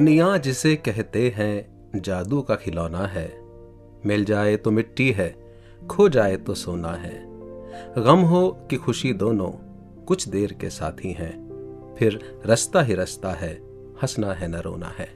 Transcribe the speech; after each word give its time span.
दुनिया 0.00 0.36
जिसे 0.36 0.76
कहते 0.76 1.34
हैं 1.36 1.90
जादू 2.00 2.42
का 2.42 2.54
खिलौना 2.54 3.06
है। 3.06 3.40
मिल 4.06 4.24
जाए 4.24 4.56
तो 4.56 4.70
मिट्टी 4.70 5.10
है, 5.10 5.34
खो 5.90 6.08
जाए 6.08 6.36
तो 6.36 6.54
सोना 6.54 6.92
है। 6.92 7.24
गम 8.04 8.18
हो 8.18 8.50
कि 8.70 8.76
खुशी 8.76 9.12
दोनों 9.12 9.50
कुछ 10.04 10.28
देर 10.28 10.52
के 10.52 10.70
साथी 10.70 11.12
हैं। 11.12 11.32
फिर 11.98 12.42
रस्ता 12.46 12.82
ही 12.82 12.94
रस्ता 12.94 13.32
है, 13.32 13.52
हंसना 14.02 14.32
है 14.32 14.48
न 14.48 14.54
रोना 14.54 14.92
है। 14.98 15.08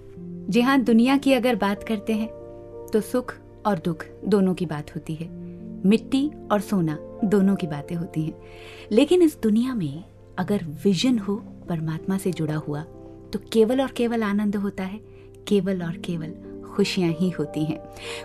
जी 0.50 0.60
हाँ 0.60 0.80
दुनिया 0.80 1.16
की 1.16 1.32
अगर 1.32 1.54
बात 1.54 1.82
करते 1.82 2.12
हैं 2.12 2.28
तो 2.92 3.00
सुख 3.00 3.34
और 3.66 3.78
दुख 3.78 4.06
दोनों 4.24 4.54
की 4.54 4.66
बात 4.66 4.94
होती 4.94 5.14
है। 5.14 5.28
मिट्टी 5.86 6.30
और 6.52 6.60
सोना 6.60 6.98
दोनों 7.24 7.56
की 7.56 7.66
बातें 7.66 7.96
होती 7.96 8.22
हैं। 8.22 8.42
लेकिन 8.92 9.22
इस 9.22 9.38
दुनिया 9.42 9.74
में 9.74 10.04
अगर 10.38 10.64
विजन 10.84 11.18
हो, 11.18 11.36
परमात्मा 11.68 12.18
से 12.18 12.30
जुड़ा 12.30 12.56
हुआ 12.56 12.84
तो 13.34 13.38
केवल 13.52 13.80
और 13.80 13.90
केवल 13.90 14.22
आनंद 14.22 14.56
होता 14.56 14.82
है 14.82 14.98
केवल 15.48 15.82
और 15.82 15.96
केवल 15.96 16.32
खुशियाँ 16.74 17.10
ही 17.10 17.30
होती 17.30 17.64
हैं। 17.64 17.78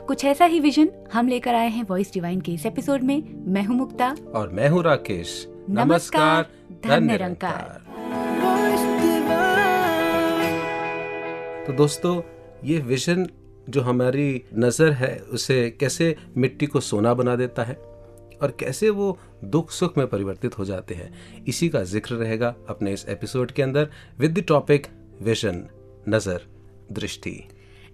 कुछ 0.05 0.25
ऐसा 0.25 0.45
ही 0.45 0.59
विजन 0.59 0.89
हम 1.13 1.27
लेकर 1.27 1.55
आए 1.55 1.69
हैं 1.69 1.83
वॉइस 1.83 2.13
डिवाइन 2.13 2.41
के 2.41 2.51
इस 2.51 2.65
एपिसोड 2.65 3.03
में। 3.03 3.23
मैं 3.45 3.63
हूँ 3.65 3.75
मुक्ता। 3.75 4.15
और 4.35 4.49
मैं 4.49 4.69
हूँ 4.69 4.83
राकेश। 4.83 5.47
नमस्कार 5.69 6.45
धन 6.85 7.03
निरंकार 7.03 7.81
तो 11.67 11.73
दोस्तों 11.73 12.21
ये 12.63 12.77
विजन 12.77 13.27
जो 13.69 13.81
हमारी 13.81 14.43
नज़र 14.57 14.91
है 14.91 15.15
उसे 15.31 15.69
कैसे 15.69 16.15
मिट्टी 16.37 16.65
को 16.65 16.79
सोना 16.79 17.13
बना 17.13 17.35
देता 17.35 17.63
है 17.63 17.75
और 18.41 18.55
कैसे 18.59 18.89
वो 18.89 19.17
दुख 19.43 19.71
सुख 19.71 19.97
में 19.97 20.07
परिवर्तित 20.07 20.57
हो 20.57 20.65
जाते 20.65 20.95
हैं 20.95 21.11
इसी 21.47 21.69
का 21.69 21.83
ज़िक्र 21.83 22.15
रहेगा 22.15 22.55
अपने 22.69 22.93
इस 22.93 23.05
एपिसोड 23.09 23.51
के 23.51 23.61
अंदर 23.61 23.89
विद 24.19 24.39
द 24.39 24.43
टॉपिक 24.47 24.87
विजन 25.21 25.63
नज़र 26.09 26.41
दृष्टि। 26.91 27.31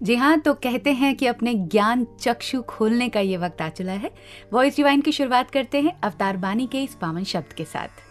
जी 0.02 0.14
हाँ 0.16 0.38
तो 0.40 0.52
कहते 0.54 0.92
हैं 0.92 1.14
कि 1.16 1.26
अपने 1.26 1.54
ज्ञान 1.54 2.06
चक्षु 2.20 2.60
खोलने 2.62 3.08
का 3.08 3.20
ये 3.20 3.36
वक्त 3.36 3.62
आ 3.62 3.68
चला 3.68 3.92
है। 3.92 4.10
वॉइस 4.52 4.76
डिवाइन 4.76 5.00
की 5.00 5.12
शुरुआत 5.12 5.50
करते 5.50 5.80
हैं 5.80 5.92
अवतार 6.00 6.36
बानी 6.36 6.66
के 6.66 6.82
इस 6.82 6.94
पावन 6.94 7.24
शब्द 7.24 7.52
के 7.52 7.64
साथ। 7.64 8.04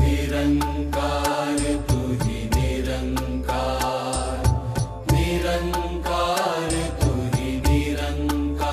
निरंकार 0.00 1.58
तू 1.90 1.98
ही 2.24 2.44
निरंकार। 2.46 4.42
निरंकार 5.12 6.70
तू 7.02 7.12
ही 7.36 7.56
निरंकार 7.58 8.70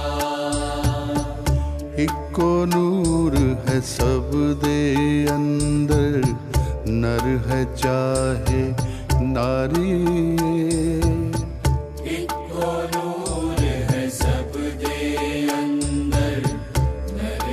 है 3.79 3.85
सब 3.85 4.31
दे 4.61 4.77
अंदर 5.31 6.15
नर 6.91 7.25
है 7.47 7.59
चाहे 7.75 8.63
नारी। 9.23 9.91
इको 12.15 12.71
नूर 12.93 13.61
सब 14.09 14.57
दे 14.81 14.97
अंदर 15.49 16.49
नर 17.19 17.45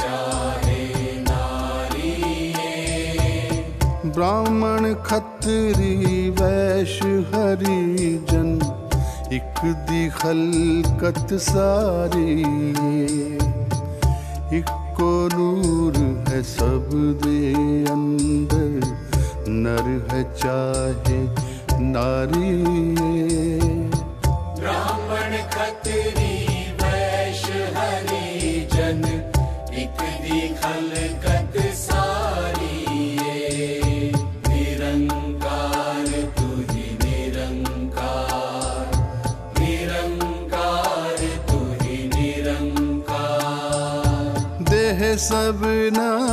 चाहे 0.00 0.82
नारी। 1.20 2.14
ब्राह्मण 4.10 4.94
खत्री 5.02 6.30
वैश्य 6.30 7.10
हरिजन 7.34 8.54
एक 9.32 9.60
दी 9.90 10.08
खलकत 10.20 11.34
सारी। 11.42 12.32
इको 14.58 15.12
है 16.34 16.42
सब 16.42 16.88
दे 17.22 17.40
अंदर। 17.90 18.86
नर 19.56 19.86
है 20.10 20.22
चाहे 20.34 21.18
नारी 21.84 22.50
ब्राह्मण 24.58 25.36
खत्री 25.54 26.34
वैश्य 26.82 27.52
हरिजन 27.76 29.04
एक 29.82 30.02
दी 30.24 30.40
खलकत 30.58 31.54
सारी 31.82 32.78
निरंकार 34.48 36.10
तू 36.38 36.48
ही 36.72 36.86
निरंकार। 37.04 38.86
निरंकार 39.60 41.20
तू 41.50 41.60
ही 41.82 41.96
निरंकार। 42.16 43.22
देह 44.72 45.00
सब 45.28 45.60
नादी 45.96 46.23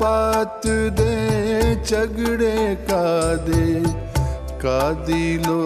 पात 0.00 0.66
दे 1.00 1.74
झगड़े 1.84 2.74
का 2.90 3.34
दे 3.48 3.66
का 4.64 4.80
दिलो 5.06 5.58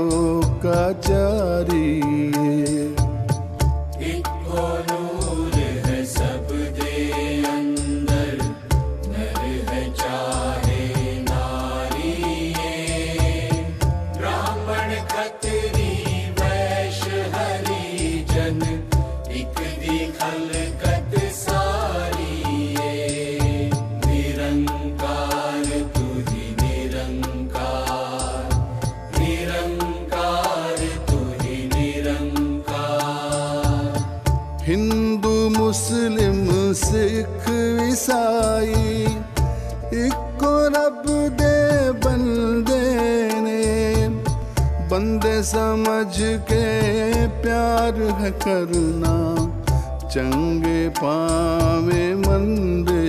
ईसाई 38.02 39.04
इको 39.94 40.52
रब 40.74 41.04
दे 41.38 41.58
बंदे 42.02 42.86
ने। 43.42 44.08
बंदे 44.90 45.34
समझ 45.42 46.14
के 46.50 46.64
प्यार 47.42 48.00
है 48.20 48.30
करना, 48.42 49.14
चंगे 50.04 50.80
पावे 50.98 52.02
मंदे 52.16 53.01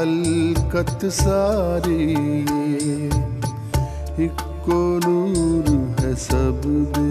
खलकत 0.00 1.04
सारी 1.12 2.04
इको 4.24 4.78
नूर 5.04 5.66
है 6.00 6.12
सब 6.16 6.60
दे 6.94 7.08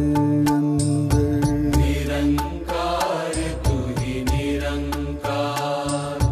अंदर 0.53 1.43
निरंकार 1.75 3.35
तू 3.65 3.75
ही 3.99 4.13
निरंकार। 4.29 6.23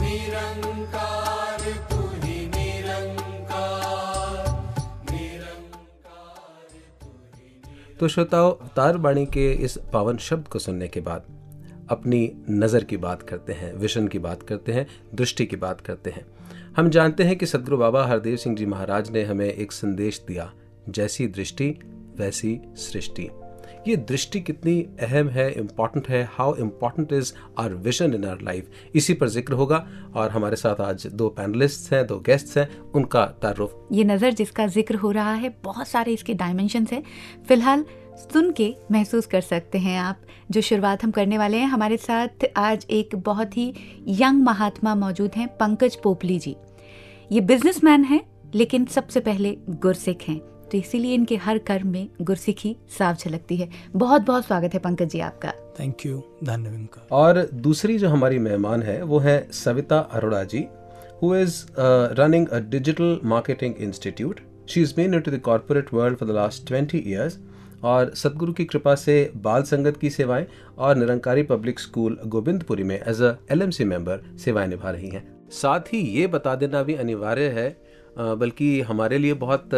निरंकार 0.00 1.62
तू 1.90 2.00
ही 2.24 2.36
निरंकार। 2.56 4.44
निरंकार 5.12 6.76
तो 8.00 8.08
श्रोताओं 8.08 8.50
अवतार 8.52 8.96
वाणी 9.06 9.26
के 9.38 9.46
इस 9.64 9.78
पावन 9.92 10.16
शब्द 10.28 10.48
को 10.48 10.58
सुनने 10.58 10.88
के 10.88 11.00
बाद 11.08 11.22
अपनी 11.90 12.30
नज़र 12.50 12.84
की 12.84 12.96
बात 12.96 13.22
करते 13.22 13.52
हैं, 13.52 13.72
विजन 13.74 14.08
की 14.08 14.18
बात 14.18 14.42
करते 14.42 14.72
हैं, 14.72 14.86
दृष्टि 15.14 15.46
की 15.46 15.56
बात 15.56 15.80
करते 15.80 16.10
हैं। 16.10 16.24
हम 16.76 16.88
जानते 16.90 17.24
हैं 17.24 17.36
कि 17.36 17.46
सदगुरु 17.46 17.76
बाबा 17.76 18.04
हरदेव 18.06 18.36
सिंह 18.36 18.56
जी 18.56 18.66
महाराज 18.66 19.10
ने 19.10 19.22
हमें 19.22 19.46
एक 19.46 19.72
संदेश 19.72 20.24
दिया, 20.28 20.52
जैसी 20.88 21.26
दृष्टि, 21.28 21.74
वैसी 22.18 22.60
सृष्टि। 22.76 23.30
ये 23.88 23.96
दृष्टि 23.98 24.40
कितनी 24.40 24.80
अहम 25.02 25.28
है 25.28 25.50
इंपॉर्टेंट 25.52 26.06
है 26.08 26.22
how 26.32 26.54
important 26.56 27.12
is 27.12 27.32
our 27.58 27.74
vision 27.76 28.14
in 28.14 28.24
our 28.24 28.40
life 28.42 28.70
इसी 28.94 29.14
पर 29.14 29.28
ज़िक्र 29.28 29.52
होगा, 29.52 29.86
और 30.14 30.30
हमारे 30.30 30.56
साथ 30.56 30.80
आज 30.80 31.06
दो 31.06 31.28
पैनलिस्ट 31.30 31.92
हैं, 31.92 32.06
दो 32.06 32.18
गेस्ट 32.20 32.56
हैं, 32.58 32.68
उनका 32.92 33.24
तारुफ। 33.42 33.88
ये 33.92 34.04
नज़र 34.04 34.32
जिसका 34.32 34.66
ज़िक्र 34.68 34.94
हो 34.94 35.10
रहा 35.10 35.34
है, 35.34 35.54
बहुत 35.64 35.88
सारे 35.88 36.12
इसके 36.12 36.34
डायमेंशन 36.34 36.86
हैं। 36.92 37.02
फ़िलहाल 37.48 37.84
सुन 38.16 38.50
के 38.50 38.76
महसूस 38.92 39.26
कर 39.26 39.40
सकते 39.40 39.78
हैं 39.78 39.98
आप 40.00 40.18
जो 40.50 40.60
शुरुआत 40.60 41.04
हम 41.04 41.10
करने 41.10 41.38
वाले 41.38 41.56
हैं। 41.56 41.66
हमारे 41.66 41.96
साथ 41.96 42.28
आज 42.56 42.86
एक 42.90 43.16
बहुत 43.16 43.56
ही 43.56 43.74
यंग 44.08 44.42
महात्मा 44.42 44.94
मौजूद 44.94 45.30
हैं 45.36 45.48
पंकज 45.48 45.96
पोपली 45.96 46.38
जी। 46.38 46.56
ये 47.32 47.40
बिजनेसमैन 47.40 48.04
हैं 48.04 48.20
लेकिन 48.54 48.84
सबसे 48.84 49.20
पहले 49.20 49.56
गुरसिख 49.70 50.18
हैं। 50.28 50.38
तो 50.38 50.78
इसीलिए 50.78 51.14
इनके 51.14 51.36
हर 51.36 51.58
कर्म 51.58 51.88
में 51.88 52.08
गुरसिखी 52.22 52.76
साफ़ 52.98 53.18
झलकती 53.18 53.56
है। 53.56 53.70
बहुत 53.96 54.22
बहुत 54.22 54.46
स्वागत 54.46 54.74
है 54.74 54.80
पंकज 54.80 55.08
जी 55.08 55.20
आपका। 55.20 55.52
थैंक 55.80 56.06
यू 56.06 56.22
धन्यवाद। 56.44 56.88
और 57.12 57.50
दूसरी 57.54 57.98
जो 57.98 58.08
हमारी 58.08 58.38
मेहमान 58.38 58.82
है 58.82 59.02
वो 59.02 59.18
है 59.18 59.48
सविता 59.52 59.98
अरोड़ा 59.98 60.44
जी 60.44 60.66
who 61.22 61.32
is 61.32 61.50
uh, 61.50 62.14
running 62.18 62.44
a 62.52 62.60
digital 62.74 63.10
marketing 63.32 63.74
institute. 63.88 64.40
She's 64.66 64.92
been 64.98 65.14
into 65.18 65.32
the 65.34 65.40
corporate 65.48 65.92
world 65.92 66.18
for 66.18 66.26
the 66.30 66.36
last 66.38 66.72
20 66.72 66.98
years. 67.12 67.32
और 67.84 68.12
सदगुरु 68.14 68.52
की 68.52 68.64
कृपा 68.64 68.94
से 68.94 69.14
बाल 69.44 69.62
संगत 69.62 69.96
की 69.96 70.10
सेवाएँ 70.10 70.46
और 70.78 70.96
निरंकारी 70.96 71.42
पब्लिक 71.42 71.80
स्कूल 71.80 72.18
गोविंदपुरी 72.26 72.82
में 72.82 72.96
एज 72.96 73.22
अ 73.22 73.34
एलएमसी 73.52 73.84
मेंबर 73.84 74.22
सेवाएँ 74.44 74.68
निभा 74.68 74.90
रही 74.90 75.08
हैं। 75.08 75.24
साथ 75.52 75.92
ही 75.92 76.00
ये 76.18 76.26
बता 76.26 76.54
देना 76.54 76.82
भी 76.82 76.94
अनिवार्य 76.94 77.48
है 77.50 77.68
बल्कि 78.18 78.80
हमारे 78.80 79.18
लिए 79.18 79.34
बहुत 79.34 79.70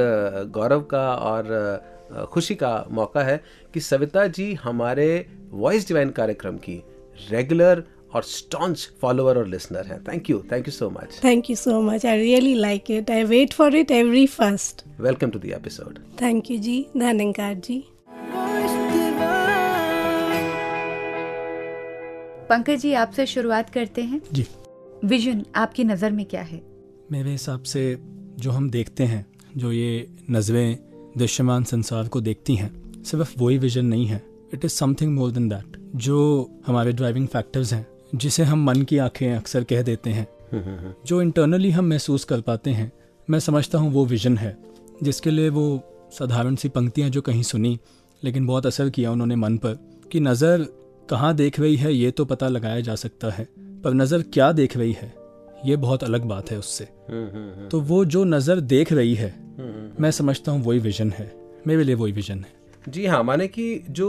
गौरव 0.53 0.81
का 0.91 1.08
और 1.14 2.29
खुशी 2.32 2.55
का 2.55 2.73
मौका 2.91 3.23
है 3.23 3.41
कि 3.75 3.81
सविता 3.81 4.26
जी 4.29 4.52
हमारे 4.55 5.09
वॉइस 5.52 5.88
डिवाइन 5.88 6.11
कार्यक्रम 6.11 6.56
की 6.59 6.82
रेगुलर 7.31 7.82
और 8.14 8.23
स्टॉन्च 8.23 8.88
फॉलोअर 9.00 9.38
और 9.38 9.47
लिसनर 9.47 9.87
हैं। 9.87 10.02
Thank 10.05 10.31
you 10.31 10.43
thank 10.52 10.69
you 10.69 10.73
so 10.73 10.91
much 10.91 11.20
thank 11.25 11.50
you 11.50 11.56
so 11.56 11.81
much 11.82 12.06
I 12.06 12.19
really 12.19 12.55
like 12.55 12.91
it 12.91 13.11
I 13.11 13.25
wait 13.25 13.55
for 13.55 13.76
it 13.76 13.91
every 13.91 14.26
first 14.37 14.85
welcome 15.00 15.31
to 15.31 15.38
the 15.38 15.52
episode 15.56 15.99
thank 16.23 16.50
you 16.50 16.59
ji 16.59 16.81
Dhankar 16.97 17.55
ji 17.55 17.85
Pankaj 22.49 22.81
ji 22.81 22.93
आपसे 22.93 23.27
शुरुआत 23.27 23.71
करते 23.71 24.03
हैं। 24.03 24.21
जी। 24.33 24.47
Vision 25.05 25.44
आपकी 25.56 25.85
नज़र 25.85 26.11
में 26.11 26.25
क्या 26.27 26.43
है? 26.43 26.61
मेरे 27.12 27.31
हिसाब 27.31 27.62
से 27.62 27.99
जो 28.38 28.50
हम 28.50 28.71
देखते 28.71 29.05
हैं 29.05 29.27
जो 29.56 29.73
ये 29.73 30.09
नज़रें 30.31 30.79
दृश्यमान 31.19 31.65
संसार 31.65 32.09
को 32.09 32.21
देखती 32.21 32.55
हैं 32.56 33.03
सिर्फ़ 33.03 33.35
वही 33.38 33.59
विजन 33.59 33.87
नहीं 33.87 34.06
है। 34.06 34.23
It 34.55 34.65
is 34.65 34.73
something 34.73 35.15
more 35.15 35.31
than 35.31 35.49
that 35.49 35.77
जो 35.97 36.19
हमारे 36.67 36.93
ड्राइविंग 36.93 37.29
फैक्टर्स 37.29 37.73
हैं 37.73 37.87
जिसे 38.15 38.43
हम 38.43 38.65
मन 38.65 38.83
की 38.83 38.99
आँखें 38.99 39.35
अक्सर 39.35 39.65
कह 39.65 39.83
देते 39.83 40.11
हैं 40.11 40.27
जो 41.06 41.23
इंटरनली 41.23 41.71
हम 41.71 41.85
महसूस 41.85 42.25
कर 42.25 42.41
पाते 42.41 42.71
हैं 42.71 42.93
मैं 43.29 43.41
समझता 43.41 43.79
हूँ 43.79 43.93
वो 43.93 44.05
विजन 44.06 44.38
है 44.38 44.56
जिसके 45.03 45.31
लिए 45.31 45.49
वो 45.49 45.81
साधारण 46.12 46.55
सी 46.55 46.69
पंक्तियाँ 46.69 47.11
जो 47.11 47.21
कहीं 47.21 47.43
सुनी 47.43 47.79
लेकिन 48.26 48.46
बहुत 48.46 48.67
असर 48.67 48.90
किया 48.90 49.11
उन्होंने 49.12 49.37
मन 49.37 49.56
पर 49.56 49.78
कि 50.12 50.20
नज़र 50.20 50.67
कहाँ 51.11 51.34
देख 51.34 51.61
रही 51.61 51.76
है 51.76 51.93
ये 51.94 52.11
तो 52.11 52.25
पता 52.25 52.49
लगाया 52.49 52.81
जा 52.81 52.94
सकता 52.94 53.31
है 53.31 53.46
पर 53.84 53.94
नज़र 53.94 54.23
क्या 54.32 54.52
देख 54.52 54.76
रही 54.76 54.93
है 54.93 55.12
ये 55.67 55.76
बहुत 55.76 56.05
अलग 56.05 56.25
बात 56.25 56.50
है 56.50 56.58
उससे। 56.58 56.84
तो 57.70 57.81
वो 57.81 58.05
जो 58.05 58.25
नज़र 58.25 58.61
देख 58.61 58.93
रही 58.93 59.14
है 59.14 59.34
मैं 60.00 60.11
समझता 60.11 60.52
हूँ 60.52 60.62
वही 60.64 60.78
विजन 60.78 61.11
है 61.11 61.32
मेरे 61.66 61.85
लिए 61.85 61.95
वही 61.95 62.12
विजन 62.12 62.38
है। 62.38 62.92
जी 62.92 63.06
हाँ 63.06 63.23
माने 63.23 63.49
कि 63.49 63.85
जो 63.90 64.09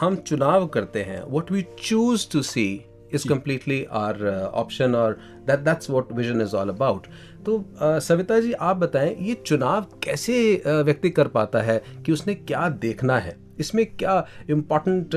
हम 0.00 0.16
चुनाव 0.16 0.66
करते 0.66 1.02
हैं 1.02 1.22
what 1.30 1.52
we 1.52 1.64
choose 1.82 2.28
to 2.32 2.42
see 2.42 2.84
is 3.14 3.28
completely 3.28 3.82
our 3.92 4.24
option 4.54 4.94
और 4.94 5.18
that 5.46 5.60
that's 5.60 5.90
what 5.90 6.12
vision 6.12 6.40
is 6.40 6.56
all 6.56 6.68
about 6.68 7.06
तो 7.46 7.58
uh, 7.58 7.98
सविता 8.00 8.40
जी 8.40 8.52
आप 8.52 8.76
बताएँ 8.76 9.14
ये 9.20 9.34
चुनाव 9.46 9.86
कैसे 10.02 10.62
uh, 10.66 10.82
व्यक्ति 10.84 11.10
कर 11.10 11.28
पाता 11.28 11.62
है 11.62 11.82
कि 12.06 12.12
उसने 12.12 12.34
क्या 12.34 12.68
देखना 12.68 13.18
है? 13.18 13.47
इसमें 13.60 13.84
क्या 13.86 14.24
इंपॉर्टेंट 14.50 15.14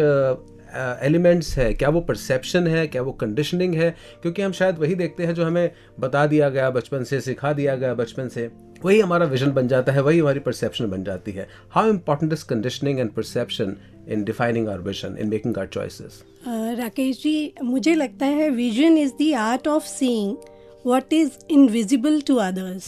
एलिमेंट्स 1.04 1.58
है? 1.58 1.74
क्या 1.74 1.90
वो 1.90 2.02
परसेप्शन 2.02 2.68
है? 2.68 2.88
क्या 2.88 3.02
वो 3.02 3.12
कंडीशनिंग 3.12 3.74
है? 3.76 3.90
क्योंकि 4.22 4.42
हम 4.42 4.52
शायद 4.52 4.80
वही 4.80 4.96
देखते 4.96 5.26
हैं 5.26 5.34
जो 5.34 5.46
हमें 5.46 5.72
बता 6.00 6.26
दिया 6.26 6.50
गया 6.50 6.70
बचपन 6.70 7.04
से 7.04 7.22
सिखा 7.22 7.54
दिया 7.54 7.76
गया 7.76 7.94
बचपन 7.94 8.28
से। 8.28 8.50
वही 8.86 9.00
हमारा 9.00 9.26
विजन 9.26 9.52
बन 9.52 9.68
जाता 9.68 9.92
है 9.92 10.02
वही 10.02 10.20
हमारी 10.20 10.40
परसेप्शन 10.40 10.90
बन 10.90 11.04
जाती 11.04 11.32
है। 11.32 11.48
How 11.72 11.90
important 11.90 12.34
is 12.34 12.46
conditioning 12.46 13.00
and 13.00 13.12
perception 13.12 13.76
in 14.10 14.24
defining 14.24 14.68
our 14.68 14.80
vision 14.80 15.18
in 15.18 15.30
making 15.30 15.58
our 15.58 15.68
choices 15.68 16.24
Uh, 16.42 16.78
Rakesh 16.78 17.18
ji 17.24 17.54
मुझे 17.64 17.94
लगता 17.96 18.26
है 18.26 18.50
vision 18.50 18.98
is 18.98 19.12
the 19.22 19.34
art 19.38 19.68
of 19.68 19.84
seeing 19.84 20.38
what 20.86 21.14
is 21.14 21.32
invisible 21.50 22.22
to 22.22 22.36
others 22.36 22.86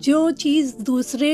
जो 0.00 0.30
चीज़ 0.30 0.74
दूसरे 0.82 1.30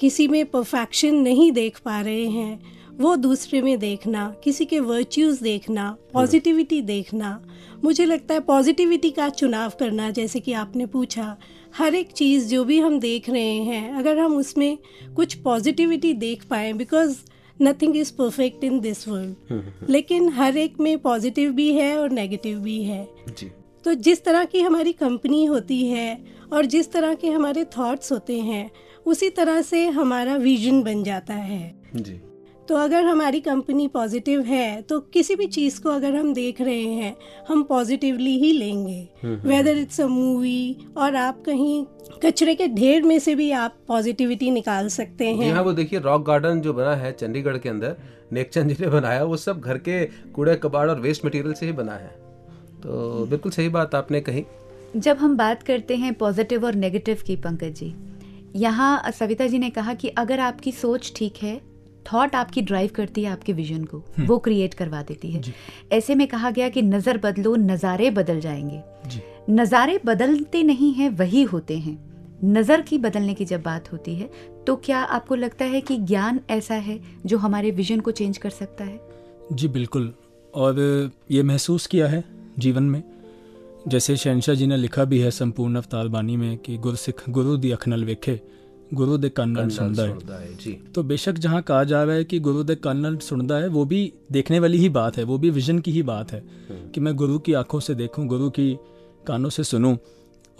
किसी 0.00 0.26
में 0.28 0.44
परफेक्शन 0.46 1.14
नहीं 1.14 1.50
देख 1.52 1.78
पा 1.78 2.00
रहे 2.00 2.26
हैं 2.26 2.76
वो 2.98 3.14
दूसरे 3.16 3.60
में 3.62 3.78
देखना 3.78 4.28
किसी 4.44 4.64
के 4.64 4.80
वर्च्यूज़ 4.80 5.42
देखना 5.42 5.90
पॉजिटिविटी 6.12 6.80
देखना। 6.82 7.40
मुझे 7.84 8.04
लगता 8.04 8.34
है 8.34 8.40
पॉजिटिविटी 8.40 9.10
का 9.10 9.28
चुनाव 9.30 9.72
करना 9.80 10.10
जैसे 10.10 10.40
कि 10.40 10.52
आपने 10.52 10.86
पूछा 10.86 11.36
हर 11.78 11.94
एक 11.94 12.12
चीज़ 12.12 12.48
जो 12.48 12.64
भी 12.64 12.78
हम 12.80 12.98
देख 13.00 13.28
रहे 13.30 13.54
हैं 13.62 13.92
अगर 13.94 14.18
हम 14.18 14.36
उसमें 14.36 14.78
कुछ 15.16 15.34
पॉजिटिविटी 15.34 16.12
देख 16.14 16.44
पाएँ 16.44 16.72
because 16.72 17.16
nothing 17.62 17.96
is 17.96 18.12
perfect 18.12 18.64
in 18.64 18.80
this 18.80 19.06
world 19.08 19.90
लेकिन 19.90 20.28
हर 20.28 20.56
एक 20.56 20.80
में 20.80 20.96
पॉजिटिव 20.98 21.52
भी 21.52 21.72
है 21.72 21.96
और 21.98 22.10
नेगेटिव 22.10 22.58
भी 22.58 22.82
है। 22.82 23.06
जी। 23.28 23.50
तो 23.84 23.94
जिस 23.94 24.24
तरह 24.24 24.44
की 24.44 24.60
हमारी 24.60 24.92
कंपनी 24.92 25.44
होती 25.44 25.84
है 25.86 26.18
और 26.52 26.66
जिस 26.66 26.92
तरह 26.92 27.14
के 27.14 27.30
हमारे 27.30 27.64
थॉट्स 27.78 28.12
होते 28.12 28.38
हैं 28.40 28.70
उसी 29.06 29.30
तरह 29.30 29.60
से 29.62 29.86
हमारा 29.88 30.36
विजन 30.36 30.82
बन 30.82 31.02
जाता 31.02 31.34
है। 31.34 31.74
जी। 31.96 32.20
तो 32.68 32.74
अगर 32.74 33.04
हमारी 33.04 33.40
कंपनी 33.40 33.86
पॉजिटिव 33.88 34.40
है 34.42 34.80
तो 34.82 34.98
किसी 35.12 35.34
भी 35.36 35.46
चीज़ 35.46 35.80
को 35.80 35.90
अगर 35.90 36.14
हम 36.16 36.32
देख 36.34 36.60
रहे 36.60 36.82
हैं 36.82 37.14
हम 37.48 37.62
पॉजिटिवली 37.62 38.36
ही 38.38 38.50
लेंगे। 38.52 39.08
वेदर 39.24 39.78
इट्स 39.78 40.00
अ 40.00 40.06
मूवी 40.06 40.76
और 40.96 41.14
आप 41.16 41.42
कहीं 41.46 41.84
कचरे 42.24 42.54
के 42.54 42.66
ढेर 42.68 43.02
में 43.02 43.18
से 43.18 43.34
भी 43.34 43.50
आप 43.50 43.76
पॉजिटिविटी 43.88 44.50
निकाल 44.50 44.88
सकते 44.88 45.28
हैं। 45.28 45.52
हाँ 45.52 45.62
वो 45.62 45.72
देखिए 45.72 46.00
रॉक 46.00 46.24
गार्डन 46.26 46.60
जो 46.60 46.72
बना 46.72 46.94
है 46.96 47.12
चंडीगढ़ 47.12 47.58
के 47.58 47.68
अंदर 47.68 47.96
नेकचंद 48.32 48.68
जी 48.68 48.76
ने 48.80 48.90
बनाया 48.90 49.24
वो 49.24 49.36
सब 49.36 49.60
घर 49.60 49.78
के 49.78 50.04
कूड़े 50.32 50.56
कबाड़ 50.56 50.88
और 50.90 51.00
वेस्ट 51.00 51.24
मटेरियल 51.24 51.54
से 51.54 51.66
ही 51.66 51.72
बना 51.72 51.92
है। 51.92 52.10
तो 52.82 53.26
बिल्कुल 53.26 53.52
सही 53.52 53.68
बात 53.68 53.94
आपने 53.94 54.20
कही। 54.20 54.44
जब 54.96 55.16
हम 55.16 55.36
बात 55.36 55.62
करते 55.62 55.96
हैं 55.96 56.12
पॉजिटिव 56.14 56.66
और 56.66 56.74
नेगेटिव 56.74 57.22
की 57.26 57.36
पंकज 57.38 57.74
जी 57.74 57.94
यहाँ 58.58 59.10
सविता 59.12 59.46
जी 59.46 59.58
ने 59.58 59.70
कहा 59.70 59.94
कि 59.94 60.08
अगर 60.18 60.40
आपकी 60.40 60.72
सोच 60.72 61.12
ठीक 61.16 61.36
है 61.42 61.60
थॉट 62.06 62.34
आपकी 62.34 62.62
ड्राइव 62.62 62.90
करती 62.94 63.22
है 63.22 63.30
आपके 63.30 63.52
विजन 63.52 63.84
को 63.84 64.02
वो 64.20 64.38
क्रिएट 64.38 64.74
करवा 64.74 65.02
देती 65.02 65.30
है। 65.30 65.42
ऐसे 65.92 66.14
में 66.14 66.26
कहा 66.26 66.50
गया 66.50 66.68
कि 66.68 66.82
नज़र 66.82 67.18
बदलो 67.18 67.54
नज़ारे 67.56 68.10
बदल 68.10 68.40
जाएँगे। 68.40 68.82
जी। 69.06 69.20
नज़ारे 69.50 69.98
बदलते 70.06 70.62
नहीं 70.62 70.92
हैं 70.92 71.08
वही 71.10 71.42
होते 71.44 71.78
हैं। 71.78 71.98
नज़र 72.44 72.80
की 72.80 72.98
बदलने 72.98 73.34
की 73.34 73.44
जब 73.44 73.62
बात 73.62 73.92
होती 73.92 74.14
है 74.14 74.30
तो 74.66 74.76
क्या 74.76 74.98
आपको 74.98 75.34
लगता 75.34 75.64
है 75.64 75.80
कि 75.80 75.96
ज्ञान 75.98 76.40
ऐसा 76.50 76.74
है 76.74 76.98
जो 77.26 77.38
हमारे 77.38 77.70
विजन 77.70 78.00
को 78.00 78.10
चेंज 78.10 78.38
कर 78.38 78.50
सकता 78.50 78.84
है? 78.84 79.00
जी 79.52 79.68
बिल्कुल। 79.68 80.12
और 80.54 81.10
ये 81.30 81.42
महसूस 81.42 81.86
किया 81.86 82.06
है 82.08 82.24
जीवन 82.58 82.82
में 82.82 83.02
जैसे 83.88 84.16
शहनशाह 84.16 84.54
जी 84.54 84.66
ने 84.66 84.76
लिखा 84.76 85.04
भी 85.04 85.18
है 85.18 85.30
संपूर्ण 85.30 85.76
अवतार 85.76 86.08
बानी 86.08 86.36
में 86.36 86.58
कि 86.58 86.76
गुरसिख 86.76 87.22
गुरु 87.28 87.56
दी 87.56 87.70
अखनल 87.70 88.04
वेखे 88.04 88.40
गुरु 88.94 89.18
दे 89.18 89.30
सुनदा 89.38 89.62
है। 89.62 89.68
सुनता 89.70 90.40
है 90.40 90.56
जी। 90.56 90.72
तो 90.94 91.02
बेशक 91.02 91.32
जहाँ 91.32 91.62
कहा 91.62 91.84
जा 91.84 92.02
रहा 92.04 92.14
है 92.14 92.24
कि 92.24 92.38
गुरु 92.40 92.62
दे 92.62 92.74
कन्नल 92.74 93.16
सुनदा 93.16 93.56
है 93.56 93.68
वो 93.68 93.84
भी 93.84 94.12
देखने 94.32 94.58
वाली 94.58 94.78
ही 94.78 94.88
बात 94.88 95.16
है 95.16 95.24
वो 95.24 95.38
भी 95.38 95.50
विजन 95.50 95.78
की 95.78 95.92
ही 95.92 96.02
बात 96.02 96.32
है 96.32 96.42
कि 96.94 97.00
मैं 97.00 97.16
गुरु 97.16 97.38
की 97.38 97.52
आँखों 97.52 97.80
से 97.80 97.94
देखूँ 97.94 98.26
गुरु 98.26 98.50
की 98.50 98.78
कानों 99.26 99.50
से 99.50 99.64
सुनूं। 99.64 99.96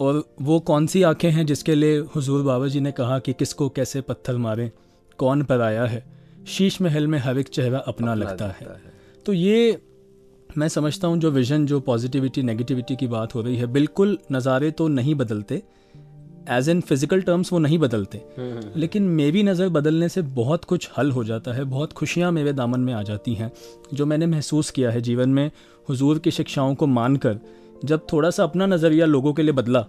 और 0.01 0.23
वो 0.43 0.61
कौन 0.61 0.87
सी 0.87 1.03
आँखें 1.03 1.31
हैं 1.31 1.47
जिसके 1.47 1.75
लिए 1.75 1.99
हुजूर 1.99 2.43
बाबा 2.43 2.69
जी 2.69 2.81
ने 2.81 2.93
कहा 2.93 3.19
कि 3.19 3.33
किसको 3.33 3.69
कैसे 3.69 4.01
पत्थर 4.01 4.37
मारें 4.37 4.71
कौन 5.19 5.43
पर 5.43 5.61
आया 5.61 5.85
है 5.85 6.05
शीश 6.47 6.81
महल 6.83 7.07
में 7.07 7.19
हर 7.19 7.39
एक 7.39 7.49
चेहरा 7.49 7.79
अपना 7.79 8.15
लगता 8.15 8.47
है। 8.47 8.67
तो 9.27 9.33
ये 9.33 9.81
मैं 10.59 10.69
समझता 10.69 11.09
हूँ 11.09 11.19
जो 11.19 11.31
विजन 11.31 11.67
जो 11.67 11.79
पॉजिटिविटी 11.81 12.43
नेगेटिविटी 12.43 12.95
की 12.97 13.07
बात 13.09 13.35
हो 13.35 13.43
रही 13.43 13.57
है 13.57 13.67
बिल्कुल 13.73 14.17
नज़ारे 14.33 14.71
तो 14.71 14.87
नहीं 14.91 15.15
बदलते। 15.15 15.63
एज 16.51 16.69
इन 16.69 16.81
फ़िज़िकल 16.81 17.21
टर्म्स 17.23 17.53
वो 17.53 17.59
नहीं 17.59 17.79
बदलते। 17.79 18.23
लेकिन 18.77 19.03
मेरी 19.13 19.43
नज़र 19.43 19.69
बदलने 19.69 20.09
से 20.09 20.23
बहुत 20.35 20.65
कुछ 20.65 20.89
हल 20.99 21.11
हो 21.11 21.25
जाता 21.25 21.53
है 21.55 21.65
बहुत 21.67 21.93
खुशियाँ 21.93 22.31
मेरे 22.33 22.53
दामन 22.53 22.81
में 22.81 22.93
आ 22.95 23.03
जाती 23.03 23.35
हैं 23.35 23.51
जो 23.95 24.07
मैंने 24.07 24.27
महसूस 24.27 24.71
किया 24.71 24.91
है 24.91 25.01
जीवन 25.01 25.29
में 25.31 25.51
हुजूर 25.89 26.19
की 26.19 26.31
शिक्षाओं 26.31 26.75
को 26.75 26.87
मानकर। 26.89 27.39
जब 27.85 28.07
थोड़ा 28.13 28.31
सा 28.31 28.45
अपना 28.45 28.67
नज़रिया 28.67 29.07
लोगों 29.07 29.33
के 29.33 29.43
लिए 29.43 29.53
बदला 29.55 29.87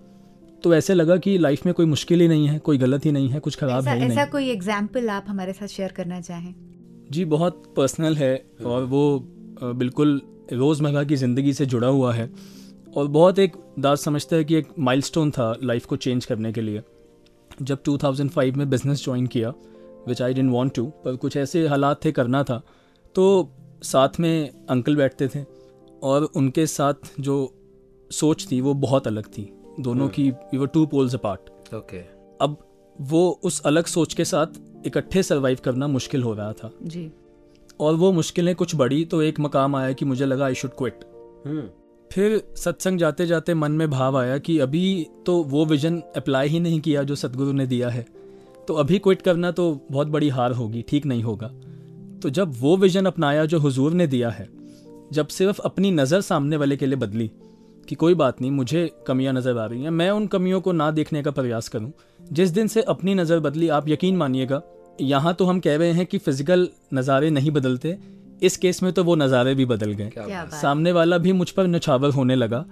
तो 0.64 0.74
ऐसे 0.76 0.94
लगा 0.94 1.18
कि 1.18 1.38
लाइफ 1.38 1.66
में 1.66 1.74
कोई 1.74 1.86
मुश्किल 1.88 2.22
ही 2.22 2.28
नहीं 2.28 2.48
है 2.48 2.58
कोई 2.60 2.78
गलत 2.78 3.06
ही 3.06 3.12
नहीं 3.12 3.30
है 3.30 3.40
कुछ 3.40 3.56
खराब 3.56 3.88
है 3.88 3.98
ही 3.98 4.06
ऐसा 4.06 4.16
नहीं। 4.16 4.32
कोई 4.32 4.50
एग्ज़ाम्पल 4.50 5.10
आप 5.10 5.26
हमारे 5.28 5.54
साथ 5.54 5.68
शेयर 5.70 5.92
करना 5.92 6.20
चाहें? 6.22 6.54
जी 7.12 7.26
बहुत 7.28 7.64
पर्सनल 7.78 8.16
है 8.16 8.36
और 8.66 8.84
वो 8.86 9.04
बिल्कुल 9.62 10.22
रोज़मर्रा 10.52 11.04
की 11.04 11.16
ज़िंदगी 11.16 11.54
से 11.54 11.66
जुड़ा 11.66 11.88
हुआ 11.88 12.14
है 12.14 12.30
और 12.96 13.08
बहुत 13.08 13.40
एक 13.40 13.56
दास 13.80 14.02
समझता 14.02 14.36
है 14.36 14.44
कि 14.44 14.56
एक 14.56 14.68
माइलस्टोन 14.80 15.32
था 15.32 15.54
लाइफ 15.64 15.86
को 15.86 15.96
चेंज 15.96 16.26
करने 16.26 16.52
के 16.54 16.62
लिए। 16.62 16.82
जब 17.62 17.84
2005 17.84 18.58
में 18.58 18.70
बिज़नेस 18.70 19.04
ज्वाइन 19.04 19.28
किया 19.28 19.54
which 20.08 20.22
I 20.22 20.34
didn't 20.34 20.52
want 20.52 20.76
to 20.76 20.86
पर 21.06 21.16
कुछ 21.16 21.38
ऐसे 21.38 21.68
हालात 21.68 22.04
थे 22.06 22.12
करना 22.12 22.44
था 22.44 22.62
तो 23.16 23.26
साथ 23.84 24.20
में 24.20 24.66
अंकल 24.70 24.96
बैठते 24.96 25.28
थे 25.28 25.44
और 26.04 26.24
उनके 26.36 26.66
साथ 26.68 27.12
जो 27.20 27.36
सोच 28.12 28.48
थी 28.52 28.62
वो 28.62 28.74
बहुत 28.74 29.08
अलग 29.08 29.26
थी। 29.28 29.50
दोनों 29.80 30.08
की 30.10 30.30
we 30.32 30.58
were 30.58 30.68
two 30.68 30.86
poles 30.86 31.16
apart 31.16 31.74
okay 31.76 32.00
अब 32.42 32.58
वो 32.96 33.30
उस 33.44 33.62
अलग 33.62 33.86
सोच 33.86 34.14
के 34.14 34.26
साथ 34.26 34.60
इकट्ठे 34.88 35.24
सरवाइव 35.24 35.58
करना 35.64 35.88
मुश्किल 35.88 36.24
हो 36.24 36.34
रहा 36.34 36.54
था। 36.54 36.72
जी। 36.84 37.10
और 37.80 37.96
वो 37.96 38.12
मुश्किलें 38.12 38.56
कुछ 38.56 38.76
बढ़ी 38.76 39.04
तो 39.06 39.22
एक 39.22 39.40
मकाम 39.40 39.76
आया 39.76 39.92
कि 39.92 40.06
मुझे 40.06 40.26
लगा 40.26 40.46
आई 40.46 40.56
शुड 40.56 40.72
क्विट 40.78 41.04
फिर 42.12 42.42
सत्संग 42.58 43.00
जाते 43.00 43.26
जाते 43.28 43.54
मन 43.54 43.72
में 43.72 43.90
भाव 43.90 44.18
आया 44.18 44.38
कि 44.38 44.58
अभी 44.60 45.08
तो 45.26 45.36
वो 45.44 45.66
विजन 45.66 46.02
अप्लाई 46.16 46.48
ही 46.48 46.60
नहीं 46.60 46.80
किया 46.82 47.04
जो 47.04 47.16
सदगुरु 47.16 47.52
ने 47.52 47.66
दिया 47.68 47.90
है। 47.90 48.06
तो 48.68 48.74
अभी 48.74 49.00
क्विट 49.00 49.22
करना 49.22 49.52
तो 49.52 49.88
बहुत 49.92 50.08
बड़ी 50.08 50.30
हार 50.30 50.52
होगी 50.52 50.84
ठीक 50.88 51.06
नहीं 51.06 51.24
होगा। 51.24 51.48
तो 52.20 52.30
जब 52.30 52.54
वो 52.60 52.76
विजन 52.78 53.06
अपनाया 53.06 53.46
जो 53.46 53.60
हुजूर 53.60 53.94
ने 53.94 54.08
दिया 54.08 54.30
है 54.30 54.48
जब 55.14 55.28
सिर्फ़ 55.28 55.62
अपनी 55.62 55.92
नज़र 55.92 56.22
सामने 56.22 56.58
वाले 56.58 56.78
के 56.78 56.86
लिए 56.86 56.96
बदली 56.96 57.32
कि 57.88 57.96
कोई 57.96 58.14
बात 58.14 58.42
नहीं 58.42 58.52
मुझे 58.52 58.90
कमियाँ 59.08 59.34
नज़र 59.34 59.58
आ 59.58 59.66
रही 59.66 59.84
हैं 59.84 59.90
मैं 59.90 60.10
उन 60.12 60.28
कमियों 60.28 60.62
को 60.62 60.72
ना 60.72 60.90
देखने 60.92 61.24
का 61.24 61.32
प्रयास 61.32 61.70
करूँ 61.70 61.92
जिस 62.32 62.50
दिन 62.50 62.68
से 62.68 62.82
अपनी 62.82 63.16
नज़र 63.16 63.40
बदली 63.40 63.70
आप 63.70 63.90
यकीन 63.90 64.18
मानिएगा 64.18 64.62
यहाँ 65.02 65.34
तो 65.34 65.46
हम 65.46 65.60
कह 65.60 65.76
रहे 65.78 65.92
हैं 65.92 66.06
कि 66.06 66.18
फ़िज़िकल 66.20 66.68
नज़ारे 66.94 67.30
नहीं 67.30 67.52
बदलते 67.52 67.98
इस 68.42 68.58
केस 68.58 68.82
में 68.84 68.92
तो 68.94 69.04
वो 69.04 69.16
नज़ारे 69.16 69.54
भी 69.56 69.66
बदल 69.66 69.92
गए। 69.94 70.12
सामने 70.52 70.92
वाला 70.92 71.18
भी 71.18 71.32
मुझ 71.34 71.50
पर 71.52 71.68
नछावर 71.68 72.10
होने 72.12 72.36
लगा। 72.36 72.66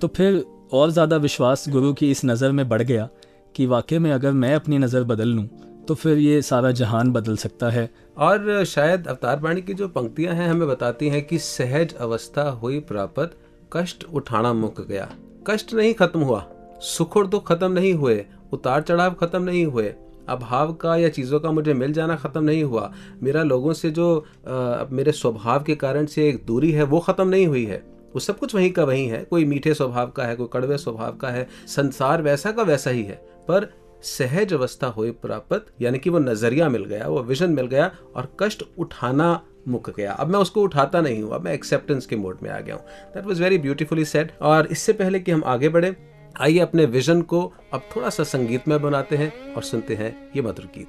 तो 0.00 0.08
फिर 0.08 0.44
और 0.72 0.90
ज़्यादा 0.90 1.16
विश्वास 1.18 1.68
गुरु 1.68 1.92
की 1.92 2.10
इस 2.10 2.24
नज़र 2.24 2.52
में 2.52 2.68
बढ़ 2.68 2.82
गया 2.82 3.08
कि 3.54 3.66
वाकई 3.66 3.98
में 3.98 4.10
अगर 4.12 4.32
मैं 4.34 4.54
अपनी 4.54 4.78
नज़र 4.78 5.04
बदल 5.04 5.28
लूँ 5.28 5.46
तो 5.88 5.94
फिर 5.94 6.18
ये 6.18 6.40
सारा 6.42 6.70
जहान 6.72 7.10
बदल 7.12 7.36
सकता 7.36 7.70
है। 7.70 7.88
और 8.18 8.64
शायद 8.66 9.06
अवतार 9.08 9.40
वाणी 9.40 9.62
की 9.62 9.74
जो 9.74 9.88
पंक्तियाँ 9.90 10.34
हैं 10.34 10.48
हमें 10.48 10.66
बताती 10.68 11.08
हैं 11.08 11.22
कि 11.26 11.38
सहज 11.40 11.94
अवस्था 11.96 12.48
हुई 12.52 12.78
प्राप्त 12.88 13.36
कष्ट 13.72 14.04
उठाना 14.12 14.52
मुक 14.54 14.80
गया। 14.80 15.08
कष्ट 15.46 15.74
नहीं 15.74 15.94
खत्म 15.94 16.20
हुआ 16.22 16.44
सुख 16.84 17.16
और 17.16 17.26
दुख 17.26 17.46
खत्म 17.48 17.70
नहीं 17.72 17.92
हुए 17.94 18.24
उतार 18.52 18.82
चढ़ाव 18.82 19.14
खत्म 19.14 19.42
नहीं 19.42 19.64
हुए। 19.66 19.92
अभाव 20.28 20.72
का 20.72 20.96
या 20.96 21.08
चीज़ों 21.08 21.40
का 21.40 21.50
मुझे 21.50 21.74
मिल 21.74 21.92
जाना 21.92 22.16
ख़त्म 22.16 22.44
नहीं 22.44 22.62
हुआ। 22.64 22.92
मेरा 23.22 23.42
लोगों 23.42 23.72
से 23.72 23.90
जो 23.90 24.14
अ, 24.46 24.86
मेरे 24.90 25.12
स्वभाव 25.12 25.62
के 25.62 25.74
कारण 25.74 26.06
से 26.06 26.28
एक 26.28 26.44
दूरी 26.46 26.70
है 26.72 26.82
वो 26.84 27.00
ख़त्म 27.00 27.28
नहीं 27.28 27.46
हुई 27.46 27.64
है। 27.64 27.82
वो 28.14 28.20
सब 28.20 28.38
कुछ 28.38 28.54
वहीं 28.54 28.70
का 28.72 28.84
वहीं 28.84 29.06
है। 29.08 29.22
कोई 29.24 29.44
मीठे 29.44 29.74
स्वभाव 29.74 30.10
का 30.10 30.24
है 30.24 30.36
कोई 30.36 30.48
कड़वे 30.52 30.78
स्वभाव 30.78 31.16
का 31.16 31.28
है 31.28 31.46
संसार 31.68 32.22
वैसा 32.22 32.50
का 32.52 32.62
वैसा 32.62 32.90
ही 32.90 33.02
है। 33.02 33.14
पर 33.48 33.72
सहज 34.04 34.52
अवस्था 34.52 34.86
हुई 34.86 35.10
प्राप्त 35.22 35.66
यानी 35.80 35.98
कि 35.98 36.10
वो 36.10 36.18
नज़रिया 36.18 36.68
मिल 36.68 36.84
गया 36.84 37.08
वो 37.08 37.22
विजन 37.22 37.50
मिल 37.50 37.66
गया 37.66 37.90
और 38.16 38.28
कष्ट 38.40 38.64
उठाना 38.78 39.40
मुक 39.68 39.90
गया। 39.90 40.12
अब 40.12 40.28
मैं 40.28 40.38
उसको 40.38 40.62
उठाता 40.62 41.00
नहीं 41.00 41.22
हूँ 41.22 41.34
अब 41.34 41.44
मैं 41.44 41.52
एक्सेप्टेंस 41.52 42.06
के 42.06 42.16
मोड 42.16 42.38
में 42.42 42.50
आ 42.50 42.58
गया 42.60 42.74
हूँ। 42.74 42.84
That 43.14 43.26
was 43.26 43.42
very 43.42 43.58
beautifully 43.58 44.04
said 44.04 44.30
और 44.42 44.66
इससे 44.66 44.92
पहले 44.92 45.20
कि 45.20 45.32
हम 45.32 45.42
आगे 45.46 45.68
बढ़े 45.68 45.90
आइए 46.40 46.58
अपने 46.58 46.84
विजन 46.84 47.22
को 47.22 47.52
अब 47.72 47.82
थोड़ा 47.96 48.10
सा 48.10 48.24
संगीत 48.24 48.68
में 48.68 48.82
बनाते 48.82 49.16
हैं 49.16 49.54
और 49.54 49.62
सुनते 49.62 49.94
हैं 49.94 50.28
ये 50.36 50.42
मधुर 50.42 50.64
गीत। 50.64 50.88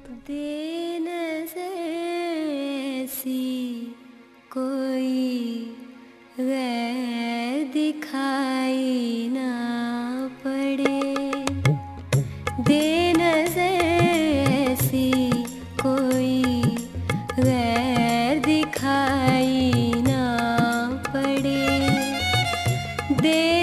कोई 4.52 5.48
गैर 6.40 7.68
दिखाई 7.72 9.28
ना 9.32 9.50
पड़े। 10.46 11.14
से 13.48 13.68
ऐसी 14.70 15.12
कोई 15.82 16.62
गैर 17.44 18.38
दिखाई 18.38 19.72
ना 19.96 20.22
पड़े। 21.06 21.64
दे 23.20 23.53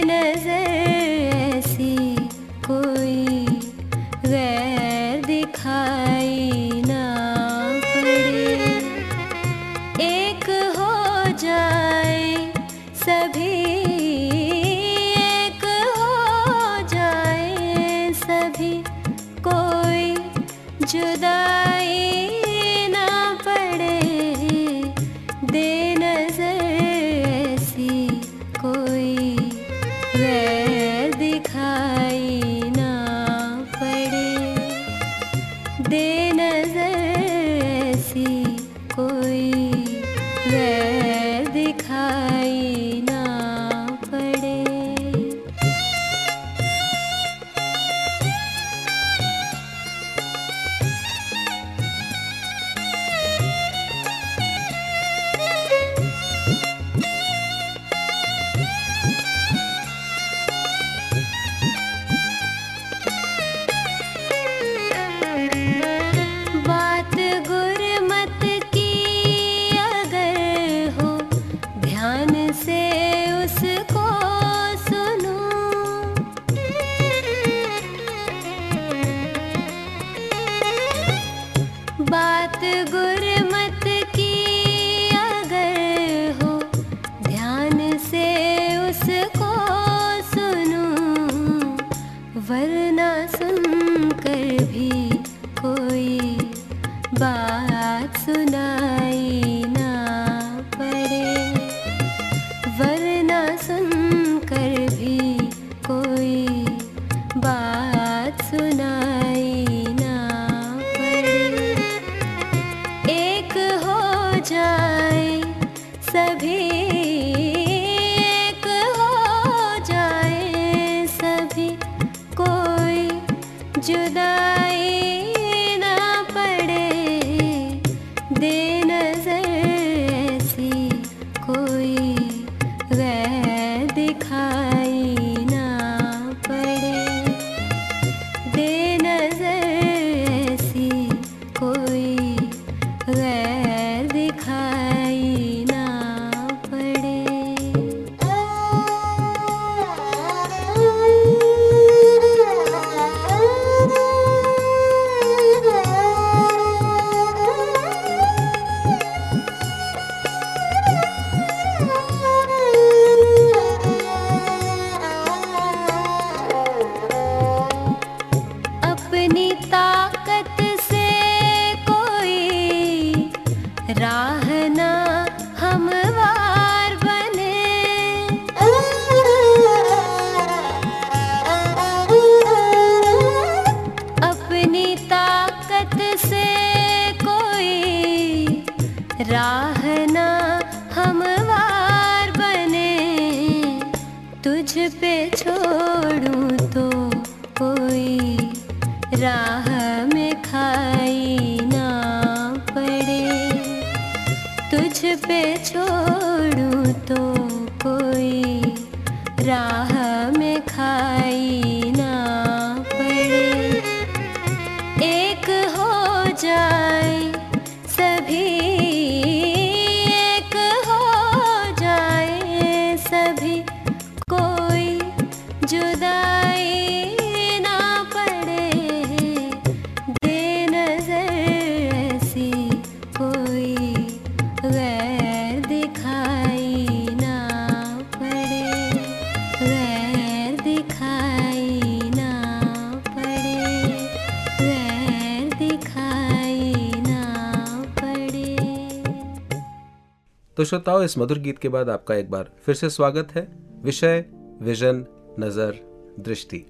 श्रोताओं, 250.71 251.03
इस 251.03 251.17
मधुर 251.17 251.39
गीत 251.39 251.57
के 251.59 251.69
बाद 251.69 251.89
आपका 251.89 252.15
एक 252.15 252.29
बार 252.31 252.51
फिर 252.63 252.75
से 252.75 252.89
स्वागत 252.89 253.31
है। 253.31 253.41
विषय, 253.83 254.23
विजन, 254.61 255.03
नज़र, 255.39 255.79
दृष्टि। 256.19 256.63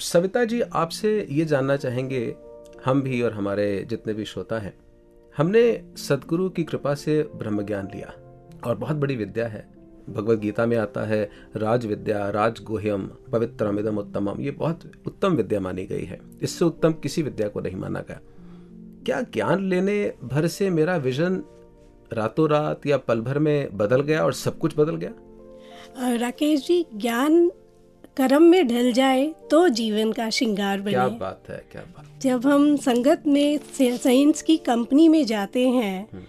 सविता 0.00 0.44
जी, 0.44 0.60
आपसे 0.60 1.26
ये 1.30 1.44
जानना 1.44 1.76
चाहेंगे, 1.76 2.34
हम 2.84 3.02
भी 3.02 3.22
और 3.22 3.32
हमारे 3.32 3.86
जितने 3.90 4.14
भी 4.14 4.24
श्रोता 4.24 4.58
हैं, 4.58 4.74
हमने 5.36 5.62
सदगुरु 5.98 6.48
की 6.48 6.64
कृपा 6.64 6.94
से 6.94 7.22
ब्रह्म 7.34 7.62
ज्ञान 7.62 7.88
लिया 7.94 8.12
और 8.66 8.76
बहुत 8.76 8.96
बड़ी 8.96 9.16
विद्या 9.16 9.46
है। 9.46 9.66
भगवत 10.10 10.38
गीता 10.38 10.66
में 10.66 10.76
आता 10.76 11.06
है, 11.06 11.22
राज 11.56 11.86
विद्या, 11.86 12.28
राज 12.30 12.62
गुह्यम, 12.62 13.08
पवित्रम 13.32 13.78
इदम 13.78 13.98
उत्तमम, 13.98 14.40
ये 14.40 14.50
बहुत 14.50 14.90
उत्तम 15.06 15.36
विद्या 15.36 15.60
मानी 15.60 15.86
गई 15.86 16.04
है। 16.04 16.20
इससे 16.42 16.64
उत्तम 16.64 16.92
किसी 16.92 17.22
विद्या 17.22 17.48
को 17.48 17.60
नहीं 17.60 17.76
माना 17.76 18.00
गया। 18.00 18.20
क्या 19.06 19.20
ज्ञान 19.22 19.68
लेने 19.68 20.14
भर 20.24 20.46
से 20.48 20.70
मेरा 20.70 20.96
विजन 20.96 21.42
रातों 22.12 22.48
रात 22.48 22.86
या 22.86 22.96
पल 22.98 23.20
भर 23.20 23.38
में 23.38 23.76
बदल 23.76 24.00
गया 24.00 24.24
और 24.24 24.32
सब 24.34 24.58
कुछ 24.58 24.74
बदल 24.78 24.96
गया? 24.96 25.10
राकेश 26.16 26.66
जी 26.66 26.84
ज्ञान 26.94 27.48
कर्म 28.16 28.42
में 28.42 28.66
ढल 28.68 28.92
जाए 28.92 29.26
तो 29.50 29.68
जीवन 29.70 30.12
का 30.12 30.28
श्रृंगार 30.30 30.80
बने। 30.80 30.90
क्या 30.90 31.06
बात 31.08 31.50
है 31.50 31.62
क्या 31.72 31.82
बात। 31.96 32.22
जब 32.22 32.46
हम 32.46 32.76
संगत 32.76 33.22
में 33.26 33.58
साइंस 33.80 34.42
की 34.42 34.56
कंपनी 34.66 35.08
में 35.08 35.24
जाते 35.26 35.68
हैं 35.68 36.26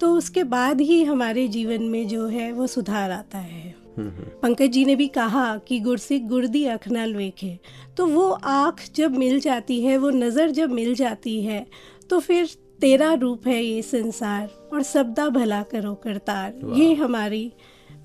तो 0.00 0.12
उसके 0.12 0.44
बाद 0.44 0.80
ही 0.80 1.02
हमारे 1.04 1.46
जीवन 1.48 1.82
में 1.82 2.06
जो 2.08 2.26
है 2.26 2.50
वो 2.52 2.66
सुधार 2.66 3.10
आता 3.10 3.38
है। 3.38 3.74
हम्म, 3.98 4.08
हम्म, 4.08 4.28
पंकज 4.42 4.70
जी 4.70 4.84
ने 4.84 4.96
भी 4.96 5.06
कहा 5.08 5.56
कि 5.58 5.78
गुरसिक 5.80 6.26
गुर्दी 6.28 6.64
अख 6.66 6.88
न 6.88 7.06
लेखे 7.06 7.58
तो 7.96 8.06
वो 8.06 8.28
आँख 8.30 8.80
जब 8.94 9.16
मिल 9.16 9.38
जाती 9.40 9.80
है 9.80 9.96
वो 9.98 10.10
नज़र 10.10 10.50
जब 10.50 10.70
मिल 10.70 10.94
जाती 10.94 11.40
है 11.42 11.66
तो 12.10 12.18
फिर 12.20 12.48
तेरा 12.84 13.12
रूप 13.14 13.46
है 13.46 13.62
ये 13.64 13.82
संसार 13.82 14.48
और 14.72 14.82
सबदा 14.82 15.28
भला 15.28 15.62
करो 15.62 15.94
करतार। 15.94 16.54
ये 16.76 16.94
हमारी 16.94 17.52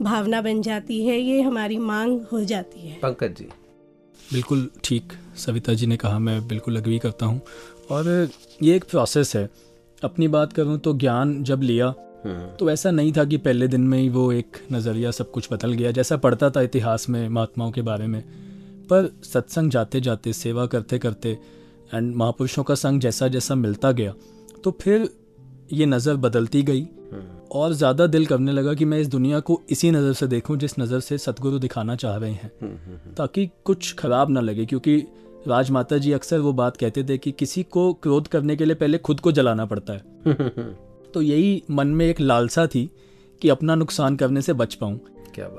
भावना 0.02 0.42
बन 0.42 0.62
जाती 0.62 1.04
है 1.06 1.20
ये 1.20 1.42
हमारी 1.42 1.78
मांग 1.78 2.22
हो 2.32 2.44
जाती 2.44 2.88
है। 2.88 2.96
पंकज 2.96 3.36
जी। 3.38 3.46
बिल्कुल 4.34 4.70
ठीक 4.84 5.13
सविता 5.38 5.74
जी 5.74 5.88
ने 5.88 5.98
कहा 5.98 6.20
मैं 6.20 6.48
बिल्कुल 6.48 6.78
अग्री 6.78 7.00
करता 7.00 7.26
हूँ। 7.26 7.42
और 7.92 8.30
ये 8.63 8.76
एक 8.76 8.84
प्रोसेस 8.84 9.36
है। 9.36 9.50
अपनी 10.04 10.28
बात 10.28 10.54
करूँ 10.54 10.78
तो 10.80 10.94
ज्ञान 10.94 11.44
जब 11.44 11.62
लिया 11.62 11.94
हम्म, 12.26 12.48
तो 12.56 12.70
ऐसा 12.72 12.92
नहीं 12.92 13.13
था 13.13 13.26
कि 13.26 13.38
पहले 13.38 13.68
दिन 13.68 13.82
में 13.82 14.00
ही 14.00 14.10
वो 14.10 14.32
एक 14.32 14.58
नज़रिया 14.72 15.12
सब 15.12 15.32
कुछ 15.32 15.54
बदल 15.54 15.74
गया 15.74 15.92
जैसा 15.92 16.18
पढ़ता 16.18 16.50
था 16.50 16.62
इतिहास 16.62 17.10
में 17.10 17.30
महात्माओं 17.30 17.72
के 17.72 17.82
बारे 17.82 18.08
में। 18.08 18.22
पर 18.89 19.13
सत्संग 19.24 19.72
जाते 19.72 20.02
जाते 20.02 20.34
सेवा 20.34 20.65
करते 20.65 21.00
करते 21.00 21.38
एंड 21.94 22.15
महापुरुषों 22.15 22.63
का 22.63 22.76
संग 22.76 23.02
जैसा 23.02 23.28
जैसा 23.28 23.56
मिलता 23.56 23.92
गया 23.92 24.13
तो 24.63 24.72
फिर 24.82 25.10
ये 25.74 25.86
नज़र 25.86 26.15
बदलती 26.17 26.62
गई 26.63 26.88
और 27.52 27.74
ज़्यादा 27.74 28.06
दिल 28.08 28.26
करने 28.26 28.52
लगा 28.52 28.74
कि 28.74 28.86
मैं 28.86 29.00
इस 29.00 29.08
दुनिया 29.08 29.39
को 29.39 29.62
इसी 29.69 29.91
नज़र 29.91 30.13
से 30.13 30.28
देखूँ 30.28 30.58
जिस 30.58 30.78
नज़र 30.80 31.00
से 31.00 31.17
सतगुरु 31.17 31.60
दिखाना 31.60 31.95
चाह 31.95 32.15
रहे 32.15 32.32
हैं। 32.32 32.52
हम्म, 32.62 32.72
हम्म, 32.72 32.95
हम्म, 32.95 33.13
ताकि 33.13 33.50
कुछ 33.65 33.93
खराब 33.95 34.30
ना 34.30 34.41
लगे 34.41 34.65
क्योंकि 34.65 34.98
राजमाता 35.48 35.98
जी 35.98 36.12
अक्सर 36.12 36.39
वो 36.39 36.54
बात 36.54 36.78
कहते 36.78 37.04
थे 37.04 37.17
कि 37.17 37.32
किसी 37.32 37.63
को 37.63 37.91
क्रोध 37.93 38.28
करने 38.28 38.56
के 38.56 38.65
लिए 38.65 38.76
पहले 38.76 38.98
खुद 38.98 39.19
को 39.19 39.32
जलाना 39.32 39.65
पड़ता 39.65 39.93
है। 39.93 40.04
हम्म, 40.26 40.43
हम्म, 40.43 40.74
तो 41.13 41.22
यही 41.22 41.62
मन 41.72 41.88
में 41.88 42.06
एक 42.06 42.19
लालसा 42.19 42.67
थी 42.67 42.89
कि 43.41 43.50
अपना 43.50 43.76
नुकसान 43.76 44.15
करने 44.15 44.41
से 44.41 44.54
बच 44.54 44.76
पाऊँ। 44.76 45.00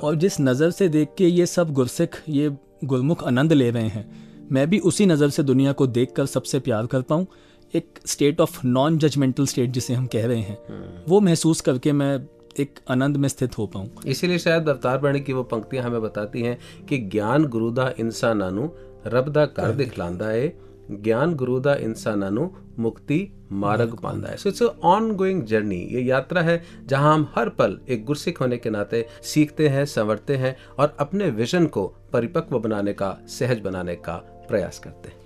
और 0.03 0.15
जिस 0.15 0.41
नज़र 0.41 0.71
से 0.71 0.89
देख 0.89 1.15
के 1.19 1.27
ये 1.27 1.47
सब 1.47 1.73
गुरसिख 1.73 2.23
ये 2.29 2.51
गुरमुख 2.85 3.25
आनंद 3.25 3.53
ले 3.53 3.71
रहे 3.71 3.89
हैं 3.89 4.11
मैं 4.53 4.69
भी 4.71 4.79
उसी 4.81 5.07
नज़र 5.07 5.31
से 5.31 5.43
दुनिया 5.43 5.73
को 5.73 5.87
देख 5.89 6.13
कर 6.13 6.27
सबसे 6.27 6.59
प्यार 6.61 6.87
कर 6.87 7.03
पाऊँ। 7.03 7.27
एक 7.75 7.99
state 8.07 8.41
of 8.41 8.67
non 8.67 8.99
judgmental 8.99 9.47
state 9.47 9.71
जिसे 9.71 9.95
हम 9.95 10.07
कह 10.07 10.27
रहे 10.27 10.41
हैं 10.41 11.05
वो 11.09 11.21
महसूस 11.21 11.61
करके 11.61 11.93
मैं 11.93 12.27
एक 12.61 12.79
आनंद 12.89 13.17
में 13.17 13.29
स्थित 13.29 13.59
हो 13.59 13.67
पाऊँ। 13.67 13.91
इसीलिए 14.07 14.39
शायद 14.39 14.69
अवतार 14.69 14.99
बाणी 14.99 15.21
की 15.21 15.33
वो 15.33 15.43
पंक्तियाँ 15.43 15.85
हमें 15.85 16.03
बताती 16.03 16.43
हैं 16.43 16.59
कि 16.89 16.99
ज्ञान 16.99 17.45
गुरुदा 17.45 17.95
इंसानानु 17.99 18.69
रब 19.07 19.29
दा 19.29 19.47
कर 19.47 19.73
दिखलांदा 19.73 20.27
है 20.27 20.59
ज्ञान 20.91 21.35
गुरुदा 21.35 21.75
इंसानानु 21.75 22.49
मुक्ति 22.79 23.33
मार्ग 23.53 23.95
पांदा 24.03 24.29
है 24.29 24.37
so 24.37 24.49
it's 24.49 24.63
on 24.63 25.13
going 25.13 25.43
journey 25.43 25.81
ये 25.91 26.01
यात्रा 26.01 26.43
है 26.43 26.63
जहाँ 26.87 27.15
हम 27.15 27.29
हर 27.35 27.49
पल 27.49 27.79
एक 27.89 28.05
गुरसिख 28.05 28.41
होने 28.41 28.57
के 28.57 28.71
नाते 28.71 29.07
सीखते 29.23 29.69
हैं 29.69 29.85
संवरते 29.85 30.37
हैं 30.37 30.57
और 30.79 30.97
अपने 31.01 31.31
विजन 31.31 31.67
को 31.67 31.87
परिपक्व 32.13 32.59
बनाने 32.59 32.93
का 32.93 33.19
सहज 33.29 33.61
बनाने 33.61 33.97
का 33.97 34.17
प्रयास 34.49 34.79
करते 34.79 35.09
हैं। 35.09 35.20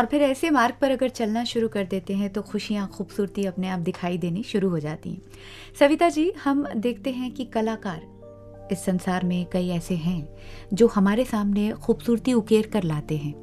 और 0.00 0.06
फिर 0.06 0.22
ऐसे 0.22 0.50
मार्ग 0.50 0.74
पर 0.80 0.90
अगर 0.90 1.08
चलना 1.08 1.42
शुरू 1.44 1.68
कर 1.68 1.84
देते 1.84 2.14
हैं 2.14 2.28
तो 2.30 2.42
खुशियाँ, 2.42 2.88
खूबसूरती 2.88 3.44
अपने 3.44 3.68
आप 3.68 3.78
दिखाई 3.78 4.18
देनी 4.18 4.42
शुरू 4.42 4.68
हो 4.68 4.78
जाती 4.78 5.10
हैं। 5.10 5.22
सविता 5.78 6.08
जी, 6.08 6.32
हम 6.44 6.64
देखते 6.76 7.10
हैं 7.10 7.30
कि 7.30 7.44
कलाकार 7.44 8.68
इस 8.72 8.84
संसार 8.84 9.24
में 9.24 9.46
कई 9.52 9.68
ऐसे 9.68 9.94
हैं, 9.94 10.28
जो 10.74 10.86
हमारे 10.86 11.24
सामने 11.24 11.70
खूबसूरती 11.72 12.32
उकेर 12.32 12.66
कर 12.66 12.82
लाते 12.82 13.16
हैं। 13.16 13.34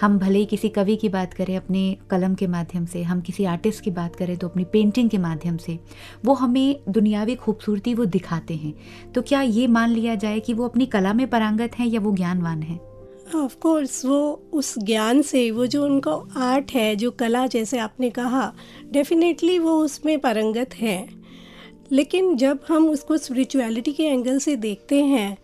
हम 0.00 0.18
भले 0.18 0.38
ही 0.38 0.46
किसी 0.46 0.68
कवि 0.68 0.96
की 0.96 1.08
बात 1.08 1.34
करें, 1.34 1.56
अपने 1.56 1.96
कलम 2.10 2.34
के 2.34 2.46
माध्यम 2.46 2.86
से, 2.86 3.02
हम 3.02 3.20
किसी 3.20 3.44
आर्टिस्ट 3.44 3.84
की 3.84 3.90
बात 3.90 4.16
करें 4.16 4.36
तो 4.36 4.48
अपनी 4.48 4.64
पेंटिंग 4.64 5.10
के 5.10 5.18
माध्यम 5.18 5.56
से, 5.56 5.78
वो 6.24 6.34
हमें 6.34 6.80
दुनियावी 6.88 7.34
खूबसूरती 7.34 7.94
वो 7.94 8.04
दिखाते 8.04 8.54
हैं। 8.54 8.74
तो 9.14 9.22
क्या 9.22 9.40
ये 9.42 9.66
मान 9.66 9.90
लिया 9.90 10.14
जाए 10.14 10.40
कि 10.40 10.54
वो 10.54 10.68
अपनी 10.68 10.86
कला 10.86 11.12
में 11.12 11.26
पारंगत 11.30 11.78
हैं 11.78 11.86
या 11.86 12.00
वो 12.00 12.12
ज्ञानवान 12.12 12.62
हैं? 12.62 12.78
ऑफ़ 13.34 13.56
कोर्स 13.56 14.04
वो 14.04 14.18
उस 14.52 14.74
ज्ञान 14.78 15.22
से, 15.22 15.50
वो 15.50 15.66
जो 15.66 15.84
उनका 15.84 16.12
आर्ट 16.36 16.72
है, 16.72 16.94
जो 16.96 17.10
कला 17.10 17.46
जैसे 17.46 17.78
आपने 17.78 18.10
कहा 18.10 18.52
डेफिनेटली 18.92 19.58
वो 19.58 19.72
उसमें 19.80 20.18
पारंगत 20.18 20.74
है। 20.74 21.08
लेकिन 21.92 22.36
जब 22.36 22.58
हम 22.68 22.88
उसको 22.88 23.16
स्पिरिचुअलिटी 23.16 23.92
के 23.92 24.02
एंगल 24.02 24.38
से 24.38 24.56
देखते 24.56 25.02
हैं 25.04 25.36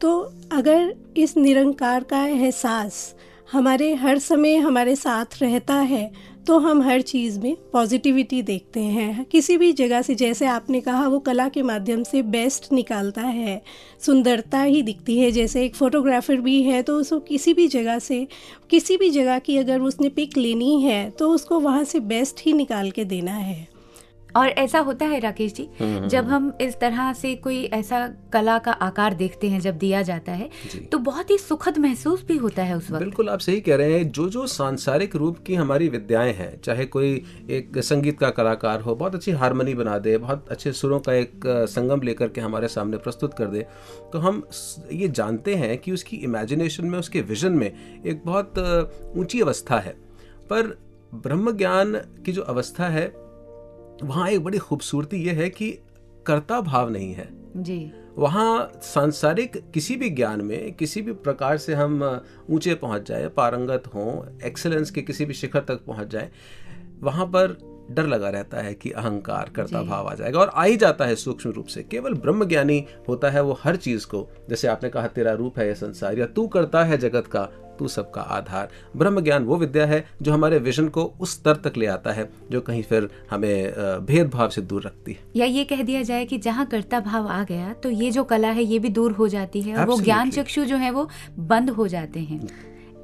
तो 0.00 0.20
अगर 0.52 0.94
इस 1.16 1.36
निरंकार 1.36 2.04
का 2.04 2.24
एहसास 2.26 3.14
हमारे, 3.52 3.94
हर 3.94 4.18
समय 4.18 4.56
हमारे 4.56 4.96
साथ 4.96 5.42
रहता 5.42 5.74
है 5.74 6.10
तो 6.46 6.58
हम 6.58 6.80
हर 6.82 7.00
चीज़ 7.00 7.38
में 7.40 7.56
पॉजिटिविटी 7.72 8.40
देखते 8.42 8.80
हैं। 8.80 9.24
किसी 9.24 9.56
भी 9.58 9.72
जगह 9.72 10.02
से, 10.02 10.14
जैसे 10.14 10.46
आपने 10.46 10.80
कहा, 10.80 11.06
वो 11.08 11.18
कला 11.18 11.48
के 11.48 11.62
माध्यम 11.62 12.02
से 12.02 12.22
बेस्ट 12.22 12.72
निकालता 12.72 13.22
है, 13.22 13.60
सुंदरता 14.00 14.62
ही 14.62 14.82
दिखती 14.82 15.18
है। 15.18 15.30
जैसे 15.30 15.64
एक 15.64 15.74
फोटोग्राफर 15.74 16.36
भी 16.36 16.62
है 16.62 16.82
तो 16.82 16.96
उसको 16.96 17.18
किसी 17.20 17.54
भी 17.54 17.66
जगह 17.68 17.98
से, 17.98 18.26
किसी 18.70 18.96
भी 18.96 19.10
जगह 19.10 19.38
की 19.38 19.56
अगर 19.56 19.80
उसने 19.80 20.08
पिक 20.08 20.36
लेनी 20.36 20.80
है 20.82 21.10
तो 21.10 21.30
उसको 21.30 21.60
वहाँ 21.60 21.84
से 21.84 22.00
बेस्ट 22.00 22.40
ही 22.46 22.52
निकाल 22.52 22.90
के 22.90 23.04
देना 23.04 23.32
है। 23.32 23.68
और 24.36 24.48
ऐसा 24.48 24.78
होता 24.78 25.06
है 25.06 25.18
राकेश 25.20 25.52
जी 25.52 25.68
जब 26.08 26.24
हम 26.24 26.52
इस 26.60 26.78
तरह 26.80 27.12
से 27.12 27.34
कोई 27.34 27.64
ऐसा 27.64 28.06
कला 28.32 28.58
का 28.58 28.72
आकार 28.72 29.14
देखते 29.14 29.48
हैं 29.50 29.60
जब 29.60 29.78
दिया 29.78 30.02
जाता 30.02 30.32
है 30.32 30.50
तो 30.92 30.98
बहुत 30.98 31.30
ही 31.30 31.38
सुखद 31.38 31.78
महसूस 31.78 32.24
भी 32.26 32.36
होता 32.36 32.62
है 32.62 32.76
उस 32.76 32.90
वक्त। 32.90 33.02
बिल्कुल 33.02 33.28
आप 33.28 33.38
सही 33.38 33.60
कह 33.60 33.76
रहे 33.76 33.92
हैं। 33.94 34.08
जो 34.08 34.28
जो 34.28 34.46
सांसारिक 34.46 35.16
रूप 35.16 35.38
की 35.38 35.54
हमारी 35.54 35.88
विद्याएँ 35.88 36.32
हैं 36.32 36.60
चाहे 36.60 36.84
कोई 36.84 37.12
एक 37.50 37.78
संगीत 37.78 38.18
का 38.18 38.30
कलाकार 38.30 38.80
हो 38.80 38.94
बहुत 38.94 39.14
अच्छी 39.14 39.30
हारमोनी 39.32 39.74
बना 39.74 39.98
दे 39.98 40.18
बहुत 40.18 40.48
अच्छे 40.50 40.72
सुरों 40.72 41.00
का 41.00 41.12
एक 41.12 41.42
संगम 41.46 42.02
लेकर 42.02 42.28
के 42.28 42.40
हमारे 42.40 42.68
सामने 42.68 42.96
प्रस्तुत 42.96 43.34
कर 43.34 43.46
दे 43.46 43.66
तो 44.12 44.18
हम 44.18 44.42
ये 44.92 45.08
जानते 45.08 45.54
हैं 45.54 45.78
कि 45.78 45.92
उसकी 45.92 46.16
इमेजिनेशन 46.16 46.86
में 46.86 46.98
उसके 46.98 47.20
विजन 47.20 47.52
में 47.52 48.02
एक 48.06 48.22
बहुत 48.26 48.58
ऊँची 49.16 49.40
अवस्था 49.40 49.78
है। 49.78 49.92
पर 50.50 50.78
ब्रह्म 51.14 51.56
ज्ञान 51.56 51.94
की 52.26 52.32
जो 52.32 52.42
अवस्था 52.42 52.88
है 52.88 53.06
वहाँ 54.02 54.28
एक 54.30 54.44
बड़ी 54.44 54.58
खूबसूरती 54.58 55.16
ये 55.16 55.32
है 55.32 55.50
कि 55.50 55.78
कर्ता 56.26 56.60
भाव 56.60 56.90
नहीं 56.90 57.14
है। 57.14 57.28
जी। 57.56 57.92
वहाँ 58.18 58.72
सांसारिक 58.82 59.70
किसी 59.70 59.96
भी 59.96 60.10
ज्ञान 60.10 60.40
में 60.40 60.72
किसी 60.72 61.02
भी 61.02 61.12
प्रकार 61.12 61.58
से 61.58 61.74
हम 61.74 62.22
ऊँचे 62.50 62.74
पहुँच 62.74 63.08
जाए 63.08 63.28
पारंगत 63.28 63.82
हों 63.94 64.38
एक्सेलेंस 64.44 64.90
के 64.90 65.02
किसी 65.02 65.24
भी 65.24 65.34
शिखर 65.34 65.60
तक 65.60 65.84
पहुँच 65.84 66.06
जाए 66.06 66.30
वहाँ 67.00 67.26
पर 67.26 67.56
डर 67.90 68.06
लगा 68.06 68.30
रहता 68.30 68.58
है 68.58 68.74
कि 68.74 68.90
अहंकार 68.90 69.50
करता 69.56 69.82
भाव 69.82 70.08
आ 70.08 70.14
जाएगा 70.14 70.40
और 70.40 70.48
आ 70.48 70.64
ही 70.64 70.76
जाता 70.76 71.04
है 71.04 71.14
सूक्ष्म 71.14 71.50
रूप 71.50 71.66
से। 71.66 71.82
केवल 71.82 72.14
ब्रह्म 72.14 72.44
ज्ञानी 72.44 72.84
होता 73.08 73.30
है 73.30 73.42
वो 73.42 73.58
हर 73.64 73.76
चीज़ 73.76 74.06
को। 74.06 74.28
जैसे 74.50 74.68
आपने 74.68 74.88
कहा 74.88 75.06
तेरा 75.06 75.32
रूप 75.32 75.58
है 75.58 75.66
ये 75.66 75.74
संसार 75.74 76.18
या 76.18 76.26
तू 76.26 76.46
करता 76.48 76.84
है 76.84 76.98
जगत 76.98 77.26
का 77.26 77.48
तू 77.80 77.88
सबका 77.88 78.20
आधार। 78.30 78.68
ब्रह्म 78.96 79.20
ज्ञान 79.20 79.44
वो 79.44 79.56
विद्या 79.56 79.86
है 79.86 80.04
जो 80.22 80.32
हमारे 80.32 80.58
विजन 80.60 80.88
को 80.88 81.04
उस 81.20 81.32
स्तर 81.32 81.56
तक 81.64 81.76
ले 81.76 81.86
आता 81.88 82.12
है 82.12 82.28
जो 82.50 82.60
कहीं 82.60 82.82
फिर 82.84 83.08
हमें 83.30 83.72
भेदभाव 84.06 84.48
से 84.48 84.62
दूर 84.62 84.82
रखती 84.82 85.12
है। 85.12 85.18
या 85.36 85.46
ये 85.48 85.64
कह 85.64 85.82
दिया 85.82 86.02
जाए 86.02 86.24
कि 86.24 86.38
जहाँ 86.40 86.66
कर्ता 86.68 87.00
भाव 87.02 87.28
आ 87.28 87.42
गया 87.44 87.72
तो 87.74 87.90
ये 87.90 88.10
जो 88.10 88.24
कला 88.24 88.48
है 88.50 88.64
ये 88.64 88.78
भी 88.78 88.88
दूर 88.90 89.12
हो 89.12 89.28
जाती 89.28 89.62
है 89.62 89.76
और 89.76 89.86
वो 89.86 90.00
ज्ञान 90.00 90.30
चक्षु 90.30 90.64
जो 90.64 90.76
है 90.76 90.90
वो 90.90 91.08
बंद 91.38 91.70
हो 91.70 91.86
जाते 91.88 92.20
हैं। 92.20 92.48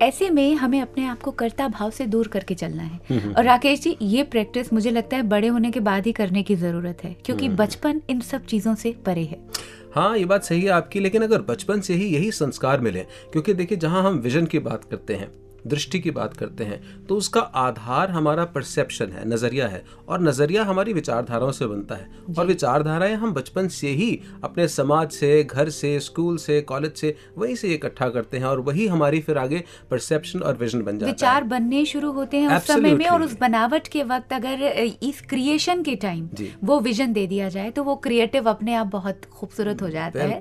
ऐसे 0.02 0.28
में 0.30 0.54
हमें 0.54 0.80
अपने 0.80 1.04
आप 1.06 1.20
को 1.22 1.30
कर्ता 1.32 1.66
भाव 1.68 1.90
से 1.90 2.06
दूर 2.06 2.28
करके 2.28 2.54
चलना 2.54 2.82
है। 2.82 3.20
और 3.28 3.44
राकेश 3.44 3.80
जी 3.80 3.96
ये 4.02 4.22
प्रैक्टिस 4.24 4.72
मुझे 4.72 4.90
लगता 4.90 5.16
है 5.16 5.22
बड़े 5.24 5.48
होने 5.48 5.70
के 5.70 5.80
बाद 5.80 6.06
ही 6.06 6.12
करने 6.12 6.42
की 6.42 6.54
ज़रूरत 6.56 7.04
है 7.04 7.14
क्योंकि 7.24 7.48
बचपन 7.50 8.00
इन 8.10 8.20
सब 8.22 8.44
चीज़ों 8.44 8.74
से 8.74 8.94
परे 9.06 9.24
है। 9.24 9.38
हाँ 9.96 10.16
ये 10.18 10.24
बात 10.24 10.44
सही 10.44 10.62
है 10.62 10.68
आपकी, 10.68 11.00
लेकिन 11.00 11.22
अगर 11.22 11.42
बचपन 11.42 11.80
से 11.80 11.94
ही 11.94 12.06
यही 12.06 12.30
संस्कार 12.32 12.80
मिले, 12.80 13.02
क्योंकि 13.32 13.54
देखिए 13.54 13.78
जहाँ 13.78 14.02
हम 14.02 14.18
विजन 14.18 14.46
की 14.46 14.58
बात 14.58 14.84
करते 14.84 15.14
हैं 15.14 15.30
दृष्टि 15.66 16.00
की 16.00 16.10
बात 16.10 16.36
करते 16.36 16.64
हैं 16.64 16.80
तो 17.06 17.16
उसका 17.16 17.40
आधार 17.40 18.10
हमारा 18.10 18.44
परसेप्शन 18.44 19.12
है 19.12 19.28
नज़रिया 19.28 19.68
है 19.68 19.82
और 20.08 20.22
नज़रिया 20.22 20.64
हमारी 20.64 20.92
विचारधाराओं 20.92 21.52
से 21.52 21.66
बनता 21.66 21.94
है। 21.94 22.08
और 22.38 22.46
विचारधाराएँ 22.46 23.14
हम 23.14 23.32
बचपन 23.32 23.68
से 23.68 23.88
ही 23.90 24.08
अपने 24.44 24.68
समाज 24.68 25.10
से 25.10 25.42
घर 25.44 25.68
से 25.70 25.98
स्कूल 26.00 26.36
से 26.36 26.60
कॉलेज 26.62 26.92
से 26.92 27.14
वहीं 27.38 27.54
से 27.54 27.72
इकट्ठा 27.74 28.08
करते 28.08 28.38
हैं 28.38 28.44
और 28.44 28.60
वही 28.60 28.86
हमारी 28.86 29.20
फिर 29.20 29.38
आगे 29.38 29.62
परसेप्शन 29.90 30.40
और 30.40 30.56
विजन 30.56 30.82
बन 30.82 30.98
जाता 30.98 31.10
विचार 31.10 31.42
है 31.42 31.48
बनने 31.48 31.84
शुरू 31.84 32.12
होते 32.12 32.36
हैं 32.36 32.56
उस 32.56 32.66
समय 32.66 32.94
में 32.94 33.06
और 33.06 33.22
उस 33.22 33.36
बनावट 33.40 33.88
के 33.88 34.02
वक्त 34.02 34.32
अगर 34.32 34.62
इस 35.02 35.20
क्रिएशन 35.20 35.82
के 35.82 35.94
टाइम 35.96 36.28
वो 36.64 36.80
विजन 36.80 37.12
दे 37.12 37.26
दिया 37.26 37.48
जाए 37.48 37.70
तो 37.70 37.84
वो 37.84 37.96
क्रिएटिव 37.96 38.48
अपने 38.50 38.74
आप 38.74 38.86
बहुत 38.86 39.24
खूबसूरत 39.32 39.82
हो 39.82 39.90
जाता 39.90 40.22
है। 40.22 40.40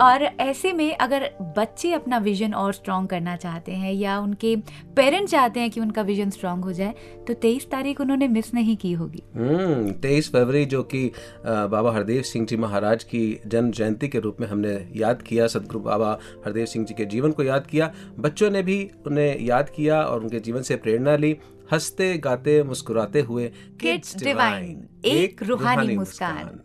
और 0.00 0.22
ऐसे 0.22 0.72
में 0.72 0.96
अगर 0.96 1.30
बच्चे 1.58 1.92
अपना 1.92 2.18
विजन 2.18 2.54
और 2.54 2.72
स्ट्रॉन्ग 2.72 3.08
करना 3.08 3.36
चाहते 3.36 3.72
हैं 3.72 3.92
या 3.92 4.18
उनके 4.18 4.54
पेरेंट्स 4.96 5.32
चाहते 5.32 5.60
हैं 5.60 5.70
कि 5.70 5.80
उनका 5.80 6.02
विजन 6.02 6.30
स्ट्रॉन्ग 6.30 6.64
हो 6.64 6.72
जाए 6.72 6.94
तो 7.26 7.34
तेईस 7.34 7.70
तारीख 7.70 8.00
उन्होंने 8.00 8.28
मिस 8.28 8.54
नहीं 8.54 8.76
की 8.76 8.92
होगी 8.92 9.22
हम्म 9.34 9.92
तेईस 9.92 10.32
फरवरी 10.32 10.64
जो 10.64 10.82
कि 10.82 11.12
बाबा 11.46 11.92
हरदेव 11.92 12.22
सिंह 12.22 12.46
जी 12.46 12.56
महाराज 12.56 13.04
की 13.04 13.40
जन्म 13.46 13.70
जयंती 13.70 14.08
के 14.08 14.18
रूप 14.18 14.36
में 14.40 14.48
हमने 14.48 14.88
याद 14.96 15.22
किया 15.22 15.46
सदगुरु 15.46 15.80
बाबा 15.80 16.18
हरदेव 16.46 16.66
सिंह 16.66 16.86
जी 16.86 16.94
के 16.94 17.04
जीवन 17.04 17.32
को 17.32 17.42
याद 17.42 17.66
किया 17.66 17.92
बच्चों 18.18 18.50
ने 18.50 18.62
भी 18.62 18.90
उन्हें 19.06 19.40
याद 19.40 19.68
किया 19.68 20.02
और 20.02 20.20
उनके 20.20 20.40
जीवन 20.40 20.62
से 20.62 20.76
प्रेरणा 20.76 21.16
ली 21.16 21.36
हँसते 21.72 22.18
गाते 22.18 22.62
मुस्कुराते 22.62 23.20
हुए 23.20 23.50
Kids 23.82 24.14
Divine, 24.16 24.76
एक 25.04 25.42
रूहानी 25.42 25.96
मुस्कान। 25.96 26.60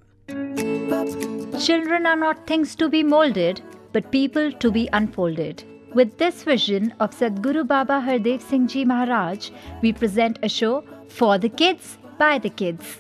Children 1.58 2.06
are 2.06 2.20
not 2.24 2.46
things 2.50 2.76
to 2.82 2.90
be 2.90 3.04
molded, 3.14 3.62
but 3.94 4.12
people 4.12 4.52
to 4.64 4.72
be 4.72 4.86
unfolded. 5.00 5.64
With 5.95 6.17
this 6.17 6.43
vision 6.43 6.95
of 7.01 7.11
Sadguru 7.11 7.67
Baba 7.67 8.01
Hardev 8.01 8.41
Singh 8.41 8.67
Ji 8.67 8.85
Maharaj, 8.85 9.51
we 9.83 9.93
present 9.93 10.39
a 10.43 10.49
show 10.49 10.85
for 11.09 11.37
the 11.39 11.51
kids 11.51 11.99
by 12.19 12.39
the 12.39 12.49
kids. 12.49 12.99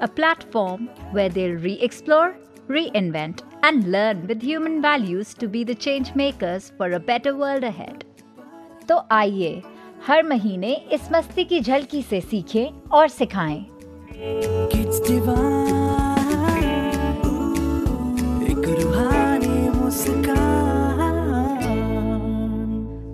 A 0.00 0.08
platform 0.08 0.88
where 1.12 1.28
they'll 1.28 1.60
re 1.66 1.78
explore, 1.80 2.36
reinvent, 2.68 3.42
and 3.62 3.92
learn 3.92 4.26
with 4.26 4.42
human 4.42 4.82
values 4.82 5.34
to 5.34 5.46
be 5.46 5.62
the 5.64 5.74
change 5.74 6.14
makers 6.14 6.72
for 6.76 6.90
a 6.92 7.00
better 7.00 7.36
world 7.36 7.64
ahead. 7.64 8.04
तो 8.88 9.00
आइए 9.10 9.62
हर 10.06 10.22
महीने 10.22 10.72
इस 10.92 11.08
मस्ती 11.12 11.44
की 11.44 11.60
झलकी 11.60 12.02
से 12.02 12.20
सीखें 12.20 12.88
और 12.92 13.08
सिखाएं 13.08 13.64
Kids 14.70 15.00
Divine 15.08 15.96
एक 18.50 19.19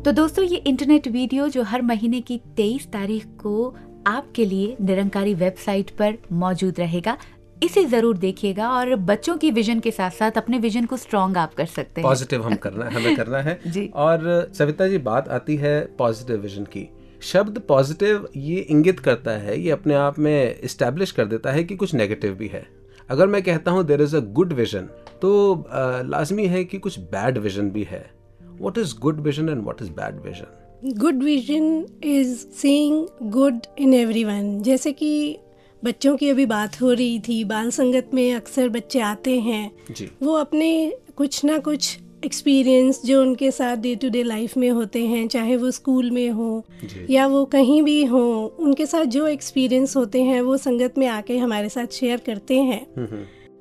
तो 0.08 0.12
दोस्तों 0.12 0.44
ये 0.46 0.58
इंटरनेट 0.58 1.08
वीडियो 1.08 1.48
जो 1.48 1.64
हर 1.64 1.82
महीने 1.82 2.22
की 2.22 2.40
23 2.58 2.86
तारीख 2.88 3.26
को 3.26 3.76
आपके 4.08 4.46
लिए 4.46 4.78
निरंकारी 4.82 5.34
वेबसाइट 5.34 5.90
पर 5.90 6.18
मौजूद 6.32 6.80
रहेगा। 6.80 7.18
इसे 7.64 7.86
ज़रूर 7.86 8.18
देखिएगा 8.18 8.70
और 8.70 8.96
बच्चों 8.96 9.38
की 9.38 9.52
विजन 9.52 9.80
के 9.80 9.92
साथ 9.92 10.12
साथ 10.12 10.32
अपने 10.32 10.58
विजन 10.58 10.86
को 10.86 10.98
स्ट्रॉन्ग 10.98 11.38
आप 11.38 11.54
कर 11.54 11.66
सकते 11.66 12.02
हैं। 12.02 12.10
पॉजिटिव 12.10 12.44
हम 12.44 12.56
करना 12.56 12.86
है 12.86 12.94
हमें 12.94 13.16
करना 13.16 13.38
है। 13.38 13.60
जी। 13.68 13.92
और 13.96 14.52
सविता 14.54 14.88
जी 14.88 14.98
बात 14.98 15.30
आती 15.30 15.56
है 15.56 15.80
पॉजिटिव 15.98 16.38
विजन 16.38 16.64
की। 16.64 16.88
शब्द 17.22 17.60
पॉजिटिव 17.60 18.28
ये 18.36 18.60
इंगित 18.60 19.00
करता 19.00 19.32
है 19.32 19.62
ये 19.62 19.72
अपने 19.72 19.96
आप 19.96 20.20
में 20.20 20.60
इस्टेब्लिश 20.60 21.12
कर 21.12 21.26
देता 21.26 21.52
है 21.52 21.64
कि 21.64 21.76
कुछ 21.76 21.94
नेगेटिव 21.94 22.34
भी 22.34 22.48
है। 22.48 22.68
अगर 23.10 23.28
मैं 23.28 23.44
कहता 23.44 23.72
हूँ 23.72 23.86
there 23.86 24.02
is 24.02 24.16
a 24.16 24.20
good 24.20 24.54
vision 24.54 24.90
तो 25.22 25.66
लाजमी 26.06 26.48
है 26.48 26.64
कि 26.64 26.78
कुछ 26.78 27.00
बैड 27.00 27.38
विजन 27.38 27.70
भी 27.70 27.84
है। 27.84 28.17
What 28.62 28.78
is 28.78 28.96
good 29.00 29.20
vision 29.22 29.50
and 29.50 29.64
what 29.66 29.82
is 29.82 29.92
bad 29.92 30.22
vision 30.26 30.94
good 31.00 31.24
vision 31.24 31.86
is 32.04 32.36
seeing 32.62 33.06
good 33.32 33.60
in 33.80 33.94
everyone 33.94 34.62
जैसे 34.62 34.92
कि 34.94 35.38
बच्चों 35.84 36.16
की 36.18 36.30
अभी 36.30 36.46
बात 36.46 36.82
हो 36.82 36.92
रही 36.94 37.20
थी 37.20 37.44
बाल 37.44 37.70
संगत 37.72 38.10
में 38.14 38.34
अक्सर 38.34 38.70
बच्चे 38.70 39.00
आते 39.00 39.40
हैं 39.40 39.72
जी। 39.92 40.10
वो 40.24 40.34
अपने 40.34 40.70
कुछ 41.16 41.44
ना 41.46 41.58
कुछ 41.60 41.98
एक्सपीरियंस 42.26 43.02
जो 43.06 43.22
उनके 43.22 43.52
साथ 43.52 43.78
डे 43.78 43.96
टू 43.96 44.10
डे 44.10 44.24
लाइफ 44.24 44.56
में 44.58 44.70
होते 44.70 45.06
हैं 45.08 45.28
चाहे 45.28 45.56
वो 45.56 45.72
स्कूल 45.72 46.10
में 46.12 46.30
हो। 46.30 46.66
या 47.10 47.28
वो 47.28 47.44
कहीं 47.46 47.82
भी 47.84 48.04
हो 48.06 48.24
उनके 48.60 48.86
साथ 48.86 49.06
जो 49.06 49.28
एक्सपीरियंस 49.28 49.96
होते 49.96 50.22
हैं 50.24 50.42
वो 50.42 50.58
संगत 50.58 50.98
में 50.98 51.08
आके 51.08 51.38
हमारे 51.38 51.70
साथ 51.70 51.94
शेयर 51.94 52.22
करते 52.26 52.60
हैं। 52.60 52.86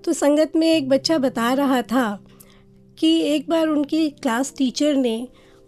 तो 0.05 0.13
संगत 0.13 0.57
में 0.57 0.73
एक 0.73 0.89
बच्चा 0.89 1.19
बता 1.19 1.53
रहा 1.53 1.83
था 1.83 2.07
कि 2.99 3.17
एक 3.25 3.49
बार 3.49 3.69
उनकी 3.69 4.09
क्लास 4.13 4.55
टीचर 4.59 4.97
ने 4.97 5.17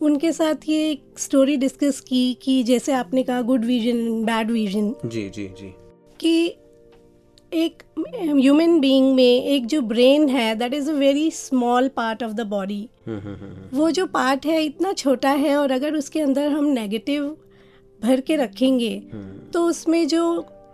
उनके 0.00 0.32
साथ 0.32 0.68
ये 0.68 0.90
एक 0.90 1.18
स्टोरी 1.18 1.56
डिस्कस 1.56 2.00
की 2.00 2.22
कि 2.42 2.62
जैसे 2.62 2.92
आपने 2.92 3.22
कहा 3.22 3.42
गुड 3.42 3.64
विजन 3.64 4.24
बैड 4.24 4.50
विजन 4.50 4.94
जी 5.04 5.28
जी 5.28 5.46
जी। 5.60 5.74
कि 6.20 6.54
एक 7.52 7.82
ह्यूमन 8.34 8.78
बीइंग 8.80 9.14
में 9.14 9.44
एक 9.44 9.66
जो 9.66 9.80
ब्रेन 9.82 10.28
है 10.28 10.54
that 10.54 10.74
is 10.74 10.90
a 10.90 10.94
very 10.94 11.30
small 11.30 11.88
part 11.88 12.22
of 12.22 12.32
the 12.32 12.46
body 12.46 12.88
वो 13.74 13.90
जो 13.90 14.06
पार्ट 14.06 14.46
है 14.46 14.62
इतना 14.64 14.92
छोटा 14.92 15.30
है 15.34 15.56
और 15.56 15.72
अगर 15.72 15.94
उसके 15.94 16.20
अंदर 16.20 16.50
हम 16.50 16.64
नेगेटिव 16.64 17.36
भर 18.00 18.20
के 18.20 18.36
रखेंगे 18.36 18.94
तो 19.52 19.64
उसमें 19.64 20.06
जो 20.08 20.24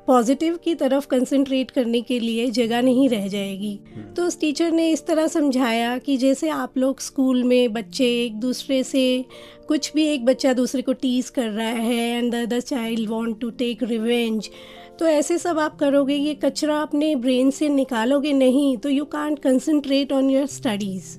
पॉजिटिव 0.07 0.57
की 0.57 0.75
तरफ़ 0.75 1.07
कंसंट्रेट 1.07 1.71
करने 1.71 2.01
के 2.01 2.19
लिए 2.21 2.51
जगह 2.51 2.83
नहीं 2.83 3.09
रह 3.09 3.29
जाएगी। 3.29 3.81
तो 4.17 4.25
उस 4.25 4.41
टीचर 4.41 4.71
ने 4.71 4.91
इस 4.91 5.07
तरह 5.07 5.27
समझाया 5.27 5.99
कि 5.99 6.17
जैसे 6.17 6.49
आप 6.49 6.79
लोग 6.79 7.01
स्कूल 7.01 7.45
में 7.45 7.73
बच्चे 7.73 8.25
एक 8.25 8.35
दूसरे 8.35 8.83
से 8.83 9.25
कुछ 9.69 9.93
भी 9.95 10.07
एक 10.07 10.25
बच्चा 10.25 10.53
दूसरे 10.53 10.83
को 10.83 10.93
टीज 10.93 11.31
कर 11.31 11.49
रहा 11.49 11.69
है 11.69 12.19
and 12.19 12.35
the 12.35 12.61
child 12.61 13.11
want 13.11 13.41
to 13.41 13.51
take 13.51 13.83
revenge 13.83 14.51
तो 14.99 15.07
ऐसे 15.07 15.39
सब 15.39 15.59
आप 15.59 15.79
करोगे 15.79 16.15
ये 16.15 16.35
कचरा 16.35 16.81
अपने 16.81 17.17
ब्रेन 17.17 17.51
से 17.51 17.69
निकालोगे 17.69 18.33
नहीं 18.33 18.77
तो 18.77 18.89
you 18.89 19.05
can't 19.05 19.39
concentrate 19.39 20.13
on 20.13 20.31
your 20.31 20.47
studies 20.47 21.19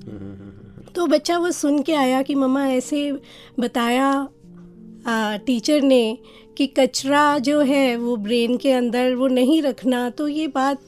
तो 0.94 1.06
बच्चा 1.06 1.38
वो 1.38 1.50
सुन 1.50 1.82
के 1.82 1.92
आया 1.92 2.22
कि 2.22 2.34
मम्मा 2.34 2.68
ऐसे 2.68 3.12
बताया 3.60 4.28
आ, 5.06 5.36
टीचर 5.36 5.82
ने 5.82 6.18
कि 6.56 6.66
कचरा 6.66 7.38
जो 7.38 7.60
है 7.60 7.96
वो 7.96 8.16
ब्रेन 8.16 8.56
के 8.56 8.72
अंदर 8.72 9.14
वो 9.14 9.26
नहीं 9.28 9.62
रखना 9.62 10.08
तो 10.10 10.28
ये 10.28 10.46
बात 10.48 10.80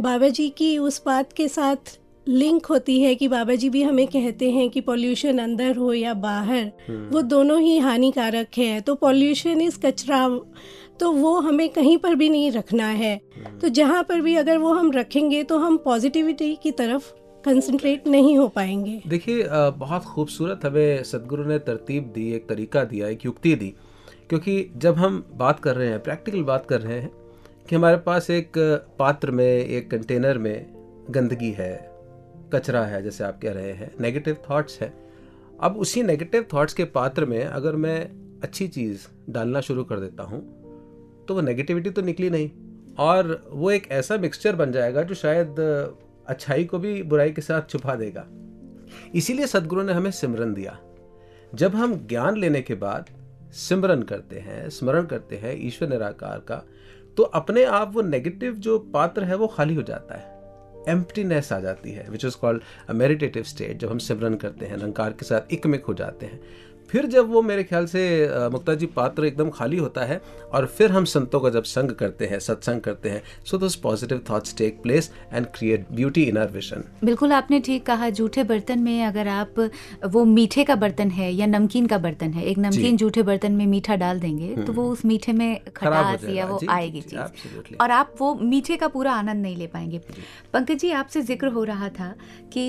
बाबा 0.00 0.28
जी 0.28 0.48
की 0.48 0.76
उस 0.78 1.02
बात 1.06 1.32
के 1.32 1.48
साथ 1.48 1.98
लिंक 2.26 2.66
होती 2.66 3.00
है 3.00 3.14
कि 3.14 3.28
बाबा 3.28 3.54
जी 3.54 3.68
भी 3.68 3.82
हमें 3.82 4.06
कहते 4.06 4.50
हैं 4.50 4.68
कि 4.70 4.80
पॉल्यूशन 4.80 5.38
अंदर 5.38 5.76
हो 5.76 5.92
या 5.92 6.14
बाहर 6.14 7.10
वो 7.12 7.22
दोनों 7.22 7.60
ही 7.60 7.78
हानिकारक 7.78 8.58
है। 8.58 8.80
तो 8.80 8.94
पॉल्यूशन 8.94 9.60
इस 9.60 9.76
कचरा 9.76 10.28
तो 11.00 11.10
वो 11.12 11.38
हमें 11.40 11.68
कहीं 11.68 11.96
पर 11.98 12.14
भी 12.14 12.28
नहीं 12.28 12.50
रखना 12.50 12.86
है। 12.86 13.16
तो 13.62 13.68
जहाँ 13.70 14.02
पर 14.02 14.20
भी 14.20 14.36
अगर 14.36 14.58
वो 14.58 14.72
हम 14.74 14.90
रखेंगे 14.92 15.42
तो 15.42 15.58
हम 15.58 15.76
पॉजिटिविटी 15.76 16.54
की 16.62 16.70
तरफ़ 16.72 17.10
कंसंट्रेट 17.44 18.06
नहीं 18.06 18.36
हो 18.38 18.48
पाएँगे। 18.48 19.00
देखिए 19.08 19.44
बहुत 19.78 20.04
खूबसूरत 20.04 20.64
हमें 20.64 21.02
सदगुरु 21.04 21.44
ने 21.44 21.58
तरतीब 21.60 22.12
दी 22.14 22.32
एक 22.32 22.48
तरीका 22.48 22.84
दिया 22.84 23.08
एक 23.08 23.24
युक्ति 23.24 23.54
दी। 23.54 23.72
क्योंकि 24.32 24.70
जब 24.76 24.94
हम 24.94 25.16
बात 25.34 25.58
कर 25.60 25.76
रहे 25.76 25.88
हैं 25.88 25.98
प्रैक्टिकल 26.02 26.42
बात 26.42 26.66
कर 26.66 26.80
रहे 26.80 26.98
हैं 27.00 27.10
कि 27.68 27.76
हमारे 27.76 27.96
पास 27.96 28.28
एक 28.30 28.52
पात्र 28.98 29.30
में, 29.30 29.44
एक 29.44 29.90
कंटेनर 29.90 30.38
में 30.38 30.66
गंदगी 31.10 31.50
है, 31.50 31.90
कचरा 32.54 32.84
है, 32.84 33.02
जैसे 33.02 33.24
आप 33.24 33.38
कह 33.42 33.52
रहे 33.52 33.72
हैं 33.72 33.90
नेगेटिव 34.00 34.36
थॉट्स 34.50 34.80
है। 34.80 34.92
अब 35.60 35.76
उसी 35.76 36.02
नेगेटिव 36.02 36.46
थॉट्स 36.54 36.74
के 36.74 36.84
पात्र 36.84 37.24
में 37.24 37.44
अगर 37.44 37.76
मैं 37.76 37.98
अच्छी 38.42 38.68
चीज़ 38.68 39.06
डालना 39.30 39.60
शुरू 39.60 39.84
कर 39.84 40.00
देता 40.00 40.22
हूँ 40.22 40.40
तो 41.28 41.34
वो 41.34 41.40
नेगेटिविटी 41.40 41.90
तो 41.90 42.02
निकली 42.02 42.30
नहीं। 42.30 42.50
और 42.98 43.50
वो 43.52 43.70
एक 43.70 43.90
ऐसा 43.90 44.16
मिक्सचर 44.16 44.56
बन 44.56 44.72
जाएगा 44.72 45.02
जो 45.02 45.14
शायद 45.14 45.56
अच्छाई 46.28 46.64
को 46.64 46.78
भी 46.78 47.02
बुराई 47.02 47.30
के 47.30 47.42
साथ 47.42 47.70
छुपा 47.70 47.94
देगा। 47.94 48.26
इसीलिए 49.14 49.46
सदगुरु 49.46 49.82
ने 49.82 49.92
हमें 49.92 50.10
सिमरन 50.10 50.54
दिया। 50.54 50.78
जब 51.54 51.74
हम 51.74 52.06
ज्ञान 52.06 52.36
लेने 52.36 52.62
के 52.62 52.74
बाद 52.74 53.10
सिमरन 53.52 54.02
करते 54.02 54.38
हैं, 54.38 54.68
स्मरण 54.70 55.06
करते 55.06 55.36
हैं 55.36 55.56
ईश्वर 55.66 55.88
निराकार 55.88 56.38
का 56.38 56.62
तो 57.16 57.22
अपने 57.22 57.64
आप 57.64 57.92
वो 57.94 58.02
नेगेटिव 58.02 58.54
जो 58.56 58.78
पात्र 58.94 59.24
है 59.24 59.36
वो 59.36 59.46
खाली 59.46 59.74
हो 59.74 59.82
जाता 59.82 60.14
है। 60.14 60.30
एम्प्टीनेस 60.88 61.52
आ 61.52 61.58
जाती 61.60 61.90
है 61.90 62.06
which 62.10 62.24
is 62.24 62.36
called 62.36 62.62
a 62.88 62.92
meditative 62.92 63.42
state 63.42 63.78
जब 63.78 63.90
हम 63.90 63.98
सिमरन 63.98 64.34
करते 64.34 64.66
हैं 64.66 64.76
निरंकार 64.76 65.12
के 65.12 65.24
साथ 65.24 65.52
इकमिक 65.52 65.84
हो 65.84 65.94
जाते 65.94 66.26
हैं। 66.26 66.40
फिर 66.90 67.06
जब 67.06 67.30
वो 67.30 67.42
मेरे 67.42 67.62
ख्याल 67.62 67.86
से 67.86 68.02
मुक्ता 68.52 68.74
जी 68.74 68.86
पात्र 68.96 69.24
एकदम 69.24 69.50
खाली 69.50 69.76
होता 69.76 70.04
है 70.04 70.20
और 70.52 70.66
फिर 70.68 70.90
हम 70.90 71.04
संतों 71.04 71.40
का 71.40 71.50
जब 71.50 71.62
संग 71.64 71.90
करते 71.90 72.26
हैं 72.26 72.38
सत्संग 72.38 72.80
करते 72.80 73.08
हैं 73.08 73.22
so 73.44 73.58
those 73.58 73.74
positive 73.76 74.20
thoughts 74.30 74.56
take 74.56 74.80
place 74.82 75.10
and 75.32 75.46
create 75.46 75.86
beauty 75.92 76.22
in 76.22 76.38
our 76.38 76.50
vision 76.50 76.84
बिल्कुल 77.04 77.32
आपने 77.32 77.60
ठीक 77.60 77.86
कहा 77.86 78.10
जूठे 78.10 78.44
बर्तन 78.44 78.78
में 78.78 79.04
अगर 79.04 79.28
आप 79.28 79.60
वो 80.06 80.24
मीठे 80.24 80.64
का 80.64 80.74
बर्तन 80.76 81.10
है 81.10 81.32
या 81.32 81.46
नमकीन 81.46 81.86
का 81.86 81.98
बर्तन 81.98 82.32
है 82.32 82.44
एक 82.44 82.58
नमकीन 82.58 82.96
जूठे 82.96 83.22
बर्तन 83.22 83.52
में 83.52 83.66
मीठा 83.66 83.96
डाल 83.96 84.20
देंगे 84.20 84.54
तो 84.56 84.72
वो 84.72 84.88
उस 84.90 85.04
मीठे 85.04 85.32
में 85.32 85.48
हम्म। 85.48 85.70
खटास 85.76 86.24
या 86.28 86.46
वो 86.46 86.60
आएगी 86.70 87.00
चीज़। 87.00 87.74
और 87.80 87.90
आप 87.90 88.14
वो 88.18 88.34
मीठे 88.34 88.76
का 88.76 88.88
पूरा 88.88 89.12
आनंद 89.12 89.42
नहीं 89.42 89.56
ले 89.56 89.66
पाएँगे। 89.66 90.00
पंकज 90.52 90.78
जी 90.78 90.90
आपसे 90.92 91.22
ज़िक्र 91.22 91.48
हो 91.48 91.64
रहा 91.64 91.88
था 91.90 92.14
कि 92.52 92.66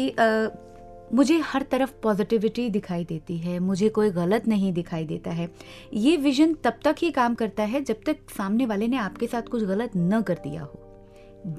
मुझे 1.14 1.38
हर 1.38 1.62
तरफ़ 1.62 1.92
पॉजिटिविटी 2.04 2.70
दिखाई 2.70 3.04
देती 3.04 3.38
है 3.38 3.60
मुझे 3.60 3.90
कोई 3.90 4.10
गलत 4.10 4.48
नहीं 4.48 4.72
दिखाई 4.74 5.06
देता 5.06 5.32
है। 5.32 5.50
ये 5.94 6.18
विजन 6.18 6.54
तब 6.54 6.80
तक 6.84 6.96
ही 7.00 7.12
काम 7.12 7.36
करता 7.36 7.64
है 7.64 7.84
जब 7.84 7.96
तक 8.06 8.18
सामने 8.38 8.66
वाले 8.66 8.88
ने 8.88 8.98
आपके 8.98 9.28
साथ 9.28 9.42
कुछ 9.42 9.64
गलत 9.64 9.92
न 9.98 10.22
कर 10.22 10.34
दिया 10.34 10.62
हो। 10.62 10.80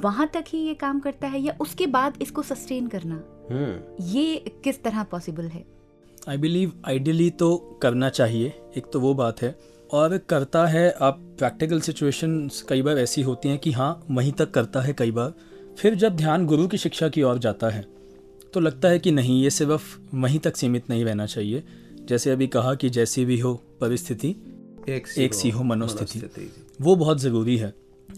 वहाँ 0.03 0.31
तक 0.35 0.45
ही 0.49 0.59
ये 0.59 0.75
काम 0.75 1.01
करता 1.01 1.29
है 1.29 1.41
या 1.41 1.57
उसके 1.61 1.87
बाद 1.87 2.19
इसको 2.23 2.43
सस्टेन 2.43 2.87
करना? 2.87 3.23
हम्म। 3.51 4.05
ये 4.05 4.37
किस 4.65 4.83
तरह 4.83 5.03
पॉसिबल 5.03 5.45
है? 5.45 5.65
आई 6.29 6.37
बिलीव 6.37 6.73
आइडियली 6.87 7.31
तो 7.31 7.79
करना 7.83 8.09
चाहिए 8.09 8.53
एक 8.77 8.91
तो 8.93 9.01
वो 9.01 9.15
बात 9.15 9.43
है। 9.43 9.59
और 9.93 10.19
करता 10.19 10.67
है 10.67 10.91
आप 11.01 11.19
प्रैक्टिकल 11.39 11.81
सिचुएशंस 11.81 12.63
कई 12.69 12.83
बार 12.83 12.99
ऐसी 12.99 13.23
होती 13.23 13.49
हैं 13.49 13.59
कि 13.59 13.73
हाँ 13.73 14.05
वहीं 14.11 14.33
तक 14.33 14.51
करता 14.51 14.81
है 14.81 14.93
कई 14.93 15.11
बार। 15.11 15.33
फिर 15.79 15.95
जब 15.95 16.17
ध्यान 16.17 16.47
गुरु 16.47 16.67
की 16.69 16.79
शिक्षा 16.79 17.09
की 17.09 17.23
ओर 17.23 17.39
जाता 17.39 17.69
है 17.69 17.94
तो 18.55 18.61
लगता 18.61 18.89
है 18.89 18.99
कि 18.99 19.11
नहीं 19.11 19.43
ये 19.43 19.51
सिर्फ़ 19.51 19.99
वहीं 20.15 20.39
तक 20.39 20.57
सीमित 20.57 20.91
नहीं 20.91 21.05
रहना 21.05 21.27
चाहिए। 21.27 21.63
जैसे 22.09 22.31
अभी 22.31 22.47
कहा 22.47 22.75
कि 22.75 22.91
जैसी 22.91 23.25
भी 23.25 23.39
हो 23.39 23.55
परिस्थिति 23.81 24.35
एक 24.89 25.07
एक 25.19 25.35
सी 25.35 25.51
हो 25.51 25.63
मनोस्थिति। 25.63 26.53
वो 26.81 26.97
बहुत 26.97 27.21
ज़रूरी 27.21 27.57
है। 27.57 27.73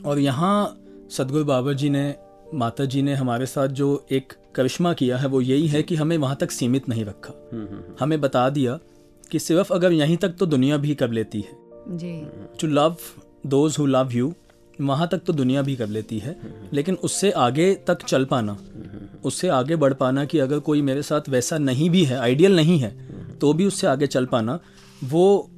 और 0.04 0.18
यहाँ 0.18 0.82
सदगुरु 1.10 1.44
बाबा 1.44 1.72
जी 1.72 1.90
ने 1.90 2.14
माता 2.54 2.84
जी 2.84 3.02
ने 3.02 3.14
हमारे 3.14 3.46
साथ 3.46 3.68
जो 3.68 4.06
एक 4.12 4.32
करिश्मा 4.54 4.92
किया 4.92 5.16
है 5.16 5.28
वो 5.28 5.40
यही 5.40 5.66
है 5.66 5.82
कि 5.82 5.94
हमें 5.94 6.16
वहाँ 6.18 6.36
तक 6.40 6.50
सीमित 6.50 6.88
नहीं 6.88 7.04
रखा। 7.04 7.34
हमें 8.00 8.20
बता 8.20 8.48
दिया 8.50 8.78
कि 9.30 9.38
सिर्फ़ 9.38 9.72
अगर 9.72 9.92
यहीं 9.92 10.16
तक 10.16 10.36
तो 10.38 10.46
दुनिया 10.46 10.76
भी 10.76 10.94
कर 10.94 11.10
लेती 11.10 11.40
है। 11.40 11.58
To 12.60 12.66
love 12.66 12.96
those 13.46 13.76
who 13.78 13.86
love 13.86 14.12
you 14.12 14.32
वहाँ 14.80 15.08
तक 15.08 15.18
तो 15.18 15.32
दुनिया 15.32 15.62
भी 15.62 15.76
कर 15.76 15.88
लेती 15.88 16.18
है, 16.18 16.36
लेकिन 16.72 16.94
उससे 16.94 17.30
आगे 17.30 17.74
तक 17.86 18.02
चल 18.02 18.24
पाना, 18.24 18.56
उससे 19.24 19.48
आगे 19.48 19.76
बढ़ 19.76 19.94
पाना 19.94 20.24
कि 20.24 20.38
अगर 20.38 20.58
कोई 20.58 20.82
मेरे 20.82 21.02
साथ 21.02 21.28
वैसा 21.28 21.58
नहीं 21.58 21.90
भी 21.90 22.04
है 22.04 22.18
आइडियल 22.18 22.56
नहीं 22.56 22.78
है 22.78 22.90
तो 23.38 23.52
भी 23.52 23.66
उससे 23.66 23.86
आगे 23.86 24.06
चल 24.06 24.26
पाना, 24.26 24.58
वो 25.04 25.50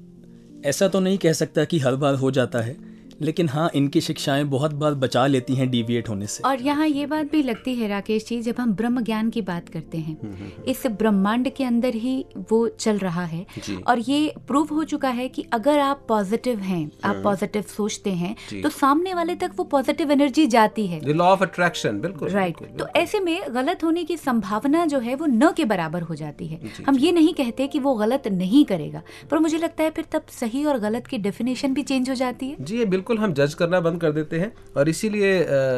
ऐसा 0.64 0.88
तो 0.88 1.00
नहीं 1.00 1.18
कह 1.18 1.33
सकता 1.33 1.64
कि 1.64 1.78
हर 1.78 1.96
बार 1.96 2.14
हो 2.14 2.31
जाता 2.31 2.59
है। 2.59 2.76
लेकिन 3.20 3.48
हाँ 3.48 3.70
इनकी 3.74 4.00
शिक्षाएँ 4.00 4.44
बहुत 4.46 4.74
बार 4.74 4.94
बचा 4.96 5.26
लेती 5.26 5.54
हैं 5.54 5.68
डिविएट 5.70 6.09
होने 6.09 6.26
से। 6.26 6.42
और 6.42 6.61
यहाँ 6.62 6.87
ये 6.87 7.07
बात 7.07 7.31
भी 7.33 7.42
लगती 7.42 7.74
है 7.74 7.88
राकेश 7.88 8.26
जी 8.26 8.40
जब 8.42 8.54
हम 8.59 8.72
ब्रह्म 8.74 9.02
ज्ञान 9.04 9.31
की 9.31 9.42
बात 9.42 9.68
करते 9.68 9.98
हैं 9.98 10.64
इस 10.64 10.87
ब्रह्मांड 10.88 11.50
के 11.52 11.64
अंदर 11.64 11.94
ही 11.96 12.24
वो 12.50 12.66
चल 12.70 12.98
रहा 12.98 13.24
है। 13.24 13.44
और 13.87 13.98
ये 14.00 14.33
प्रूव 14.48 14.74
हो 14.74 14.85
चुका 14.85 15.09
है 15.11 15.28
कि 15.28 15.44
अगर 15.52 15.78
आप 15.78 16.04
पॉजिटिव 16.09 16.59
हैं 16.61 16.90
आप 17.04 17.20
पॉजिटिव 17.24 17.62
सोचते 17.68 18.11
हैं 18.12 18.35
तो 18.62 18.68
सामने 18.70 19.14
वाले 19.14 19.35
तक 19.37 19.52
वो 19.57 19.64
पॉजिटिव 19.66 20.12
एनर्जी 20.12 20.46
जाती 20.48 20.87
है। 20.87 21.00
लॉ 21.09 21.26
ऑफ़ 21.26 21.42
अट्रैक्शन 21.42 22.00
बिल्कुल 22.00 22.28
राइट 22.31 22.62
तो 22.78 22.87
ऐसे 22.96 23.20
में 23.20 23.40
गलत 23.50 23.85
होने 23.85 24.04
की 24.04 24.16
संभावना 24.16 24.85
जो 24.87 24.98
है 25.00 25.14
वो 25.14 25.26
न 25.26 25.50
के 25.57 25.64
बराबर 25.66 26.02
हो 26.02 26.14
जाती 26.14 26.46
है। 26.46 26.61
हम 26.87 26.98
ये 26.98 27.12
नहीं 27.12 27.35
कहते 27.35 27.66
कि 27.66 27.78
वो 27.78 27.94
गलत 27.96 28.28
नहीं 28.28 28.64
करेगा 28.64 29.02
पर 29.31 29.38
मुझे 29.38 29.59
लगता 29.59 29.85
है 29.85 29.90
फिर 29.90 30.04
तब 30.12 30.26
सही 30.31 30.64
और 30.64 30.78
गलत 30.78 31.07
की 31.07 31.18
डेफिनेशन 31.18 31.74
भी 31.74 31.83
चेंज 31.85 32.11
हो 32.11 32.14
जाती 32.14 32.48
है। 32.48 32.57
जी 32.61 32.78
ये 32.78 32.85
बिल्कुल 33.09 33.25
हम 33.25 33.33
जज 33.35 33.55
करना 33.55 33.79
बंद 33.81 34.01
कर 34.01 34.12
देते 34.12 34.38
हैं 34.38 34.53
और 34.77 34.88
इसीलिए 34.88 35.29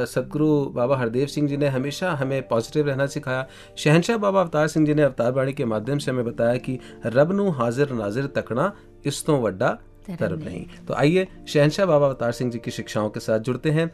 सदगुरु 0.06 0.48
बाबा 0.74 0.96
हरदेव 0.98 1.26
सिंह 1.28 1.48
जी 1.48 1.56
ने 1.56 1.66
हमेशा 1.68 2.10
हमें 2.12 2.48
पॉजिटिव 2.48 2.86
रहना 2.86 3.06
सिखाया। 3.06 3.46
शहनशाह 3.78 4.16
बाबा 4.18 4.40
अवतार 4.40 4.66
सिंह 4.68 4.86
जी 4.86 4.94
ने 4.94 5.02
अवतार 5.02 5.32
बाणी 5.32 5.52
के 5.52 5.64
माध्यम 5.64 5.98
से 5.98 6.10
हमें 6.10 6.24
बताया 6.24 6.56
कि 6.58 6.78
रब 7.06 7.32
नु 7.32 7.48
हाजिर 7.52 7.92
नाजिर 7.94 8.26
तकना 8.36 8.72
इस 9.06 9.24
तो 9.26 9.36
वड्डा 9.38 9.68
तरब 10.10 10.42
नहीं। 10.44 10.64
तो 10.88 10.94
आइए 10.94 11.26
शहनशाह 11.48 11.86
बाबा 11.86 12.06
अवतार 12.06 12.32
सिंह 12.32 12.50
जी 12.50 12.58
की 12.58 12.70
शिक्षाओं 12.70 13.10
के 13.10 13.20
साथ 13.20 13.38
जुड़ते 13.40 13.70
हैं। 13.70 13.90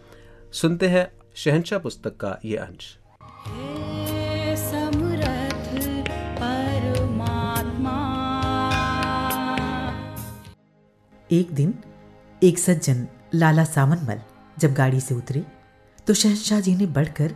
सुनते 0.53 0.88
हैं 0.88 1.05
शहनशाह 1.37 1.79
पुस्तक 1.79 2.16
का 2.16 2.38
ये 2.44 2.57
अंश। 2.59 2.96
एक 11.31 11.53
दिन 11.53 11.75
एक 12.42 12.59
सज्जन 12.59 13.07
लाला 13.37 13.64
सावनमल 13.64 14.20
जब 14.57 14.75
गाड़ी 14.75 15.01
से 15.01 15.14
उतरे 15.14 15.44
तो 16.07 16.14
शहनशाह 16.14 16.61
जी 16.61 16.75
ने 16.77 16.87
बढ़कर 16.88 17.35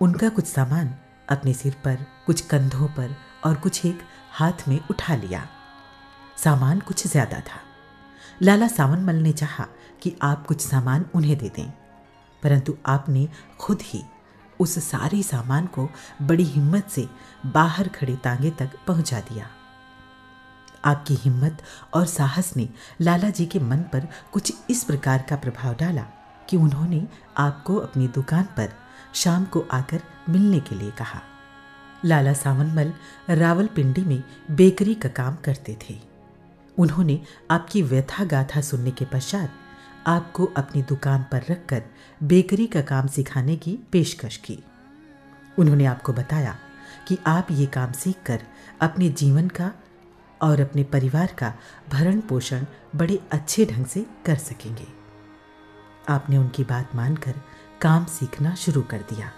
उनका 0.00 0.28
कुछ 0.28 0.46
सामान 0.46 0.94
अपने 1.28 1.52
सिर 1.54 1.74
पर, 1.84 1.98
कुछ 2.26 2.40
कंधों 2.40 2.88
पर 2.88 3.14
और 3.44 3.54
कुछ 3.54 3.84
एक 3.86 3.98
हाथ 4.32 4.66
में 4.68 4.78
उठा 4.90 5.14
लिया। 5.14 5.46
सामान 6.38 6.80
कुछ 6.80 7.06
ज़्यादा 7.06 7.40
था। 7.40 7.60
लाला 8.42 8.68
सावनमल 8.68 9.16
ने 9.16 9.32
चाहा 9.32 9.66
कि 10.02 10.14
आप 10.22 10.46
कुछ 10.46 10.60
सामान 10.60 11.04
उन्हें 11.14 11.36
दे 11.38 11.48
दें, 11.48 11.70
परंतु 12.42 12.76
आपने 12.86 13.28
खुद 13.60 13.82
ही 13.82 14.02
उस 14.60 14.78
सारे 14.84 15.22
सामान 15.22 15.66
को 15.68 15.88
बड़ी 16.22 16.44
हिम्मत 16.46 16.88
से 16.88 17.08
बाहर 17.46 17.88
खड़े 17.90 18.16
तांगे 18.16 18.50
तक 18.50 18.76
पहुँचा 18.86 19.20
दिया। 19.22 19.48
आपकी 20.86 21.14
हिम्मत 21.14 21.62
और 21.94 22.06
साहस 22.06 22.56
ने 22.56 22.68
लाला 23.00 23.30
जी 23.30 23.46
के 23.46 23.60
मन 23.60 23.76
पर 23.76 24.08
कुछ 24.32 24.52
इस 24.70 24.84
प्रकार 24.84 25.24
का 25.28 25.36
प्रभाव 25.36 25.74
डाला 25.74 26.06
कि 26.48 26.56
उन्होंने 26.56 27.08
आपको 27.38 27.76
अपनी 27.76 28.08
दुकान 28.08 28.44
पर 28.44 28.72
शाम 29.14 29.44
को 29.44 29.66
आकर 29.72 30.00
मिलने 30.28 30.60
के 30.60 30.74
लिए 30.74 30.90
कहा। 30.90 31.22
लाला 32.04 32.32
सावनमल 32.32 32.92
रावलपिंडी 33.30 34.02
में 34.02 34.22
बेकरी 34.50 34.94
का 34.94 35.08
काम 35.08 35.36
करते 35.36 35.78
थे। 35.88 36.00
उन्होंने 36.78 37.20
आपकी 37.50 37.82
व्यथा 37.82 38.24
गाथा 38.24 38.60
सुनने 38.60 38.90
के 38.90 39.04
पश्चात 39.04 39.52
आपको 40.06 40.44
अपनी 40.44 40.82
दुकान 40.82 41.22
पर 41.32 41.44
रखकर 41.50 41.82
बेकरी 42.22 42.66
का 42.66 42.80
काम 42.80 43.06
सिखाने 43.06 43.56
की 43.56 43.78
पेशकश 43.92 44.36
की। 44.36 44.58
उन्होंने 45.58 45.84
आपको 45.84 46.12
बताया 46.12 46.58
कि 47.08 47.18
आप 47.26 47.48
ये 47.50 47.66
काम 47.66 47.92
सीखकर 47.92 48.42
अपने 48.80 49.08
जीवन 49.08 49.48
का 49.48 49.72
और 50.42 50.60
अपने 50.60 50.82
परिवार 50.84 51.34
का 51.38 51.52
भरण 51.88 52.20
पोषण 52.20 52.64
बड़े 52.96 53.18
अच्छे 53.32 53.66
ढंग 53.66 53.86
से 53.86 54.06
कर 54.26 54.36
सकेंगे। 54.36 54.86
आपने 56.08 56.38
उनकी 56.38 56.64
बात 56.64 56.94
मानकर 56.94 57.34
काम 57.80 58.04
सीखना 58.04 58.54
शुरू 58.54 58.82
कर 58.82 58.98
दिया। 58.98 59.32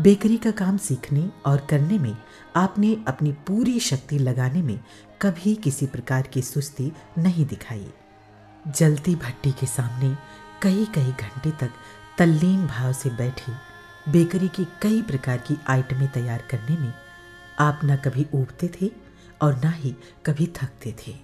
बेकरी 0.00 0.36
का 0.36 0.50
काम 0.50 0.76
सीखने 0.76 1.30
और 1.46 1.66
करने 1.70 1.98
में 1.98 2.16
आपने 2.56 2.96
अपनी 3.08 3.32
पूरी 3.32 3.80
शक्ति 3.80 4.18
लगाने 4.18 4.62
में 4.62 4.80
कभी 5.22 5.54
किसी 5.54 5.86
प्रकार 5.86 6.22
की 6.22 6.42
सुस्ती 6.42 6.92
नहीं 7.18 7.46
दिखाई। 7.46 7.88
जलती 8.68 9.14
भट्टी 9.16 9.52
के 9.52 9.66
सामने 9.66 10.16
कई 10.62 10.84
कई 10.84 11.12
घंटे 11.12 11.50
तक 11.50 11.70
तल्लीन 12.18 12.66
भाव 12.66 12.92
से 12.92 13.10
बैठी 13.10 13.52
बेकरी 14.12 14.48
की 14.48 14.64
कई 14.82 15.02
प्रकार 15.02 15.38
की 15.38 15.56
आइटमें 15.68 16.08
तैयार 16.12 16.44
करने 16.50 16.76
में 16.76 16.92
आप 17.58 17.80
न 17.84 17.96
कभी 17.96 18.26
ऊबते 18.34 18.70
थे 18.82 18.90
और 19.42 19.64
ना 19.64 19.70
ही 19.70 19.96
कभी 20.26 20.46
थकते 20.46 20.94
थे। 21.06 21.16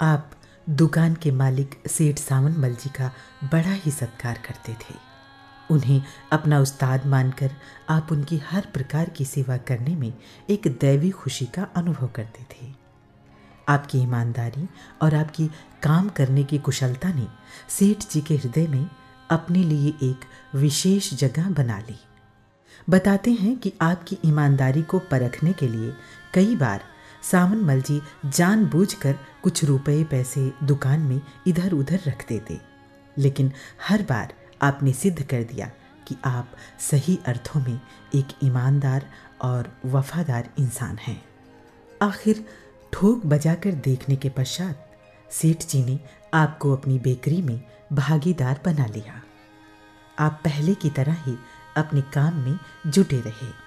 आप 0.00 0.30
दुकान 0.70 1.14
के 1.14 1.30
मालिक 1.30 1.82
सेठ 1.86 2.18
सावनमल 2.18 2.74
जी 2.74 2.88
का 2.88 3.12
बड़ा 3.44 3.72
ही 3.72 3.90
सत्कार 3.90 4.38
करते 4.46 4.72
थे। 4.72 4.94
उन्हें 5.70 6.02
अपना 6.32 6.60
उस्ताद 6.60 7.06
मानकर 7.06 7.50
आप 7.88 8.08
उनकी 8.12 8.38
हर 8.38 8.66
प्रकार 8.74 9.08
की 9.08 9.24
सेवा 9.24 9.56
करने 9.56 9.96
में 9.96 10.12
एक 10.50 10.78
दैवी 10.80 11.10
खुशी 11.10 11.46
का 11.46 11.66
अनुभव 11.76 12.06
करते 12.06 12.42
थे। 12.42 12.72
आपकी 13.68 13.98
ईमानदारी 13.98 14.68
और 15.02 15.14
आपकी 15.14 15.50
काम 15.82 16.08
करने 16.08 16.44
की 16.44 16.58
कुशलता 16.58 17.12
ने 17.12 17.26
सेठ 17.68 18.12
जी 18.12 18.20
के 18.20 18.36
हृदय 18.36 18.66
में 18.66 18.90
अपने 19.30 19.58
लिए 19.58 19.88
एक 20.02 20.20
विशेष 20.54 21.14
जगह 21.14 21.50
बना 21.50 21.78
ली। 21.78 21.98
बताते 22.90 23.30
हैं 23.30 23.56
कि 23.56 23.72
आपकी 23.82 24.18
ईमानदारी 24.24 24.82
को 24.82 24.98
परखने 24.98 25.52
के 25.52 25.68
लिए 25.68 25.92
कई 26.34 26.56
बार 26.56 26.84
सावनमल 27.22 27.82
जी 27.82 28.02
जानबूझकर 28.26 29.18
कुछ 29.42 29.64
रुपए 29.64 30.04
पैसे 30.04 30.52
दुकान 30.62 31.00
में 31.00 31.20
इधर 31.46 31.72
उधर 31.72 32.00
रख 32.06 32.28
देते। 32.28 32.60
लेकिन 33.18 33.52
हर 33.88 34.02
बार 34.02 34.34
आपने 34.62 34.92
सिद्ध 34.92 35.22
कर 35.22 35.42
दिया 35.42 35.70
कि 36.08 36.16
आप 36.24 36.50
सही 36.80 37.18
अर्थों 37.26 37.60
में 37.60 37.80
एक 38.14 38.26
ईमानदार 38.44 39.10
और 39.42 39.76
वफादार 39.84 40.50
इंसान 40.58 40.98
हैं। 40.98 41.24
आखिर 42.02 42.44
ठोक 42.92 43.26
बजाकर 43.26 43.72
देखने 43.72 44.16
के 44.16 44.28
पश्चात 44.28 44.90
सेठ 45.30 45.66
जी 45.66 45.84
ने 45.84 46.00
आपको 46.34 46.72
अपनी 46.72 46.98
बेकरी 46.98 47.42
में 47.42 47.60
भागीदार 47.92 48.60
बना 48.64 48.86
लिया। 48.86 49.22
आप 50.18 50.40
पहले 50.44 50.74
की 50.74 50.90
तरह 50.90 51.12
ही 51.12 51.38
अपने 51.76 52.00
काम 52.00 52.34
में 52.34 52.58
जुटे 52.86 53.20
रहे। 53.20 53.59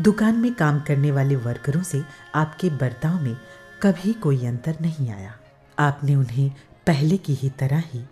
दुकान 0.00 0.34
में 0.34 0.54
काम 0.54 0.80
करने 0.80 1.10
वाले 1.10 1.36
वर्करों 1.36 1.82
से 1.82 2.04
आपके 2.34 2.70
बर्ताव 2.70 3.20
में 3.20 3.36
कभी 3.82 4.12
कोई 4.12 4.46
अंतर 4.46 4.76
नहीं 4.80 5.10
आया। 5.10 5.34
आपने 5.78 6.14
उन्हें 6.14 6.50
पहले 6.86 7.16
की 7.16 7.34
ही 7.34 7.50
तरह 7.50 7.82
ही 7.86 8.04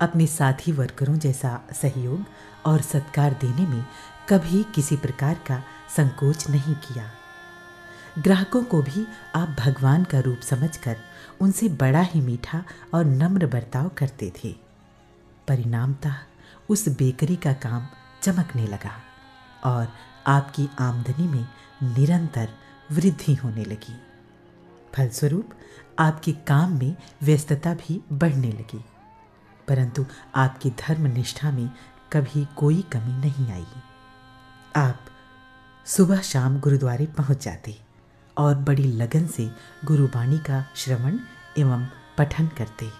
अपने 0.00 0.26
साथी 0.26 0.72
वर्करों 0.72 1.18
जैसा 1.18 1.60
सहयोग 1.72 2.24
और 2.66 2.80
सत्कार 2.80 3.32
देने 3.40 3.66
में 3.66 3.84
कभी 4.28 4.62
किसी 4.74 4.96
प्रकार 4.96 5.34
का 5.34 5.62
संकोच 5.96 6.50
नहीं 6.50 6.74
किया। 6.74 7.10
ग्राहकों 8.18 8.62
को 8.62 8.82
भी 8.82 9.06
आप 9.34 9.48
भगवान 9.48 10.04
का 10.04 10.20
रूप 10.20 10.40
समझकर 10.40 10.96
उनसे 11.40 11.68
बड़ा 11.68 12.00
ही 12.00 12.20
मीठा 12.20 12.64
और 12.94 13.04
नम्र 13.04 13.46
बर्ताव 13.46 13.88
करते 13.88 14.32
थे। 14.44 14.54
परिणामतः 15.48 16.14
उस 16.68 16.88
बेकरी 16.88 17.36
का 17.36 17.52
काम 17.52 17.86
चमकने 18.22 18.66
लगा 18.66 19.00
और 19.64 19.88
आपकी 20.26 20.68
आमदनी 20.80 21.28
में 21.28 21.48
निरंतर 21.82 22.48
वृद्धि 22.92 23.34
होने 23.34 23.64
लगी। 23.64 24.00
फलस्वरूप, 24.94 25.50
आपके 25.98 26.32
काम 26.32 26.78
में 26.78 26.96
व्यस्तता 27.22 27.74
भी 27.74 28.04
बढ़ने 28.12 28.52
लगी। 28.52 28.84
परंतु 29.68 30.06
आपकी 30.34 30.70
धर्म 30.70 31.06
निष्ठा 31.06 31.50
में 31.50 31.70
कभी 32.12 32.48
कोई 32.56 32.82
कमी 32.82 33.12
नहीं 33.12 33.52
आई। 33.52 33.66
आप 34.76 35.00
सुबह 35.86 36.20
शाम 36.20 36.60
गुरुद्वारे 36.60 37.06
पहुँच 37.06 37.44
जाते 37.44 37.80
और 38.38 38.54
बड़ी 38.54 38.84
लगन 38.84 39.26
से 39.26 39.50
गुरुबाणी 39.84 40.38
का 40.38 40.70
श्रवण 40.76 41.18
एवं 41.58 41.86
पठन 42.18 42.48
करते। 42.48 42.90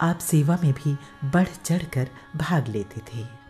आप 0.00 0.18
सेवा 0.18 0.58
में 0.62 0.72
भी 0.72 0.96
बढ़ 1.24 1.48
चढ़कर 1.64 2.08
भाग 2.36 2.68
लेते 2.68 3.00
थे। 3.00 3.41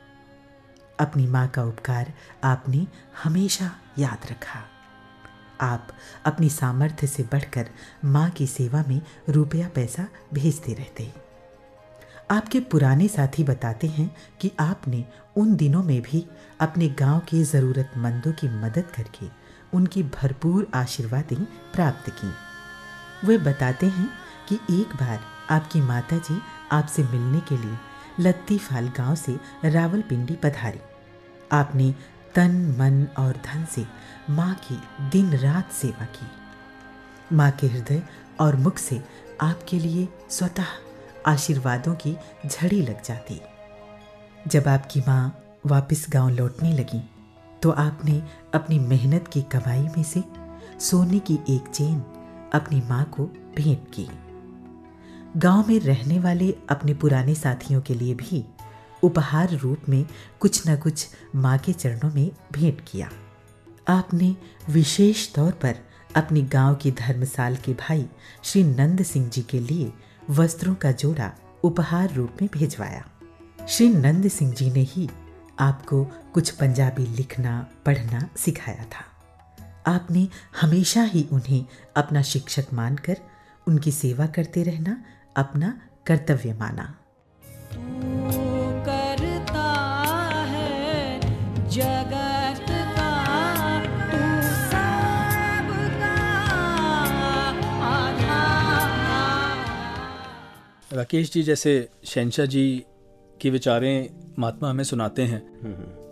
अपनी 1.03 1.27
माँ 1.27 1.49
का 1.49 1.65
उपकार 1.65 2.13
आपने 2.45 2.87
हमेशा 3.23 3.71
याद 3.99 4.27
रखा। 4.31 4.61
आप 5.61 5.89
अपनी 6.27 6.49
सामर्थ्य 6.51 7.07
से 7.07 7.23
बढ़कर 7.23 7.69
माँ 8.05 8.31
की 8.31 8.47
सेवा 8.47 8.85
में 8.89 9.01
रुपया 9.29 9.69
पैसा 9.69 10.07
भेजते 10.35 10.75
रहते। 10.75 11.13
आपके 12.31 12.61
पुराने 12.61 13.09
साथी 13.09 13.45
बताते 13.45 13.87
हैं 13.87 14.17
कि 14.41 14.51
आपने 14.61 15.05
उन 15.37 15.55
दिनों 15.57 15.83
में 15.83 16.01
भी 16.03 16.27
अपने 16.61 16.89
गाँव 16.89 17.19
के 17.21 17.43
ज़रूरतमंदों 17.43 18.33
की 18.33 18.49
मदद 18.49 18.91
करके 18.97 19.27
उनकी 19.77 20.03
भरपूर 20.03 20.67
आशीर्वादें 20.75 21.45
प्राप्त 21.75 22.11
की। 22.11 22.33
वे 23.27 23.39
बताते 23.39 23.87
हैं 23.87 24.09
कि 24.49 24.55
एक 24.81 24.97
बार 24.97 25.21
आपकी 25.51 25.81
माता 25.81 26.17
जी 26.19 26.41
आपसे 26.73 27.03
मिलने 27.03 27.41
के 27.41 27.57
लिए 27.57 27.77
लत्तीफाल 28.21 28.89
गाँव 28.89 29.15
से 29.15 29.37
रावलपिंडी 29.65 30.35
पधारी। 30.35 30.81
आपने 31.53 31.95
तन, 32.35 32.53
मन 32.79 33.07
और 33.19 33.33
धन 33.45 33.65
से 33.65 33.85
माँ 34.31 34.55
की 34.65 34.79
दिन 35.11 35.37
रात 35.37 35.73
सेवा 35.73 36.05
की। 36.07 36.27
माँ 37.37 37.51
के 37.51 37.67
हृदय 37.67 38.03
और 38.41 38.57
मुख 38.57 38.79
से 38.79 39.01
आपके 39.41 39.79
लिए 39.79 40.09
स्वतः 40.31 40.67
आशीर्वादों 41.27 41.95
की 41.95 42.17
झड़ी 42.47 42.81
लग 42.83 43.03
जाती। 43.03 43.41
जब 44.49 44.69
आपकी 44.69 45.01
माँ 45.01 45.39
वापस 45.67 46.07
गाँव 46.11 46.29
लौटने 46.29 46.73
लगी 46.73 47.03
तो 47.63 47.71
आपने 47.71 48.23
अपनी 48.55 48.79
मेहनत 48.79 49.29
की 49.29 49.43
कमाई 49.43 49.83
में 49.97 50.03
से 50.03 50.23
सोने 50.81 51.19
की 51.19 51.39
एक 51.49 51.69
चेन 51.69 51.99
अपनी 52.55 52.81
माँ 52.89 53.05
को 53.05 53.25
भेंट 53.57 53.85
की। 53.95 54.09
गाँव 55.37 55.69
में 55.69 55.79
रहने 55.81 56.19
वाले 56.19 56.51
अपने 56.71 56.95
पुराने 56.95 57.35
साथियों 57.35 57.81
के 57.81 57.95
लिए 57.95 58.15
भी 58.15 58.45
उपहार 59.03 59.51
रूप 59.51 59.89
में 59.89 60.07
कुछ 60.41 60.69
न 60.69 60.77
कुछ 60.77 61.09
माँ 61.35 61.59
के 61.59 61.73
चरणों 61.73 62.11
में 62.11 62.31
भेंट 62.53 62.81
किया। 62.91 63.11
आपने 63.89 64.37
विशेष 64.71 65.33
तौर 65.35 65.53
पर 65.53 65.77
अपने 66.17 66.43
गाँव 66.43 66.75
की 66.75 66.91
धर्मसाल 66.91 67.57
के 67.57 67.75
भाई 67.75 68.07
श्री 68.43 68.65
नंद 68.65 69.03
सिंह 69.03 69.29
जी 69.29 69.43
के 69.43 69.61
लिए 69.61 69.93
वस्त्रों 70.31 70.75
का 70.75 70.93
जोड़ा 70.93 71.33
उपहार 71.65 72.13
रूप 72.13 72.37
में 72.43 72.49
भेजवाया। 72.53 73.05
श्री 73.69 73.89
नंद 73.89 74.29
सिंह 74.29 74.53
जी 74.53 74.71
ने 74.71 74.81
ही 74.81 75.11
आपको 75.61 76.05
कुछ 76.05 76.51
पंजाबी 76.51 77.07
लिखना, 77.07 77.67
पढ़ना 77.87 78.29
सिखाया 78.37 78.85
था। 78.85 79.05
आपने 79.87 80.29
हमेशा 80.61 81.03
ही 81.03 81.29
उन्हें 81.33 81.65
अपना 81.97 82.23
शिक्षक 82.23 82.67
मानकर 82.73 83.17
उनकी 83.69 83.93
सेवा 83.93 84.27
करते 84.27 84.63
रहना, 84.63 85.05
अपना 85.37 85.81
कर्तव्य 86.07 86.53
माना। 86.55 86.95
राकेश 100.93 101.33
जी 101.33 101.43
जैसे 101.43 101.89
शहनशाह 102.05 102.47
जी 102.47 102.85
की 103.41 103.51
विचारें 103.51 104.11
महात्मा 104.39 104.71
हमें 104.71 104.85
सुनाते 104.85 105.23
हैं 105.23 105.43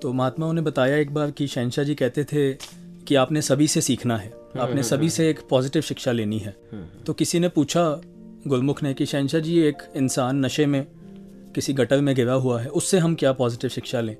तो 0.03 0.13
महात्मा 0.13 0.47
उन्हें 0.47 0.65
बताया 0.65 0.97
एक 0.97 1.15
बार 1.15 1.31
कि 1.31 1.47
शहनशाह 1.47 1.85
जी 1.85 1.95
कहते 1.95 2.25
थे 2.25 2.55
कि 3.07 3.15
आपने 3.15 3.43
सभी 3.43 3.69
से 3.69 3.81
सीखना 3.81 4.17
है 4.17 4.33
आपने 4.61 4.83
सभी 4.83 5.11
से 5.11 5.31
एक 5.31 5.41
पॉजिटिव 5.51 5.83
शिक्षा 5.83 6.13
लेनी 6.13 6.39
है। 6.39 6.57
तो 7.07 7.13
किसी 7.13 7.41
ने 7.41 7.49
पूछा 7.49 8.01
गुलमुख 8.47 8.83
ने 8.83 8.95
कि 8.95 9.07
शहनशाह 9.07 9.41
जी 9.41 9.61
एक 9.61 9.79
इंसान 9.97 10.45
नशे 10.45 10.67
में 10.67 10.87
किसी 11.55 11.73
गटर 11.73 12.01
में 12.01 12.15
गिरा 12.15 12.33
हुआ 12.33 12.61
है 12.61 12.69
उससे 12.69 12.99
हम 12.99 13.15
क्या 13.15 13.33
पॉजिटिव 13.33 13.71
शिक्षा 13.71 14.01
लें? 14.01 14.15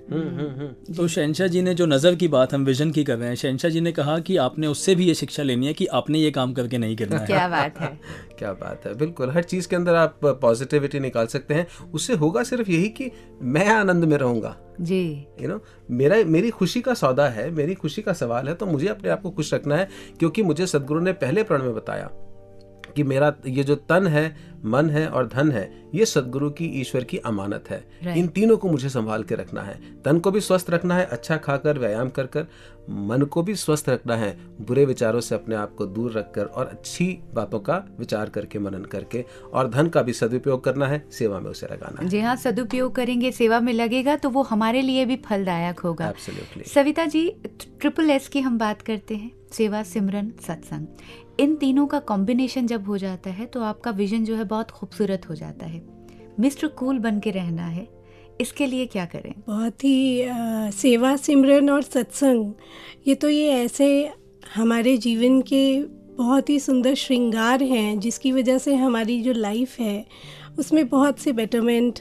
तो 0.97 1.09
शहनशाह 1.09 1.47
जी 1.47 1.63
ने 1.63 1.75
जो 1.75 1.87
नज़र 1.87 2.15
की 2.15 2.29
बात 2.29 2.55
हम 2.55 2.65
विजन 2.65 2.91
की 2.91 3.05
कर 3.05 3.17
रहे 3.17 3.29
हैं 3.29 3.35
शहनशाह 3.35 3.71
जी 3.71 3.81
ने 3.81 3.93
कहा 3.93 4.19
कि 4.19 4.37
आपने 4.37 4.67
उससे 4.67 4.95
भी 4.95 5.05
ये 5.05 5.15
शिक्षा 5.15 5.43
लेनी 5.43 5.67
है 5.67 5.73
कि 5.73 5.87
आपने 5.87 6.19
ये 6.19 6.31
काम 6.31 6.53
करके 6.53 6.79
नहीं 6.79 6.97
करना 6.97 7.19
है। 7.19 7.27
क्या 7.27 7.49
बात 7.49 7.79
है। 7.79 8.01
क्या 8.39 8.53
बात 8.53 8.87
है 8.87 8.95
बिल्कुल। 8.95 9.31
हर 9.31 9.43
चीज़ 9.43 9.69
के 9.69 9.77
अंदर 9.77 9.95
आप 9.95 10.21
पॉजिटिविटी 10.25 11.01
निकाल 11.01 11.27
सकते 11.27 11.55
हैं। 11.55 11.67
उससे 11.95 12.15
होगा 12.15 12.43
सिर्फ़ 12.43 12.71
यही 12.71 12.89
कि 12.89 13.11
मैं 13.43 13.69
आनंद 13.69 14.05
में 14.05 14.17
रहूँगा। 14.17 14.57
जी। 14.81 15.27
यू 15.43 15.49
नो 15.49 15.61
मेरा 15.91 16.17
मेरी 16.25 16.51
खुशी 16.51 16.81
का 16.81 16.95
सौदा 16.95 17.29
है 17.29 17.51
मेरी 17.51 17.75
खुशी 17.75 18.03
का 18.03 18.13
सवाल 18.13 18.49
है 18.49 18.55
तो 18.55 18.67
मुझे 18.67 18.89
अपने 18.89 19.11
आप 19.11 19.23
को 19.23 19.31
खुश 19.31 19.55
रखना 19.55 19.77
है 19.77 19.89
क्योंकि 20.19 20.43
मुझे 20.43 20.67
सदगुरु 20.67 21.01
ने 21.01 21.13
पहले 21.13 21.43
प्रण 21.43 21.63
में 21.63 21.75
बताया। 21.75 22.11
कि 22.91 23.03
मेरा 23.03 23.35
ये 23.47 23.65
जो 23.65 23.75
तन 23.75 24.07
है 24.07 24.25
मन 24.65 24.91
है 24.91 25.07
और 25.09 25.27
धन 25.29 25.51
है 25.51 25.69
ये 25.95 26.05
सदगुरु 26.07 26.51
की 26.51 26.65
ईश्वर 26.81 27.05
की 27.05 27.17
अमानत 27.17 27.71
है। 27.71 27.79
Right. 28.01 28.17
इन 28.17 28.27
तीनों 28.29 28.57
को 28.57 28.69
मुझे 28.69 28.89
संभाल 28.89 29.23
के 29.23 29.35
रखना 29.35 29.63
है। 29.63 29.79
तन 30.05 30.19
को 30.19 30.31
भी 30.31 30.41
स्वस्थ 30.41 30.71
रखना 30.71 30.97
है 30.97 31.05
अच्छा 31.07 31.37
खाकर 31.37 31.79
व्यायाम 31.79 32.09
कर 32.09 32.27
कर 32.27 32.47
मन 32.91 33.23
को 33.23 33.43
भी 33.43 33.55
स्वस्थ 33.55 33.89
रखना 33.89 34.17
है 34.17 34.31
बुरे 34.61 34.85
विचारों 34.85 35.21
से 35.21 35.35
अपने 35.35 35.55
आप 35.55 35.75
को 35.75 35.87
दूर 35.87 36.13
रखकर 36.13 36.45
और 36.45 36.67
अच्छी 36.67 37.07
बातों 37.35 37.61
का 37.61 37.83
विचार 37.99 38.29
करके 38.29 38.59
मनन 38.59 38.85
करके 38.85 39.25
और 39.55 39.71
धन 39.71 39.89
का 39.89 40.03
भी 40.03 40.13
सदुपयोग 40.13 40.65
करना 40.65 40.87
है 40.87 41.03
सेवा 41.13 41.41
में 41.41 41.51
उसे 41.51 41.67
लगाना 41.67 42.03
है। 42.03 42.09
जी 42.09 42.21
हाँ 42.21 42.37
सदुपयोग 42.37 42.95
करेंगे 42.95 43.33
सेवा 43.33 43.61
में 43.61 43.73
लगेगा 43.73 44.17
तो 44.17 44.31
वो 44.31 44.43
हमारे 44.43 44.83
लिए 44.83 45.05
भी 45.05 45.17
फलदायक 45.17 45.81
होगा। 45.81 46.13
Absolutely. 46.13 46.69
Savita 46.69 47.05
ji 47.07 47.29
triple 47.61 48.11
S 48.11 48.29
की 48.29 48.41
हम 48.41 48.59
बात 48.59 48.83
करते 48.83 49.17
हैं 49.17 49.31
सेवा 49.53 49.83
सिमरन 49.83 50.33
सत्संग। 50.47 50.87
इन 51.41 51.57
तीनों 51.57 51.87
का 51.87 51.99
कॉम्बिनेशन 51.99 52.67
जब 52.67 52.87
हो 52.87 52.99
जाता 52.99 53.31
है 53.31 53.47
तो 53.47 53.63
आपका 53.63 53.91
विजन 53.91 54.25
जो 54.25 54.37
है 54.37 54.45
बहुत 54.45 54.71
खूबसूरत 54.71 55.29
हो 55.29 55.35
जाता 55.35 55.67
है। 55.67 55.83
मिस्टर 56.41 56.69
कूल 56.69 56.99
बन 56.99 57.21
के 57.21 57.31
रहना 57.31 57.67
है। 57.67 57.89
इसके 58.41 58.67
लिए 58.67 58.87
क्या 58.87 59.05
करें? 59.05 59.35
बहुत 59.47 59.85
ही 59.85 60.23
अ, 60.23 60.35
सेवा 60.75 61.17
सिमरन 61.17 61.71
और 61.71 61.83
सत्संग। 61.83 62.53
ये 63.09 63.15
तो 63.15 63.31
ये 63.31 63.49
ऐसे 63.49 64.11
हमारे 64.55 64.97
जीवन 64.97 65.41
के 65.41 65.83
बहुत 66.15 66.51
ही 66.51 66.61
सुंदर 66.61 66.95
श्रृंगार 66.95 67.63
हैं 67.63 68.01
जिसकी 68.01 68.33
वजह 68.33 68.59
से 68.59 68.75
हमारी 68.75 69.21
जो 69.23 69.33
लाइफ 69.33 69.79
है 69.81 70.07
उसमें 70.59 70.89
बहुत 70.89 71.19
से 71.19 71.33
बेटरमेंट 71.33 71.99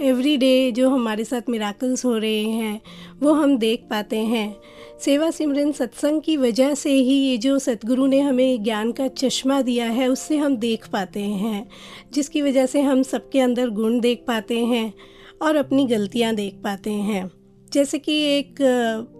एवरी 0.00 0.36
डे 0.36 0.72
जो 0.72 0.90
हमारे 0.90 1.24
साथ 1.24 1.42
मिराकल्स 1.48 2.04
हो 2.04 2.16
रहे 2.18 2.42
हैं 2.42 2.80
वो 3.22 3.32
हम 3.32 3.58
देख 3.58 3.86
पाते 3.90 4.18
हैं। 4.18 4.56
सेवा 5.02 5.30
सिमरन 5.30 5.70
सत्संग 5.72 6.20
की 6.22 6.36
वजह 6.36 6.74
से 6.74 6.90
ही 6.90 7.14
ये 7.14 7.36
जो 7.38 7.58
सतगुरु 7.58 8.06
ने 8.06 8.20
हमें 8.20 8.62
ज्ञान 8.64 8.90
का 8.92 9.08
चश्मा 9.08 9.60
दिया 9.62 9.86
है, 9.86 10.06
उससे 10.08 10.36
हम 10.36 10.56
देख 10.56 10.86
पाते 10.88 11.20
हैं, 11.20 11.68
जिसकी 12.12 12.42
वजह 12.42 12.66
से 12.66 12.80
हम 12.80 13.02
सबके 13.02 13.40
अंदर 13.40 13.70
गुण 13.70 13.98
देख 14.00 14.24
पाते 14.26 14.58
हैं 14.58 14.92
और 15.42 15.56
अपनी 15.56 15.86
गलतियाँ 15.86 16.34
देख 16.34 16.60
पाते 16.64 16.90
हैं। 16.90 17.30
जैसे 17.72 17.98
कि 17.98 18.20
एक 18.28 18.62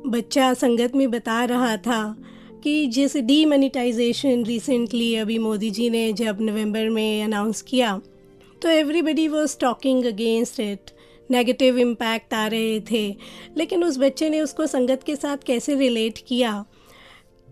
बच्चा 0.06 0.54
संगत 0.54 0.94
में 0.96 1.10
बता 1.10 1.44
रहा 1.44 1.76
था 1.76 2.16
कि 2.62 2.86
जैसे 2.86 3.20
डीमोनिटाइजेशन 3.20 4.44
रिसेंटली 4.44 5.14
अभी 5.14 5.38
मोदी 5.38 5.70
जी 5.70 5.90
ने 5.90 6.12
जब 6.12 6.38
नवंबर 6.40 6.88
में 6.88 7.24
अनाउंस 7.24 7.62
किया 7.62 8.00
तो 8.62 8.68
everybody 8.68 9.28
was 9.28 9.58
talking 9.58 10.04
against 10.04 10.60
it 10.60 10.90
negative 11.32 11.78
impact 11.78 12.34
आ 12.34 12.46
रहे 12.46 12.80
थे। 12.80 13.16
लेकिन 13.56 13.84
उस 13.84 13.98
बच्चे 13.98 14.28
ने 14.28 14.40
उसको 14.40 14.66
संगत 14.66 15.02
के 15.02 15.16
साथ 15.16 15.36
कैसे 15.36 15.74
रिलेट 15.74 16.18
किया? 16.28 16.64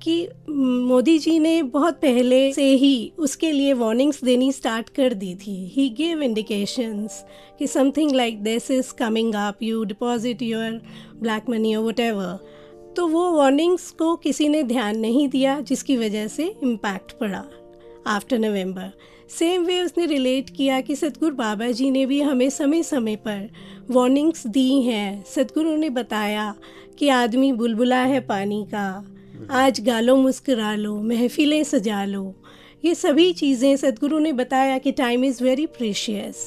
कि 0.02 0.28
मोदी 0.50 1.18
जी 1.18 1.38
ने 1.38 1.62
बहुत 1.62 1.94
पहले 1.94 2.52
से 2.52 2.64
ही 2.74 3.12
उसके 3.18 3.52
लिए 3.52 3.72
वार्निंग्स 3.72 4.24
देनी 4.24 4.52
स्टार्ट 4.52 4.88
कर 4.88 5.14
दी 5.14 5.34
थी। 5.34 5.56
ही 5.68 5.88
गिव 5.88 6.22
इंडिकेशंस 6.22 7.24
कि 7.58 7.66
something 7.66 8.12
like 8.12 8.42
this 8.42 8.70
is 8.70 8.92
coming 8.94 9.34
up 9.34 9.62
you 9.62 9.84
deposit 9.84 10.42
your 10.42 10.80
black 11.16 11.50
money 11.50 11.74
और 11.74 11.84
वट 11.84 12.00
तो 12.96 13.06
वो 13.06 13.30
वार्निंग्स 13.32 13.90
को 13.90 14.16
किसी 14.16 14.48
ने 14.48 14.62
ध्यान 14.62 14.98
नहीं 14.98 15.28
दिया, 15.28 15.60
जिसकी 15.60 15.96
वजह 15.96 16.26
से 16.26 16.54
इम्पैक्ट 16.62 17.12
पड़ा। 17.12 17.44
आफ्टर 18.06 18.38
नवंबर 18.38 18.92
सेम 19.30 19.64
वे 19.64 19.80
उसने 19.80 20.06
रिलेट 20.06 20.48
किया 20.50 20.80
कि 20.80 20.94
सतगुरु 20.96 21.34
बाबा 21.36 21.70
जी 21.70 21.90
ने 21.90 22.04
भी 22.06 22.20
हमें 22.20 22.48
समय 22.50 22.82
समय 22.82 23.16
पर 23.16 23.48
वार्निंग्स 23.90 24.46
दी 24.46 24.82
हैं। 24.82 25.24
सतगुरु 25.24 25.76
ने 25.76 25.90
बताया 25.90 26.54
कि 26.98 27.08
आदमी 27.08 27.52
बुलबुला 27.52 28.00
है 28.02 28.20
पानी 28.20 28.64
का। 28.74 28.86
आज 29.50 29.80
गालो 29.80 30.16
मुस्करा 30.16 30.74
लो 30.74 30.96
महफिलें 31.02 31.62
सजा 31.64 32.04
लो। 32.04 32.34
ये 32.84 32.94
सभी 32.94 33.32
चीज़ें 33.32 33.76
सतगुरु 33.76 34.18
ने 34.18 34.32
बताया 34.32 34.78
कि 34.78 34.92
टाइम 34.92 35.24
इज़ 35.24 35.42
वेरी 35.44 35.66
प्रेशियस 35.68 36.46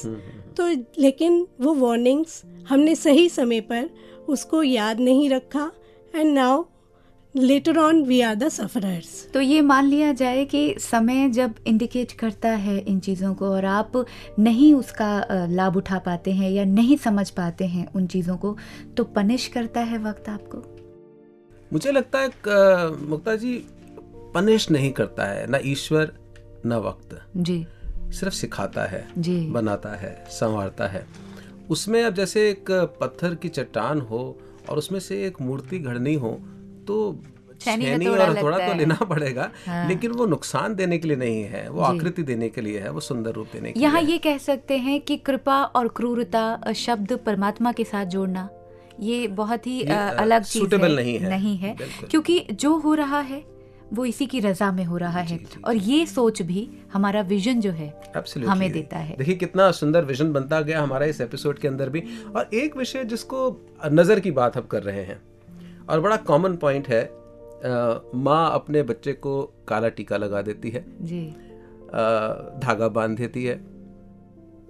तो 0.56 0.68
लेकिन 0.98 1.46
वो 1.60 1.74
वार्निंग्स 1.74 2.42
हमने 2.68 2.94
सही 2.94 3.28
समय 3.28 3.60
पर 3.62 3.88
उसको 4.28 4.62
याद 4.62 5.00
नहीं 5.00 5.28
रखा। 5.30 5.70
And 6.14 6.32
now 6.34 6.64
later 7.36 7.78
on 7.78 8.02
we 8.02 8.20
are 8.20 8.34
the 8.34 8.48
sufferers 8.48 9.30
तो 9.34 9.40
ये 9.40 9.60
मान 9.60 9.86
लिया 9.86 10.12
जाए 10.12 10.44
कि 10.44 10.74
समय 10.78 11.28
जब 11.28 11.54
इंडिकेट 11.66 12.12
करता 12.12 12.48
है 12.48 12.78
इन 12.78 13.00
चीज़ों 13.00 13.34
को 13.34 13.46
और 13.46 13.64
आप 13.64 13.92
नहीं 14.38 14.74
उसका 14.74 15.26
लाभ 15.30 15.76
उठा 15.76 15.98
पाते 15.98 16.32
हैं 16.32 16.50
या 16.50 16.64
नहीं 16.64 16.96
समझ 16.96 17.30
पाते 17.30 17.64
हैं 17.64 17.86
उन 17.92 18.06
चीज़ों 18.06 18.36
को 18.36 18.56
तो 18.96 19.04
पनिश 19.04 19.46
करता 19.46 19.80
है 19.80 19.98
वक्त 19.98 20.28
आपको। 20.28 20.62
मुझे 21.72 21.92
लगता 21.92 22.18
है 22.18 22.28
मुक्ता 23.08 23.36
जी 23.36 23.54
पनिश 24.34 24.70
नहीं 24.70 24.92
करता 24.92 25.24
है 25.24 25.46
ना 25.46 25.58
ईश्वर 25.64 26.12
ना 26.66 26.78
वक्त। 26.78 27.20
जी। 27.36 27.66
सिर्फ़ 28.12 28.34
सिखाता 28.34 28.84
है 28.84 29.06
जी। 29.18 29.46
बनाता 29.50 29.96
है 29.96 30.16
संवारता 30.30 30.86
है। 30.86 31.06
उसमें 31.70 32.02
अब 32.04 32.14
जैसे 32.14 32.50
एक 32.50 32.70
पत्थर 33.00 33.34
की 33.34 33.48
चट्टान 33.48 34.00
हो 34.00 34.38
और 34.70 34.78
उसमें 34.78 35.00
से 35.00 35.24
एक 35.26 35.40
मूर्ति 35.40 35.78
घड़नी 35.78 36.14
हो 36.14 36.38
तो 36.86 37.22
छेनी 37.60 37.84
छेनी 37.84 38.06
और 38.06 38.42
थोड़ा 38.42 38.58
तो 38.58 38.74
लेना 38.74 38.94
पड़ेगा 38.94 39.50
हाँ। 39.66 39.88
लेकिन 39.88 40.10
वो 40.10 40.26
नुकसान 40.26 40.74
देने 40.74 40.98
के 40.98 41.08
लिए 41.08 41.16
नहीं 41.16 41.42
है 41.42 41.68
वो 41.70 41.80
आकृति 41.80 42.22
देने 42.22 42.48
के 42.48 42.60
लिए 42.60 42.80
है 42.80 42.90
वो 42.90 43.00
सुंदर 43.00 43.30
रूप 43.30 43.46
देने 43.52 43.72
के 43.72 43.80
यहाँ 43.80 44.02
ये 44.02 44.18
कह 44.18 44.38
सकते 44.38 44.78
हैं 44.78 45.00
कि 45.00 45.16
कृपा 45.16 45.62
और 45.64 45.88
क्रूरता 45.88 46.72
शब्द 46.76 47.12
परमात्मा 47.26 47.72
के 47.72 47.84
साथ 47.84 48.06
जोड़ना 48.06 48.48
ये 49.00 49.26
बहुत 49.28 49.66
ही 49.66 49.78
ये, 49.78 49.84
अलग 49.92 50.42
चीज़ 50.42 50.74
है। 50.74 50.94
नहीं 50.96 51.18
है। 51.18 51.28
नहीं 51.30 51.56
है। 51.56 51.76
क्योंकि 52.10 52.46
जो 52.52 52.76
हो 52.76 52.94
रहा 52.94 53.20
है 53.20 53.44
वो 53.92 54.04
इसी 54.04 54.26
की 54.26 54.40
रजा 54.40 54.72
में 54.72 54.84
हो 54.84 54.96
रहा 54.96 55.20
है। 55.20 55.38
और 55.64 55.76
ये 55.76 56.06
सोच 56.06 56.42
भी 56.42 56.68
हमारा 56.92 57.20
विजन 57.20 57.60
जो 57.60 57.70
है 57.70 58.02
Absolutely. 58.16 58.48
हमें 58.48 58.72
देता 58.72 58.98
है। 58.98 59.16
देखिए 59.16 59.34
कितना 59.34 59.70
सुंदर 59.70 60.04
विजन 60.04 60.32
बनता 60.32 60.60
गया 60.60 60.82
हमारा 60.82 61.06
इस 61.06 61.20
एपिसोड 61.20 61.58
के 61.58 61.68
अंदर 61.68 61.88
भी। 61.88 62.02
और 62.36 62.50
एक 62.54 62.76
विषय 62.76 63.04
जिसको 63.04 63.60
नज़र 63.92 64.20
की 64.20 64.30
बात 64.30 64.56
हम 64.56 64.62
कर 64.62 64.82
रहे 64.82 65.02
हैं 65.04 65.20
और 65.90 66.00
बड़ा 66.00 66.16
कॉमन 66.28 66.56
पॉइंट 66.56 66.88
है 66.88 67.02
माँ 68.16 68.50
अपने 68.54 68.82
बच्चे 68.82 69.12
को 69.14 69.42
काला 69.68 69.88
टीका 69.88 70.16
लगा 70.16 70.42
देती 70.42 70.70
है 70.70 70.84
जी। 71.02 71.24
धागा 72.60 72.88
बाँध 72.88 73.16
देती 73.16 73.44
है 73.44 73.54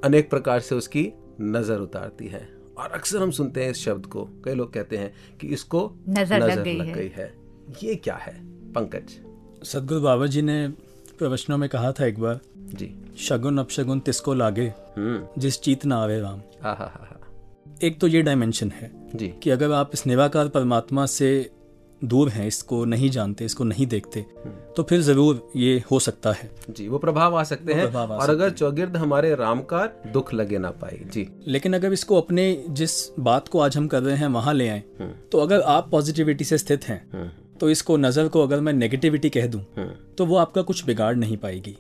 अनेक 0.05 0.31
प्रकार 0.31 0.61
से 0.61 0.75
उसकी 0.75 1.13
नज़र 1.41 1.79
उतारती 1.81 2.27
है। 2.29 2.49
और 2.79 2.91
अक्सर 2.91 3.19
हम 3.19 3.31
सुनते 3.31 3.65
हैं 3.65 3.71
इस 3.71 3.85
शब्द 3.85 4.07
को 4.07 4.25
कई 4.45 4.55
लोग 4.55 4.73
कहते 4.73 4.97
हैं 4.97 5.13
कि 5.41 5.47
इसको 5.49 5.81
नज़र 6.09 6.43
नज़र 6.43 6.67
लग 6.67 6.95
गई 6.95 7.09
है। 7.09 7.09
है 7.17 7.33
ये 7.83 7.95
क्या 7.97 8.15
है 8.17 8.35
पंकज? 8.73 9.19
सदगुरु 9.63 10.01
बाबा 10.01 10.27
जी 10.27 10.43
ने 10.43 10.67
प्रवचनों 11.19 11.59
में 11.59 11.69
कहा 11.69 11.93
था 11.93 12.07
एक 12.07 12.19
बार 12.21 12.41
जी। 12.75 12.95
शगुन 13.19 13.59
अपशगुन 13.59 14.01
तिसको 14.01 14.35
लागे 14.35 14.73
हम्म। 14.97 15.41
जिस 15.41 15.61
चीत 15.61 15.85
ना 15.87 15.97
आवे 15.97 16.21
राम 16.21 16.41
हा 16.63 16.73
हा 16.73 16.87
हा 16.95 17.21
एक 17.83 17.99
तो 18.01 18.07
ये 18.07 18.23
डायमेंशन 18.23 18.71
है 18.71 18.91
जी। 19.15 19.33
कि 19.43 19.51
अगर 19.51 19.73
आप 19.73 19.91
इस 19.95 20.07
निराकार 20.07 20.49
परमात्मा 20.49 21.07
से 21.07 21.51
दूर 22.01 22.29
हैं 22.29 22.47
इसको 22.47 22.85
नहीं 22.85 23.11
जानते 23.11 23.45
इसको 23.45 23.65
नहीं 23.65 23.87
देखते 23.87 24.25
तो 24.77 24.83
फिर 24.83 25.01
ज़रूर 25.01 25.51
ये 25.57 25.83
हो 25.91 25.99
सकता 25.99 26.33
है। 26.33 26.51
जी 26.71 26.89
वो 26.89 26.99
प्रभाव 26.99 27.37
आ 27.37 27.43
सकते 27.45 27.75
हैं 27.75 27.87
और 27.87 28.31
अगर 28.31 28.51
चौगिर्द 28.51 28.97
हमारे 28.97 29.35
रामकार 29.35 29.95
दुख 30.13 30.33
लगे 30.35 30.59
ना 30.59 30.71
पाए 30.83 30.99
जी। 31.13 31.27
लेकिन 31.47 31.75
अगर 31.75 31.93
इसको 31.93 32.21
अपने 32.21 32.53
जिस 32.71 32.97
बात 33.21 33.49
को 33.49 33.61
आज 33.61 33.77
हम 33.77 33.87
कर 33.89 34.03
रहे 34.03 34.17
हैं 34.17 34.29
वहाँ 34.29 34.55
ले 34.55 34.69
आए 34.69 34.83
तो 35.33 35.39
अगर 35.39 35.61
आप 35.61 35.89
पॉजिटिविटी 35.91 36.45
से 36.45 36.59
स्थित 36.59 36.85
हैं 36.85 37.33
तो 37.61 37.69
इसको 37.71 37.97
नज़र 37.97 38.29
को 38.29 38.43
अगर 38.43 38.61
मैं 38.61 38.73
नेगेटिविटी 38.73 39.31
कह 39.31 39.47
दूँ 39.47 39.61
तो 40.19 40.27
वो 40.27 40.37
आपका 40.37 40.63
कुछ 40.63 40.85
बिगाड़ 40.85 41.15
नहीं 41.17 41.37
पाएगी। 41.37 41.77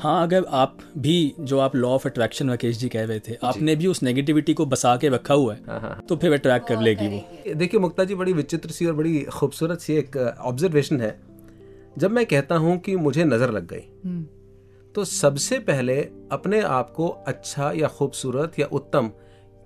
हाँ 0.00 0.22
अगर 0.22 0.44
आप 0.50 0.78
भी 0.98 1.34
जो 1.40 1.58
आप 1.58 1.76
law 1.76 1.88
of 1.88 2.06
attraction 2.08 2.50
Rakesh 2.50 2.78
ji 2.78 2.88
कह 2.88 3.04
रहे 3.04 3.20
थे 3.20 3.36
आपने 3.44 3.76
भी 3.76 3.86
उस 3.86 4.02
नेगेटिविटी 4.02 4.54
को 4.54 4.66
बसा 4.66 4.96
के 4.96 5.08
रखा 5.08 5.34
हुआ 5.34 5.54
है 5.54 5.94
तो 6.08 6.16
फिर 6.16 6.32
अट्रैक्ट 6.32 6.68
कर 6.68 6.80
लेगी 6.80 7.08
वो। 7.08 7.54
देखिए 7.54 7.80
मुक्ता 7.80 8.04
जी 8.04 8.14
बड़ी 8.14 8.32
विचित्र 8.32 8.70
सी 8.70 8.86
और 8.86 8.94
बड़ी 8.94 9.22
खूबसूरत 9.32 9.80
सी 9.80 9.94
एक 9.94 10.16
ऑब्जर्वेशन 10.16 11.00
है। 11.00 11.18
जब 11.98 12.10
मैं 12.10 12.24
कहता 12.26 12.56
हूँ 12.56 12.78
कि 12.78 12.96
मुझे 12.98 13.24
नज़र 13.24 13.50
लग 13.50 13.66
गई 13.66 13.84
हम्म, 14.04 14.24
तो 14.94 15.04
सबसे 15.04 15.58
पहले 15.60 16.00
अपने 16.32 16.60
आप 16.60 16.90
को 16.90 17.08
अच्छा 17.26 17.70
या 17.72 17.88
खूबसूरत 17.88 18.58
या 18.58 18.66
उत्तम 18.72 19.10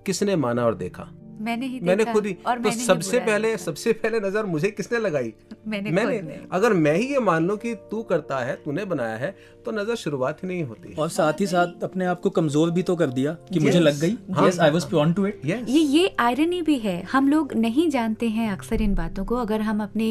किसने 0.05 0.35
माना 0.35 0.65
और 0.65 0.75
देखा? 0.75 1.09
मैंने 1.39 1.65
ही 1.65 1.79
मैंने 1.81 2.05
खुद 2.05 2.25
ही। 2.25 2.35
और 2.47 2.59
तो 2.59 2.71
सबसे 2.73 3.19
पहले 3.21 3.55
सबसे 3.59 3.93
पहले 3.95 4.19
नज़र 4.19 4.45
मुझे 4.45 4.71
किसने 4.71 4.99
लगाई? 4.99 5.33
मैंने 5.67 5.91
मैंने। 5.91 6.39
अगर 6.51 6.73
मैं 6.75 6.95
ही 6.95 7.05
ये 7.07 7.19
मान 7.21 7.47
लूँ 7.47 7.57
कि 7.57 7.73
तू 7.91 8.01
करता 8.05 8.39
है 8.39 8.55
तूने 8.65 8.85
बनाया 8.87 9.15
है 9.17 9.35
तो 9.65 9.71
नज़र 9.73 9.95
शुरुआत 9.97 10.43
ही 10.43 10.47
नहीं 10.47 10.63
होती। 10.63 10.93
और 10.95 11.09
साथ 11.09 11.41
ही 11.41 11.47
साथ 11.47 11.83
अपने 11.83 12.05
आप 12.05 12.19
को 12.21 12.29
कमज़ोर 12.31 12.71
भी 12.71 12.83
तो 12.83 12.95
कर 12.95 13.07
दिया 13.11 13.31
कि 13.53 13.59
मुझे 13.59 13.79
लग 13.79 13.99
गई। 14.01 14.17
Yes 14.39 14.59
I 14.59 14.71
was 14.71 14.85
prone 14.89 15.13
to 15.13 15.25
it 15.27 15.41
ये 15.45 15.61
ये 15.63 16.15
आयरनी 16.19 16.61
भी 16.61 16.77
है। 16.79 17.01
हम 17.11 17.29
लोग 17.29 17.53
नहीं 17.55 17.89
जानते 17.89 18.29
हैं 18.29 18.51
अक्सर 18.51 18.81
इन 18.81 18.95
बातों 18.95 19.25
को। 19.25 19.35
अगर 19.37 19.61
हम 19.61 19.83
अपने 19.83 20.07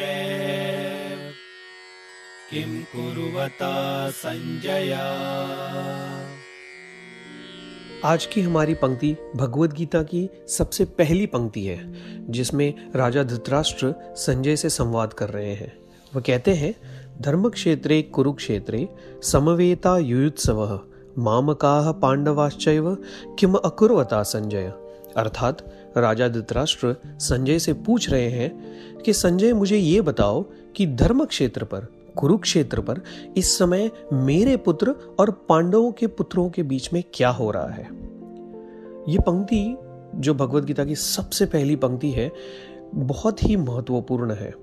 किं 2.51 2.83
कुर्वत 2.83 3.59
संजय? 4.14 4.93
आज 8.05 8.27
की 8.27 8.41
हमारी 8.41 8.75
पंक्ति 8.75 9.16
भगवत 9.37 9.73
गीता 9.73 10.03
की 10.03 10.31
सबसे 10.49 10.85
पहली 10.85 11.27
पंक्ति 11.27 11.64
है, 11.64 11.95
जिसमें 12.33 12.93
राजा 12.95 13.23
धृतराष्ट्र 13.23 13.95
संजय 14.16 14.57
से 14.57 14.71
संवाद 14.71 15.12
कर 15.12 15.29
रहे 15.29 15.55
हैं। 15.55 15.79
वह 16.14 16.21
कहते 16.21 16.51
हैं 16.51 16.75
धर्म 17.21 17.49
क्षेत्रे 17.49 18.03
कुरुक्षेत्रे, 18.03 18.89
समवेता 19.23 19.99
युयुत्सव 19.99 20.81
मामकाह 21.19 21.93
पांडवाश्चैव 21.93 22.95
किम 23.39 23.55
अकुर्वता 23.55 24.23
संजय? 24.23 24.73
अर्थात 25.16 25.75
राजा 26.01 26.29
धृतराष्ट्र 26.29 26.97
संजय 27.07 27.59
से 27.59 27.73
पूछ 27.73 28.11
रहे 28.11 28.29
हैं 28.29 28.65
कि, 29.03 29.13
संजय, 29.13 29.53
मुझे 29.53 29.77
ये 29.77 30.01
बताओ 30.01 30.45
कि 30.77 30.87
धर्म 30.87 31.25
क्षेत्र 31.25 31.65
पर, 31.65 31.87
कुरुक्षेत्र 32.17 32.81
पर 32.81 33.01
इस 33.37 33.59
समय 33.59 33.91
मेरे 34.13 34.57
पुत्र 34.57 35.17
और 35.21 35.31
पांडवों 35.49 35.93
के 35.93 36.07
पुत्रों 36.07 36.51
के 36.51 36.63
बीच 36.63 36.93
में 36.93 37.05
क्या 37.15 37.29
हो 37.29 37.51
रहा 37.51 37.69
है? 37.69 37.89
ये 39.09 39.19
पंक्ति, 39.19 39.77
जो 40.15 40.35
भगवत 40.35 40.65
गीता 40.65 40.85
की 40.85 40.95
सबसे 40.95 41.47
पहली 41.47 41.77
पंक्ति 41.77 42.11
है, 42.11 42.33
बहुत 42.95 43.45
ही 43.45 43.57
महत्वपूर्ण 43.57 44.33
है। 44.33 44.55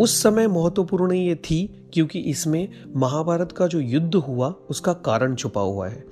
उस 0.00 0.22
समय 0.22 0.48
महत्वपूर्ण 0.48 1.12
ये 1.12 1.34
थी 1.34 1.88
क्योंकि 1.92 2.18
इसमें 2.18 2.68
महाभारत 2.96 3.52
का 3.52 3.66
जो 3.66 3.80
युद्ध 3.80 4.14
हुआ, 4.14 4.54
उसका 4.70 4.92
कारण 4.92 5.34
छुपा 5.34 5.60
हुआ 5.60 5.88
है। 5.88 6.11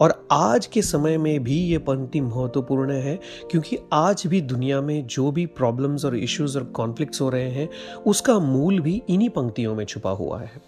और 0.00 0.26
आज 0.32 0.66
के 0.66 0.82
समय 0.82 1.18
में 1.18 1.42
भी 1.44 1.58
ये 1.60 1.78
पंक्ति 1.78 2.20
महत्वपूर्ण 2.20 2.92
है, 2.92 3.18
क्योंकि 3.50 3.78
आज 3.92 4.22
भी 4.26 4.40
दुनिया 4.40 4.80
में 4.80 5.06
जो 5.06 5.30
भी 5.30 5.46
प्रॉब्लम्स 5.46 6.04
और 6.04 6.16
इश्यूज़ 6.16 6.58
और 6.58 6.64
कॉन्फ्लिक्ट्स 6.64 7.20
हो 7.20 7.28
रहे 7.28 7.50
हैं, 7.50 7.68
उसका 8.06 8.38
मूल 8.38 8.80
भी 8.80 9.02
इन्हीं 9.10 9.30
पंक्तियों 9.30 9.74
में 9.74 9.84
छुपा 9.84 10.10
हुआ 10.10 10.40
है। 10.40 10.60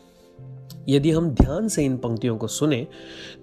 यदि 0.89 1.11
हम 1.11 1.29
ध्यान 1.31 1.69
से 1.69 1.85
इन 1.85 1.97
पंक्तियों 1.97 2.37
को 2.37 2.47
सुने 2.47 2.87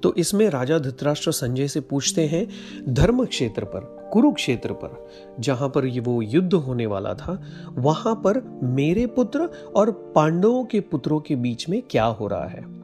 तो 0.04 0.14
इसमें 0.18 0.50
राजा 0.50 0.78
धृतराष्ट्र 0.80 1.32
संजय 1.32 1.68
से 1.68 1.80
पूछते 1.82 2.26
हैं 2.28 2.48
धर्म 2.90 3.24
क्षेत्र 3.26 3.66
पर, 3.66 3.80
कुरुक्षेत्र 4.14 4.74
पर, 4.74 5.10
जहाँ 5.40 5.70
पर 5.70 5.86
ये 5.86 6.00
वो 6.00 6.22
युद्ध 6.22 6.54
होने 6.54 6.86
वाला 6.86 7.14
था, 7.14 7.42
वहाँ 7.72 8.14
पर 8.16 8.42
मेरे 8.64 9.06
पुत्र 9.08 9.50
और 9.76 9.92
पांडवों 10.16 10.64
के 10.66 10.80
पुत्रों 10.82 11.20
के 11.20 11.36
बीच 11.36 11.68
में 11.70 11.82
क्या 11.82 12.06
हो 12.06 12.28
रहा 12.28 12.46
है? 12.46 12.81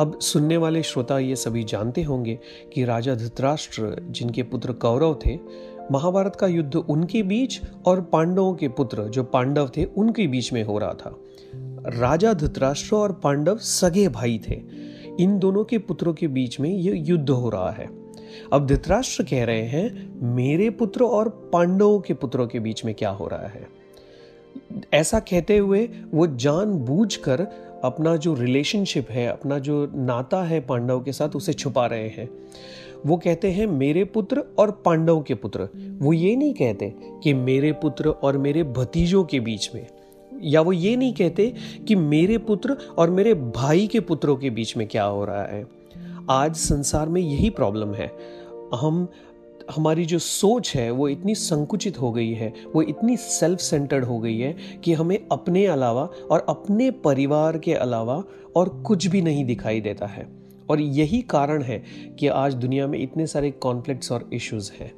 अब 0.00 0.18
सुनने 0.18 0.56
वाले 0.56 0.82
श्रोता 0.82 1.18
ये 1.18 1.36
सभी 1.36 1.64
जानते 1.64 2.02
होंगे 2.02 2.38
कि 2.72 2.84
राजा 2.84 3.14
धृतराष्ट्र, 3.14 4.06
जिनके 4.10 4.42
पुत्र 4.42 4.72
कौरव 4.72 5.18
थे, 5.26 5.38
महाभारत 5.92 6.36
का 6.36 6.46
युद्ध 6.46 6.76
उनके 6.76 7.22
बीच 7.22 7.60
और 7.86 8.00
पांडवों 8.00 8.54
के 8.54 8.68
पुत्र, 8.68 9.02
जो 9.02 9.22
पांडव 9.22 9.70
थे, 9.76 9.84
उनके 9.84 10.26
बीच 10.26 10.52
में 10.52 10.64
हो 10.64 10.78
रहा 10.78 10.94
था। 10.94 11.16
राजा 11.86 12.32
धृतराष्ट्र 12.32 12.96
और 12.96 13.12
पांडव 13.12 13.56
सगे 13.56 14.08
भाई 14.08 14.40
थे। 14.48 14.62
इन 15.20 15.38
दोनों 15.38 15.64
के 15.64 15.78
पुत्रों 15.78 16.12
के 16.12 16.28
बीच 16.28 16.60
में 16.60 16.70
ये 16.70 16.96
युद्ध 16.96 17.30
हो 17.30 17.48
रहा 17.48 17.70
है। 17.70 17.90
अब 18.52 18.66
धृतराष्ट्र 18.66 19.22
कह 19.22 19.44
रहे 19.44 19.62
हैं, 19.62 20.14
मेरे 20.22 20.70
पुत्र 20.70 21.04
और 21.04 21.50
पांडवों 21.52 22.00
के 22.00 22.14
पुत्रों 22.14 22.46
के 22.46 22.60
बीच 22.60 22.84
में 22.84 22.94
क्या 22.94 23.10
हो 23.10 23.28
रहा 23.28 23.48
है? 23.48 23.80
ऐसा 24.94 25.20
कहते 25.20 25.58
हुए 25.58 25.88
वो 26.14 26.26
जानबूझकर 26.26 27.48
अपना 27.84 28.16
जो 28.16 28.34
रिलेशनशिप 28.34 29.10
है, 29.10 29.28
अपना 29.28 29.58
जो 29.58 29.92
नाता 29.94 30.42
है 30.42 30.60
पांडव 30.60 31.00
के 31.00 31.12
साथ, 31.12 31.28
उसे 31.28 31.52
छुपा 31.52 31.86
रहे 31.86 32.08
हैं। 32.08 32.28
वो 33.06 33.16
कहते 33.16 33.50
हैं, 33.50 33.66
मेरे 33.66 34.04
पुत्र 34.04 34.44
और 34.58 34.70
पांडव 34.70 35.22
के 35.22 35.34
पुत्र। 35.34 35.68
वो 35.98 36.12
ये 36.12 36.36
नहीं 36.36 36.54
कहते 36.54 36.94
कि 37.22 37.34
मेरे 37.34 37.72
पुत्र 37.72 38.08
और 38.08 38.38
मेरे 38.38 38.62
भतीजों 38.62 39.24
के 39.24 39.40
बीच 39.40 39.70
में। 39.74 39.86
या 40.42 40.60
वो 40.60 40.72
ये 40.72 40.96
नहीं 40.96 41.14
कहते 41.14 41.54
कि 41.88 41.94
मेरे 41.94 42.38
पुत्र 42.38 42.76
और 42.98 43.10
मेरे 43.10 43.34
भाई 43.34 43.86
के 43.86 44.00
पुत्रों 44.00 44.36
के 44.36 44.50
बीच 44.50 44.76
में 44.76 44.88
क्या 44.88 45.04
हो 45.04 45.24
रहा 45.24 45.42
है। 45.42 45.66
आज 46.30 46.54
संसार 46.54 47.08
में 47.08 47.20
यही 47.20 47.50
प्रॉब्लम 47.50 47.94
है। 47.94 48.12
हम 48.74 49.08
हमारी 49.70 50.04
जो 50.04 50.18
सोच 50.18 50.76
है, 50.76 50.90
वो 50.90 51.08
इतनी 51.08 51.34
संकुचित 51.34 52.00
हो 52.00 52.12
गई 52.12 52.32
है, 52.32 52.52
वो 52.74 52.82
इतनी 52.82 53.16
सेल्फ 53.16 53.58
सेंटर्ड 53.58 54.04
हो 54.04 54.18
गई 54.18 54.38
है 54.38 54.56
कि 54.84 54.92
हमें 54.92 55.18
अपने 55.32 55.66
अलावा 55.66 56.10
और 56.30 56.46
अपने 56.48 56.90
परिवार 56.90 57.58
के 57.58 57.74
अलावा 57.74 58.24
और 58.56 58.68
कुछ 58.68 59.06
भी 59.06 59.22
नहीं 59.22 59.44
दिखाई 59.44 59.80
देता 59.80 60.06
है। 60.06 60.28
और 60.70 60.80
यही 60.80 61.22
कारण 61.22 61.62
है 61.62 61.84
कि 62.18 62.26
आज 62.28 62.54
दुनिया 62.54 62.86
में 62.86 62.98
इतने 62.98 63.26
सारे 63.26 63.50
कॉन्फ्लिक्ट्स 63.50 64.12
और 64.12 64.30
इश्यूज़ 64.32 64.72
हैं। 64.72 64.92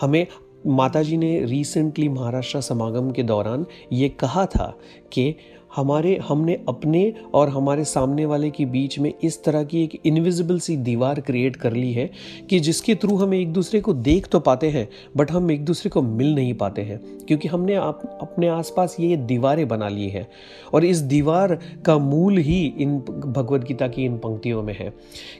हमें 0.00 0.26
माताजी 0.66 1.16
ने 1.16 1.44
रिसेंटली 1.44 2.08
महाराष्ट्र 2.08 2.60
समागम 2.60 3.10
के 3.10 3.22
दौरान 3.22 3.66
ये 3.92 4.08
कहा 4.08 4.46
था 4.46 4.78
कि 5.12 5.34
हमारे, 5.76 6.16
हमने 6.28 6.54
अपने 6.68 7.12
और 7.34 7.48
हमारे 7.48 7.84
सामने 7.84 8.26
वाले 8.26 8.50
के 8.50 8.64
बीच 8.66 8.98
में 8.98 9.12
इस 9.24 9.42
तरह 9.44 9.64
की 9.64 9.82
एक 9.84 10.00
इनविजिबल 10.06 10.58
सी 10.58 10.76
दीवार 10.78 11.20
क्रिएट 11.20 11.56
कर 11.56 11.72
ली 11.72 11.92
है 11.92 12.10
कि 12.50 12.58
जिसके 12.60 12.94
थ्रू 12.94 13.16
हम 13.16 13.34
एक 13.34 13.52
दूसरे 13.52 13.80
को 13.80 13.92
देख 13.94 14.26
तो 14.26 14.40
पाते 14.40 14.70
हैं 14.70 14.88
बट 15.16 15.30
हम 15.30 15.50
एक 15.50 15.64
दूसरे 15.64 15.90
को 15.90 16.02
मिल 16.02 16.34
नहीं 16.34 16.54
पाते 16.54 16.82
हैं, 16.82 16.98
क्योंकि 17.26 17.48
हमने 17.48 17.74
आप, 17.74 18.18
अपने 18.22 18.48
आसपास 18.48 18.96
ये 19.00 19.16
दीवारें 19.16 19.66
बना 19.68 19.88
ली 19.88 20.08
है। 20.08 20.26
और 20.74 20.84
इस 20.84 20.98
दीवार 20.98 21.58
का 21.86 21.96
मूल 21.98 22.38
ही 22.38 22.62
इन 22.78 22.98
भगवत 22.98 23.64
गीता 23.64 23.88
की 23.88 24.04
इन 24.04 24.16
पंक्तियों 24.18 24.62
में 24.62 24.74
है 24.78 24.92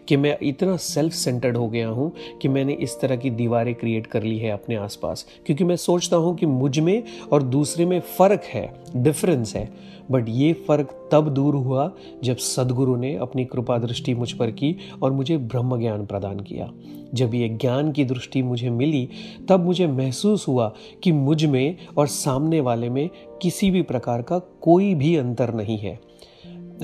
कि 0.08 0.16
मैं 0.16 0.36
इतना 0.42 0.76
सेल्फ 0.76 1.12
सेंटर्ड 1.14 1.56
हो 1.56 1.68
गया 1.68 1.88
हूँ 1.88 2.12
कि 2.42 2.48
मैंने 2.48 2.72
इस 2.80 2.98
तरह 3.00 3.16
की 3.16 3.30
दीवारें 3.32 3.74
क्रिएट 3.74 4.06
कर 4.06 4.22
ली 4.22 4.38
है 4.38 4.50
अपने 4.50 4.76
आसपास, 4.76 5.26
क्योंकि 5.46 5.64
मैं 5.64 5.76
सोचता 5.78 6.16
हूँ 6.16 6.36
कि 6.36 6.46
मुझमें 6.46 7.02
और 7.32 7.42
दूसरे 7.44 7.86
में 7.86 7.98
फ़र्क 8.18 8.44
है 8.44 8.72
डिफरेंस 8.96 9.54
है। 9.56 9.68
बट 10.10 10.28
ये 10.28 10.52
फ़र्क 10.52 11.08
तब 11.12 11.28
दूर 11.28 11.54
हुआ 11.54 11.90
जब 12.24 12.36
सदगुरु 12.36 12.96
ने 12.96 13.14
अपनी 13.16 13.44
कृपा 13.44 13.78
दृष्टि 13.78 14.14
मुझ 14.14 14.32
पर 14.32 14.50
की 14.50 14.76
और 15.02 15.12
मुझे 15.12 15.36
ब्रह्म 15.36 15.78
ज्ञान 15.80 16.06
प्रदान 16.06 16.40
किया। 16.40 16.70
जब 17.14 17.34
ये 17.34 17.48
ज्ञान 17.48 17.92
की 17.92 18.04
दृष्टि 18.04 18.42
मुझे 18.42 18.70
मिली, 18.70 19.08
तब 19.48 19.64
मुझे 19.64 19.86
महसूस 19.86 20.48
हुआ 20.48 20.72
कि 21.02 21.12
मुझमें 21.12 21.76
और 21.98 22.06
सामने 22.06 22.60
वाले 22.60 22.90
में 22.90 23.08
किसी 23.42 23.70
भी 23.70 23.82
प्रकार 23.82 24.22
का 24.22 24.38
कोई 24.38 24.94
भी 24.94 25.16
अंतर 25.16 25.54
नहीं 25.54 25.78
है। 25.78 25.98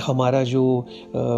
हमारा 0.06 0.42
जो 0.42 0.86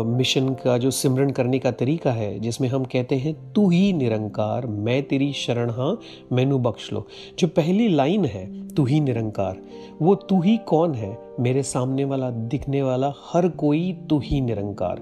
मिशन 0.06 0.48
का 0.48 0.78
जो 0.78 0.90
सिमरन 0.90 1.30
करने 1.30 1.58
का 1.58 1.70
तरीका 1.70 2.12
है, 2.12 2.38
जिसमें 2.40 2.68
हम 2.68 2.84
कहते 2.84 3.16
हैं, 3.16 3.52
तू 3.52 3.68
ही 3.70 3.92
निरंकार, 3.92 4.66
मैं 4.66 5.02
तेरी 5.02 5.32
शरण 5.32 5.70
हाँ 5.70 5.98
मैनू 6.32 6.58
बख्श 6.58 6.92
लो। 6.92 7.06
जो 7.38 7.48
पहली 7.48 7.88
लाइन 7.88 8.24
है, 8.24 8.68
तू 8.68 8.84
ही 8.84 9.00
निरंकार 9.00 9.56
वो 10.02 10.14
तू 10.14 10.40
ही 10.40 10.56
कौन 10.56 10.94
है? 10.94 11.18
मेरे 11.40 11.62
सामने 11.62 12.04
वाला, 12.04 12.30
दिखने 12.30 12.82
वाला, 12.82 13.12
हर 13.32 13.48
कोई 13.48 13.92
तू 14.10 14.18
ही 14.18 14.40
निरंकार। 14.40 15.00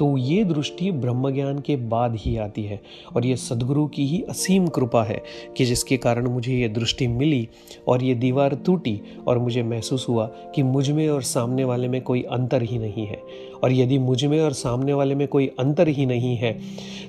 तो 0.00 0.16
ये 0.16 0.44
दृष्टि 0.44 0.90
ब्रह्म 0.90 1.30
ज्ञान 1.30 1.58
के 1.58 1.76
बाद 1.76 2.14
ही 2.16 2.36
आती 2.36 2.62
है 2.62 2.80
और 3.16 3.26
ये 3.26 3.36
सदगुरु 3.36 3.86
की 3.86 4.06
ही 4.06 4.22
असीम 4.22 4.66
कृपा 4.66 5.04
है 5.04 5.22
कि 5.56 5.64
जिसके 5.64 5.96
कारण 5.96 6.28
मुझे 6.28 6.54
ये 6.54 6.68
दृष्टि 6.68 7.06
मिली 7.08 7.48
और 7.88 8.02
ये 8.02 8.14
दीवार 8.14 8.56
टूटी 8.56 9.00
और 9.28 9.38
मुझे 9.38 9.62
महसूस 9.62 10.08
हुआ 10.08 10.26
कि 10.26 10.62
मुझमें 10.62 11.08
और 11.08 11.22
सामने 11.22 11.64
वाले 11.64 11.88
में 11.88 12.02
कोई 12.02 12.22
अंतर 12.22 12.62
ही 12.62 12.78
नहीं 12.78 13.06
है। 13.06 13.22
और 13.64 13.72
यदि 13.72 13.98
मुझमें 13.98 14.40
और 14.40 14.52
सामने 14.52 14.92
वाले 14.92 15.14
में 15.14 15.28
कोई 15.28 15.46
अंतर 15.58 15.88
ही 15.88 16.06
नहीं 16.06 16.36
है 16.36 16.58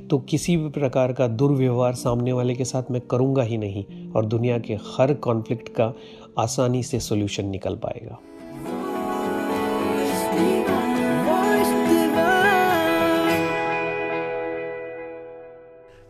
तो 0.10 0.18
किसी 0.20 0.58
भी 0.58 0.70
प्रकार 0.70 1.14
का 1.14 1.28
दुर्व्यवहार 1.28 1.94
सामने 1.94 2.34
वाले 2.34 2.56
के 2.56 2.66
साथ 2.66 2.84
मैं 2.92 3.02
करूँगा 3.02 3.44
ही 3.44 3.58
नहीं 3.58 4.12
और 4.12 4.26
दुनिया 4.26 4.58
के 4.60 4.74
हर 4.74 5.14
कॉन्फ्लिक्ट 5.14 5.70
का 5.70 5.94
आसानी 6.40 6.84
से 6.84 7.00
सोल्यूशन 7.00 7.46
निकल 7.46 7.76
पाएगा। 7.76 8.20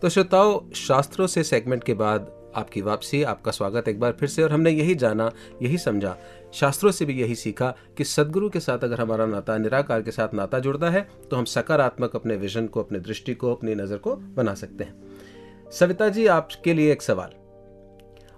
तो 0.02 0.10
श्रोताओं, 0.10 0.60
शास्त्रों 0.74 1.26
से 1.28 1.44
सेगमेंट 1.44 1.84
के 1.84 1.94
बाद 1.94 2.32
आपकी 2.56 2.82
वापसी, 2.82 3.22
आपका 3.24 3.52
स्वागत 3.52 3.88
एक 3.88 4.00
बार 4.00 4.12
फिर 4.12 4.30
से, 4.30 4.44
और 4.44 4.52
हमने 4.52 4.72
यही 4.72 4.94
जाना, 4.96 5.30
यही 5.62 5.78
समझा। 5.78 6.16
शास्त्रों 6.54 6.92
से 6.92 7.06
भी 7.06 7.14
यही 7.14 7.36
सीखा 7.36 7.74
कि 7.98 8.04
सदगुरु 8.04 8.50
के 8.50 8.60
साथ 8.60 8.84
अगर 8.84 9.02
हमारा 9.02 9.26
नाता 9.26 9.58
निराकार 9.58 10.02
के 10.02 10.12
साथ 10.12 10.34
नाता 10.34 10.60
जुड़ता 10.60 10.90
है 10.90 11.02
तो 11.30 11.36
हम 11.36 11.46
सकारात्मक 11.46 12.16
अपने 12.16 12.36
विजन 12.36 12.68
को, 12.68 12.80
अपने 12.80 13.00
दृष्टि 13.00 13.34
को, 13.34 13.52
अपनी 13.52 13.76
नज़र 13.76 13.98
को 13.98 14.16
बना 14.16 14.54
सकते 14.54 14.84
हैं। 14.84 15.72
सविता 15.72 16.10
जी, 16.10 16.26
आपके 16.28 16.74
लिए 16.74 16.92
एक 16.92 17.02
सवाल। 17.02 17.34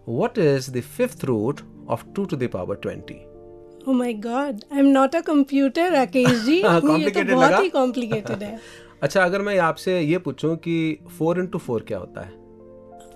What 0.10 0.38
is 0.38 0.72
the 0.72 0.82
fifth 0.82 1.26
root 1.26 1.62
of 1.90 2.04
two 2.16 2.26
two 2.26 2.38
the 2.38 2.50
power 2.54 2.76
twenty 2.76 3.26
Oh 3.90 3.94
my 3.94 4.14
God, 4.26 4.60
I'm 4.78 4.94
not 4.96 5.16
a 5.16 5.30
computer, 5.30 5.92
Rakesh 5.92 6.44
ji 6.46 6.56
ये 6.56 6.62
तो 6.62 6.88
complicated 6.88 7.34
बहुत? 7.34 7.64
ही 7.64 7.70
कॉम्प्लिकेटेड 7.70 8.44
है। 8.44 8.60
अच्छा 9.02 9.24
अगर 9.24 9.42
मैं 9.42 9.58
आपसे 9.58 10.02
ये 10.02 10.18
पूछूँ 10.18 10.56
कि 10.56 10.98
फोर 11.20 11.40
इंटू 11.40 11.58
फोर 11.58 11.82
क्या 11.82 11.98
होता 11.98 12.22
है? 12.22 12.32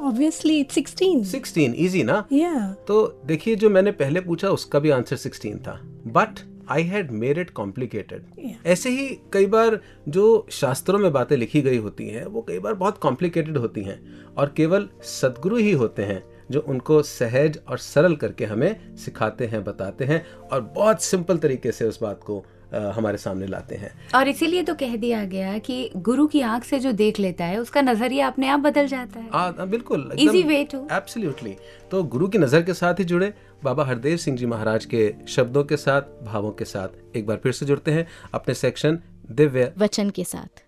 ऑब्वियसली 0.02 0.60
इट्स 0.60 0.76
16 0.76 1.24
सिक्सटीन 1.24 1.74
इजी 1.74 2.04
ना? 2.04 2.28
या 2.34 2.76
तो 2.88 3.22
देखिए 3.26 3.56
जो 3.56 3.70
मैंने 3.70 3.92
पहले 3.92 4.22
पूछा 4.22 4.50
उसका 4.50 4.80
भी 4.80 4.90
आंसर 4.90 5.16
सिक्सटीन 5.16 5.58
था। 5.58 5.80
But 6.08 6.30
I 6.70 6.84
had 6.84 7.12
made 7.12 7.38
it 7.38 7.50
complicated 7.50 8.26
ऐसे 8.66 8.90
ही 8.90 9.20
कई 9.34 9.46
बार 9.46 9.80
जो 10.08 10.48
शास्त्रों 10.52 11.00
में 11.00 11.14
बातें 11.14 11.38
लिखी 11.38 11.62
गई 11.62 11.78
होती 11.78 12.08
हैं 12.08 12.26
वो 12.26 12.42
कई 12.42 12.60
बार 12.60 12.74
बहुत 12.74 12.98
कॉम्प्लिकेटेड 12.98 13.58
होती 13.58 13.82
हैं। 13.82 14.26
और 14.38 14.54
केवल 14.58 14.90
सदगुरु 15.04 15.56
ही 15.56 15.72
होते 15.72 16.04
हैं। 16.04 16.35
जो 16.52 16.60
उनको 16.70 17.02
सहज 17.04 17.60
और 17.70 17.78
सरल 17.78 18.16
करके 18.16 18.46
हमें 18.46 18.96
सिखाते 18.98 19.46
हैं 19.46 19.64
बताते 19.64 20.06
हैं 20.06 20.26
और 20.52 20.62
बहुत 20.76 21.04
सिंपल 21.04 21.38
तरीके 21.38 21.72
से 21.72 21.86
उस 21.86 22.02
बात 22.02 22.20
को 22.24 22.44
हमारे 22.74 23.18
सामने 23.18 23.48
लाते 23.48 23.76
हैं। 23.76 23.92
और 24.16 24.28
इसीलिए 24.28 24.64
तो 24.64 24.74
कह 24.76 24.96
दिया 24.98 25.24
गया 25.26 25.58
कि 25.58 25.90
गुरु 25.98 26.26
की 26.28 26.42
आँख 26.42 26.64
से 26.64 26.80
जो 26.80 26.92
देख 26.94 27.20
लेता 27.20 27.46
है 27.46 27.58
उसका 27.58 27.82
नज़रिया 27.82 28.28
अपने 28.28 28.48
आप 28.48 28.60
बदल 28.60 28.88
जाता 28.88 29.20
है। 29.20 29.30
आ, 29.30 29.66
बिल्कुल 29.66 30.10
Easy 30.16 30.44
way 30.46 30.64
to. 30.74 30.82
एब्सोल्युटली 30.92 31.56
तो 31.92 32.04
गुरु 32.06 32.28
की 32.28 32.38
नज़र 32.38 32.62
के 32.62 32.74
साथ 32.74 33.00
ही 33.00 33.04
जुड़े। 33.04 33.34
बाबा 33.64 33.86
हरदेव 33.86 34.18
सिंह 34.18 34.38
जी 34.38 34.46
महाराज 34.46 34.86
के 34.86 35.14
शब्दों 35.28 35.64
के 35.64 35.78
साथ 35.78 36.02
भावों 36.26 36.52
के 36.52 36.66
साथ 36.66 37.18
एक 37.18 37.28
बार 37.28 37.40
फिर 37.44 37.52
से 37.52 37.66
जुड़ते 37.66 37.92
हैं 37.92 38.08
अपने 38.34 38.54
सेक्शन 38.56 39.00
दिव्य। 39.32 39.72
वचन 39.78 40.10
के 40.10 40.24
साथ। 40.24 40.64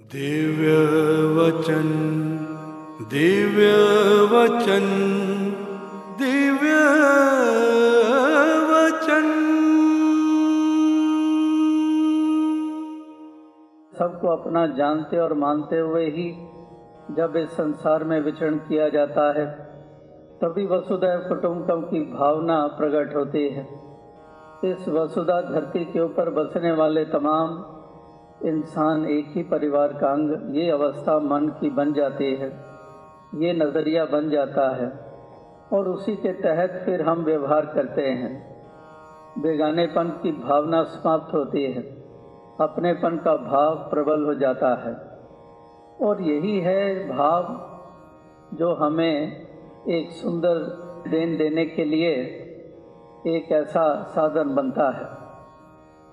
दिव्य 0.00 0.76
वचन। 1.36 2.71
दिव्य 3.02 3.70
वचन 4.32 4.84
दिव्य 6.18 6.74
वचन। 8.68 9.26
सबको 13.98 14.28
अपना 14.28 14.66
जानते 14.66 15.18
और 15.18 15.34
मानते 15.34 15.78
हुए 15.78 16.04
ही 16.06 16.28
जब 17.16 17.36
इस 17.36 17.50
संसार 17.50 18.04
में 18.04 18.20
विचरण 18.20 18.56
किया 18.56 18.88
जाता 18.88 19.40
है, 19.40 19.46
तभी 20.42 20.66
वसुदैव 20.66 21.18
कुटुंबकम 21.18 21.80
की 21.80 22.00
भावना 22.00 22.66
प्रकट 22.66 23.16
होती 23.16 23.48
है। 23.48 23.68
इस 24.64 24.88
वसुधा 24.88 25.40
धरती 25.40 25.84
के 25.84 26.00
ऊपर 26.00 26.30
बसने 26.30 26.72
वाले 26.72 27.04
तमाम 27.04 27.64
इंसान 28.48 29.06
एक 29.06 29.32
ही 29.36 29.42
परिवार 29.42 29.88
का 29.92 30.12
अंग, 30.12 30.56
ये 30.56 30.70
अवस्था 30.70 31.18
मन 31.18 31.48
की 31.48 31.70
बन 31.70 31.92
जाती 31.92 32.34
है। 32.34 32.71
ये 33.34 33.52
नज़रिया 33.52 34.04
बन 34.04 34.30
जाता 34.30 34.76
है 34.76 34.92
और 35.72 35.88
उसी 35.88 36.16
के 36.16 36.32
तहत 36.32 36.82
फिर 36.84 37.02
हम 37.02 37.18
व्यवहार 37.18 37.66
करते 37.66 38.02
हैं। 38.02 38.52
बेगानेपन 39.38 40.08
की 40.22 40.32
भावना 40.32 40.82
समाप्त 40.82 41.34
होती 41.34 41.64
है। 41.64 41.82
अपनेपन 42.60 43.16
का 43.16 43.36
भाव 43.36 43.74
प्रबल 43.74 44.24
हो 44.24 44.34
जाता 44.34 44.74
है। 44.74 45.12
और 46.08 46.20
यही 46.20 46.60
है 46.60 47.08
भाव 47.08 47.72
जो 48.56 48.74
हमें 48.74 49.46
एक 49.88 50.10
सुंदर 50.10 50.54
देन 51.10 51.36
देने 51.36 51.66
के 51.66 51.84
लिए 51.84 52.12
एक 53.26 53.52
ऐसा 53.52 54.02
साधन 54.02 54.54
बनता 54.54 54.90
है। 54.90 55.22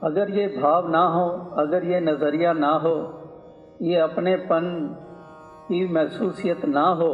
अगर 0.03 0.29
ये 0.29 0.47
भाव 0.61 0.89
ना 0.89 1.07
हो, 1.07 1.55
अगर 1.57 1.83
ये 1.83 1.99
नज़रिया 1.99 2.53
ना 2.53 2.71
हो, 2.71 3.13
ये 3.81 3.95
अपनेपन 3.95 4.95
की 5.69 5.87
महसूसियत 5.87 6.65
ना 6.65 6.87
हो 6.93 7.11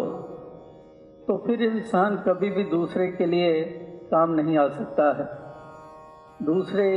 तो 1.28 1.38
फिर 1.38 1.62
इंसान 1.64 2.16
कभी 2.18 2.50
भी 2.50 2.64
दूसरे 2.64 3.08
के 3.08 3.26
लिए 3.26 3.64
काम 4.12 4.32
नहीं 4.32 4.58
आ 4.58 4.68
सकता 4.68 5.06
है। 5.18 5.26
दूसरे 6.46 6.90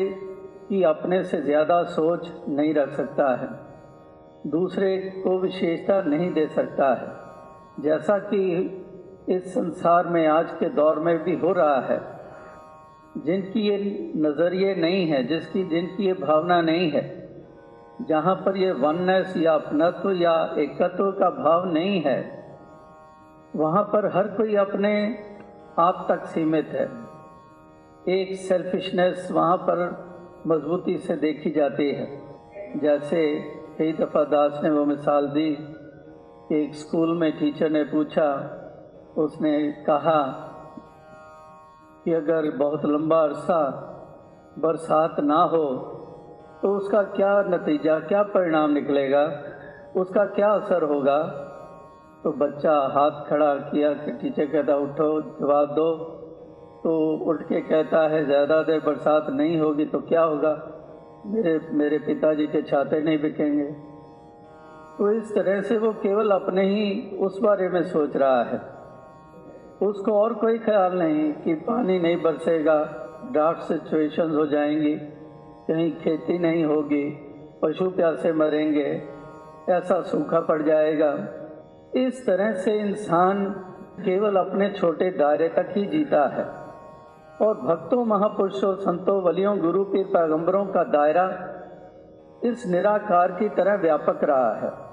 की 0.68 0.82
अपने 0.82 1.22
से 1.24 1.40
ज़्यादा 1.42 1.82
सोच 1.82 2.28
नहीं 2.48 2.74
रख 2.74 2.90
सकता 2.90 3.28
है। 3.36 3.48
दूसरे 4.50 4.96
को 5.24 5.38
विशेषता 5.40 6.00
नहीं 6.02 6.32
दे 6.32 6.46
सकता 6.46 6.92
है। 6.94 7.82
जैसा 7.82 8.18
कि 8.18 8.42
इस 9.28 9.54
संसार 9.54 10.08
में 10.08 10.26
आज 10.26 10.50
के 10.50 10.68
दौर 10.68 10.98
में 10.98 11.18
भी 11.24 11.36
हो 11.36 11.52
रहा 11.52 11.80
है। 11.80 12.00
जिनकी 13.24 13.60
ये 13.60 13.78
नज़रिए 14.16 14.74
नहीं 14.74 15.06
है, 15.06 15.26
जिसकी 15.26 15.64
जिनकी 15.64 16.06
ये 16.06 16.12
भावना 16.12 16.60
नहीं 16.60 16.90
है 16.90 17.17
जहाँ 18.00 18.34
पर 18.36 18.56
ये 18.56 18.72
वननेस 18.72 19.36
या 19.36 19.54
अपनत्व 19.54 20.10
या 20.12 20.34
एकत्व 20.58 21.10
का 21.12 21.30
भाव 21.30 21.64
नहीं 21.72 22.00
है, 22.02 22.20
वहाँ 23.56 23.82
पर 23.82 24.06
हर 24.16 24.28
कोई 24.28 24.54
अपने 24.56 24.92
आप 25.78 26.06
तक 26.08 26.24
सीमित 26.24 26.68
है। 26.72 26.86
एक 28.08 28.34
सेल्फिशनेस 28.40 29.28
वहाँ 29.32 29.56
पर 29.56 29.80
मजबूती 30.46 30.96
से 30.98 31.16
देखी 31.16 31.50
जाती 31.50 31.90
है। 31.92 32.06
जैसे 32.76 33.24
कई 33.78 33.92
दफ़ा 33.92 34.24
दास 34.24 34.60
ने 34.64 34.70
वो 34.70 34.84
मिसाल 34.84 35.26
दी 35.26 35.56
कि 35.58 36.62
एक 36.62 36.74
स्कूल 36.74 37.16
में 37.18 37.30
टीचर 37.38 37.70
ने 37.70 37.82
पूछा, 37.84 38.30
उसने 39.18 39.72
कहा 39.86 40.20
कि 42.04 42.12
अगर 42.12 42.50
बहुत 42.56 42.84
लंबा 42.84 43.20
अरसा 43.20 43.60
बरसात 44.58 45.20
ना 45.20 45.42
हो 45.42 45.64
तो 46.62 46.76
उसका 46.76 47.02
क्या 47.02 47.42
नतीजा, 47.42 47.98
क्या 48.00 48.22
परिणाम 48.22 48.70
निकलेगा? 48.70 49.32
उसका 49.96 50.24
क्या 50.24 50.50
असर 50.50 50.82
होगा? 50.82 51.22
तो 52.24 52.32
बच्चा 52.32 52.72
हाथ 52.72 53.10
खड़ा 53.30 53.54
किया 53.54 53.92
कि 53.92 54.12
टीचर 54.12 54.46
कहता, 54.46 54.76
उठो, 54.76 55.20
जवाब 55.20 55.68
दो। 55.68 55.94
तो 56.84 57.16
उठ 57.24 57.42
के 57.42 57.60
कहता 57.60 58.00
है, 58.08 58.24
ज़्यादा 58.24 58.62
देर 58.62 58.80
बरसात 58.80 59.26
नहीं 59.30 59.60
होगी 59.60 59.84
तो 59.84 60.00
क्या 60.00 60.22
होगा? 60.22 60.74
मेरे 61.26 61.60
मेरे 61.72 61.98
पिताजी 61.98 62.46
के 62.46 62.62
छाते 62.62 63.00
नहीं 63.00 63.18
बिकेंगे। 63.18 63.64
तो 64.98 65.10
इस 65.10 65.34
तरह 65.34 65.60
से 65.60 65.78
वो 65.78 65.92
केवल 65.92 66.30
अपने 66.30 66.62
ही 66.62 67.16
उस 67.16 67.40
बारे 67.40 67.68
में 67.68 67.82
सोच 67.82 68.16
रहा 68.16 68.42
है। 68.42 68.60
उसको 69.82 70.12
और 70.12 70.34
कोई 70.34 70.58
ख्याल 70.58 70.98
नहीं 70.98 71.32
कि 71.32 71.54
पानी 71.54 71.98
नहीं 72.00 72.22
बरसेगा 72.22 72.78
ड्राफ्ट 73.32 73.60
सिचुएशंस 73.60 74.34
हो 74.34 74.46
जाएँगी। 74.46 75.17
कहीं 75.68 75.92
खेती 75.92 76.38
नहीं 76.38 76.64
होगी, 76.64 77.18
पशु 77.62 77.90
प्यासे 77.90 78.32
मरेंगे, 78.32 79.02
ऐसा 79.70 80.00
सूखा 80.00 80.40
पड़ 80.40 80.62
जाएगा। 80.62 81.18
इस 81.96 82.26
तरह 82.26 82.52
से 82.52 82.80
इंसान 82.80 83.44
केवल 84.00 84.36
अपने 84.36 84.70
छोटे 84.70 85.10
दायरे 85.10 85.48
तक 85.48 85.68
ही 85.70 85.86
जीता 85.86 86.26
है। 86.26 86.44
और 87.46 87.54
भक्तों, 87.54 88.04
महापुरुषों, 88.04 88.74
संतों, 88.74 89.22
वलियों, 89.22 89.58
गुरु 89.58 89.84
के 89.84 90.04
पैगंबरों 90.04 90.66
का 90.66 90.84
दायरा 90.84 91.54
इस 92.44 92.66
निराकार 92.66 93.32
की 93.32 93.48
तरह 93.48 93.74
व्यापक 93.74 94.24
रहा 94.24 94.54
है। 94.54 94.87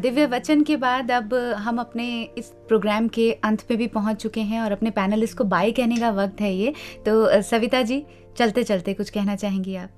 दिव्य 0.00 0.26
वचन 0.26 0.62
के 0.62 0.76
बाद 0.76 1.10
अब 1.10 1.34
हम 1.34 1.78
अपने 1.78 2.22
इस 2.38 2.46
प्रोग्राम 2.68 3.08
के 3.08 3.32
अंत 3.32 3.60
पे 3.60 3.76
भी 3.76 3.86
पहुँच 3.86 4.22
चुके 4.22 4.40
हैं 4.40 4.60
और 4.60 4.72
अपने 4.72 4.90
पैनलिस्ट 4.90 5.38
को 5.38 5.44
बाय 5.44 5.72
कहने 5.72 5.96
का 5.96 6.10
वक्त 6.10 6.40
है 6.40 6.54
ये। 6.54 6.74
तो 7.06 7.42
सविता 7.42 7.82
जी 7.82 8.04
चलते 8.36 8.62
चलते 8.62 8.94
कुछ 8.94 9.10
कहना 9.10 9.36
चाहेंगी 9.36 9.76
आप? 9.76 9.90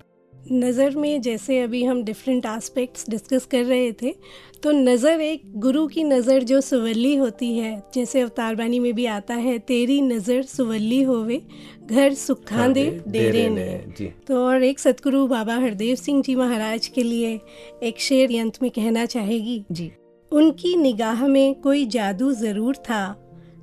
नज़र 0.53 0.97
में 0.97 1.21
जैसे 1.23 1.61
अभी 1.61 1.83
हम 1.85 2.03
डिफरेंट 2.05 2.47
एस्पेक्ट्स 2.47 3.09
डिस्कस 3.11 3.45
कर 3.47 3.65
रहे 3.65 3.91
थे 3.93 4.15
तो 4.63 4.71
नज़र 4.71 5.21
एक 5.21 5.43
गुरु 5.57 5.87
की 5.87 6.05
नज़र 6.05 6.43
जो 6.43 6.61
सुवल्ली 6.61 7.15
होती 7.17 7.53
है 7.59 7.73
जैसे 7.95 8.21
अवतार 8.21 8.55
बानी 8.55 8.79
में 8.81 8.93
भी 8.95 9.07
आता 9.07 9.35
है 9.35 9.59
तेरी 9.59 10.01
नज़र 10.03 10.43
सुवल्ली 10.43 11.03
होवे 11.03 11.41
घर 11.87 12.15
सुखांदे 12.15 12.85
डेरे 13.09 13.49
ने। 13.49 14.11
तो 14.27 14.45
और 14.47 14.63
एक 14.63 14.79
सतगुरु 14.79 15.27
बाबा 15.27 15.57
हरदेव 15.57 15.95
सिंह 15.97 16.23
जी 16.23 16.35
महाराज 16.35 16.87
के 16.89 17.03
लिए 17.03 17.39
एक 17.83 18.01
शेर 18.01 18.31
ये 18.31 18.39
अंत 18.39 18.63
में 18.63 18.71
कहना 18.71 19.07
चाहेगी 19.07 19.65
जी। 19.73 19.91
उनकी 20.33 20.77
निगाह 20.77 21.27
में 21.27 21.55
कोई 21.55 21.87
जादू 21.87 22.33
ज़रूर 22.33 22.77
था 22.89 23.03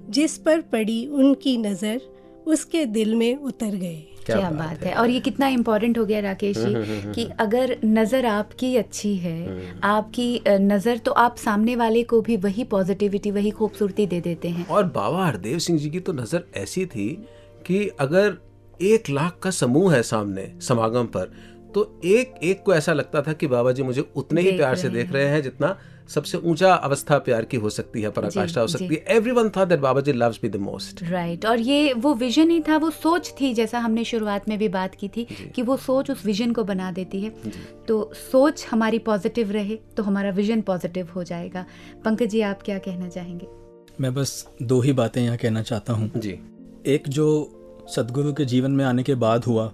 जिस 0.09 0.37
पर 0.37 0.61
पड़ी 0.71 1.05
उनकी 1.07 1.57
नज़र 1.57 2.01
उसके 2.47 2.85
दिल 2.85 3.15
में 3.15 3.35
उतर 3.35 3.75
गए। 3.75 4.03
क्या, 4.25 4.35
क्या 4.37 4.49
बात 4.51 4.83
है। 4.83 4.93
और 4.93 5.09
ये 5.09 5.19
कितना 5.19 5.47
इम्पोर्टेंट 5.47 5.97
हो 5.97 6.05
गया 6.05 6.19
राकेश 6.19 6.57
हम्म, 6.57 6.75
हम्म, 6.75 6.85
जी 6.85 6.99
हम्म, 6.99 7.13
कि 7.15 7.23
अगर 7.39 7.75
नज़र 7.85 8.25
आपकी 8.25 8.75
अच्छी 8.77 9.15
है 9.15 9.79
आपकी 9.83 10.41
नज़र 10.47 10.97
तो 10.97 11.11
आप 11.11 11.37
सामने 11.37 11.75
वाले 11.75 12.03
को 12.03 12.21
भी 12.21 12.37
वही 12.37 12.63
पॉजिटिविटी 12.63 13.31
वही 13.31 13.51
खूबसूरती 13.51 14.07
दे 14.07 14.21
देते 14.21 14.49
हैं। 14.49 14.67
और 14.67 14.83
बाबा 14.83 15.25
हरदेव 15.25 15.59
सिंह 15.59 15.79
जी 15.79 15.89
की 15.89 15.99
तो 15.99 16.13
नज़र 16.13 16.43
ऐसी 16.55 16.85
थी 16.85 17.09
कि 17.67 17.87
अगर 17.99 18.37
एक 18.81 19.09
लाख 19.09 19.39
का 19.43 19.51
समूह 19.51 19.93
है 19.95 20.01
सामने 20.03 20.51
समागम 20.61 21.05
पर 21.05 21.31
तो 21.73 21.99
एक 22.05 22.33
एक 22.43 22.63
को 22.63 22.73
ऐसा 22.73 22.93
लगता 22.93 23.21
था 23.21 23.33
कि 23.33 23.47
बाबा 23.47 23.71
जी 23.71 23.83
मुझे 23.83 24.05
उतने 24.15 24.41
ही 24.41 24.51
प्यार 24.57 24.75
से 24.75 24.89
देख 24.89 25.11
रहे 25.11 25.25
हैं 25.25 25.41
जितना 25.43 25.77
सबसे 26.07 26.37
ऊँचा 26.39 26.73
अवस्था 26.73 27.17
प्यार 27.19 27.45
की 27.45 27.57
हो 27.57 27.69
सकती 27.69 28.01
है 28.01 28.09
पराकाष्ठा 28.09 28.61
हो 28.61 28.67
सकती। 28.67 28.85
है। 28.85 29.15
Everyone 29.15 29.49
thought 29.49 29.67
that 29.67 29.79
Baba 29.79 30.01
ji 30.01 30.13
loves 30.13 30.39
me 30.43 30.49
the 30.49 30.55
most 30.61 31.03
right 31.03 31.45
और 31.45 31.59
ये 31.59 31.93
वो 31.93 32.13
विजन 32.15 32.49
ही 32.49 32.59
था 32.59 32.77
वो 32.77 32.89
सोच 32.91 33.33
थी 33.41 33.53
जैसा 33.53 33.79
हमने 33.79 34.03
शुरुआत 34.03 34.49
में 34.49 34.57
भी 34.59 34.67
बात 34.69 34.95
की 34.95 35.07
थी 35.07 35.27
कि 35.55 35.61
वो 35.61 35.77
सोच 35.77 36.11
उस 36.11 36.25
विजन 36.25 36.51
को 36.51 36.63
बना 36.63 36.91
देती 36.91 37.21
है। 37.21 37.29
तो 37.87 38.11
सोच 38.15 38.65
हमारी 38.71 38.99
पॉजिटिव 38.99 39.51
रहे 39.51 39.75
तो 39.97 40.03
हमारा 40.03 40.29
विजन 40.31 40.61
पॉजिटिव 40.61 41.09
हो 41.15 41.23
जाएगा। 41.23 41.65
पंकज 42.05 42.29
जी 42.29 42.41
आप 42.41 42.61
क्या 42.61 42.77
कहना 42.79 43.09
चाहेंगे? 43.09 43.47
मैं 44.01 44.13
बस 44.13 44.47
दो 44.61 44.79
ही 44.81 44.93
बातें 44.93 45.21
यहाँ 45.21 45.37
कहना 45.37 45.61
चाहता 45.61 45.93
हूँ। 45.93 46.11
जी। 46.17 46.39
एक 46.85 47.07
जो 47.09 47.27
सदगुरु 47.95 48.33
के 48.33 48.45
जीवन 48.45 48.71
में 48.71 48.83
आने 48.85 49.03
के 49.03 49.15
बाद 49.15 49.45
हुआ 49.45 49.71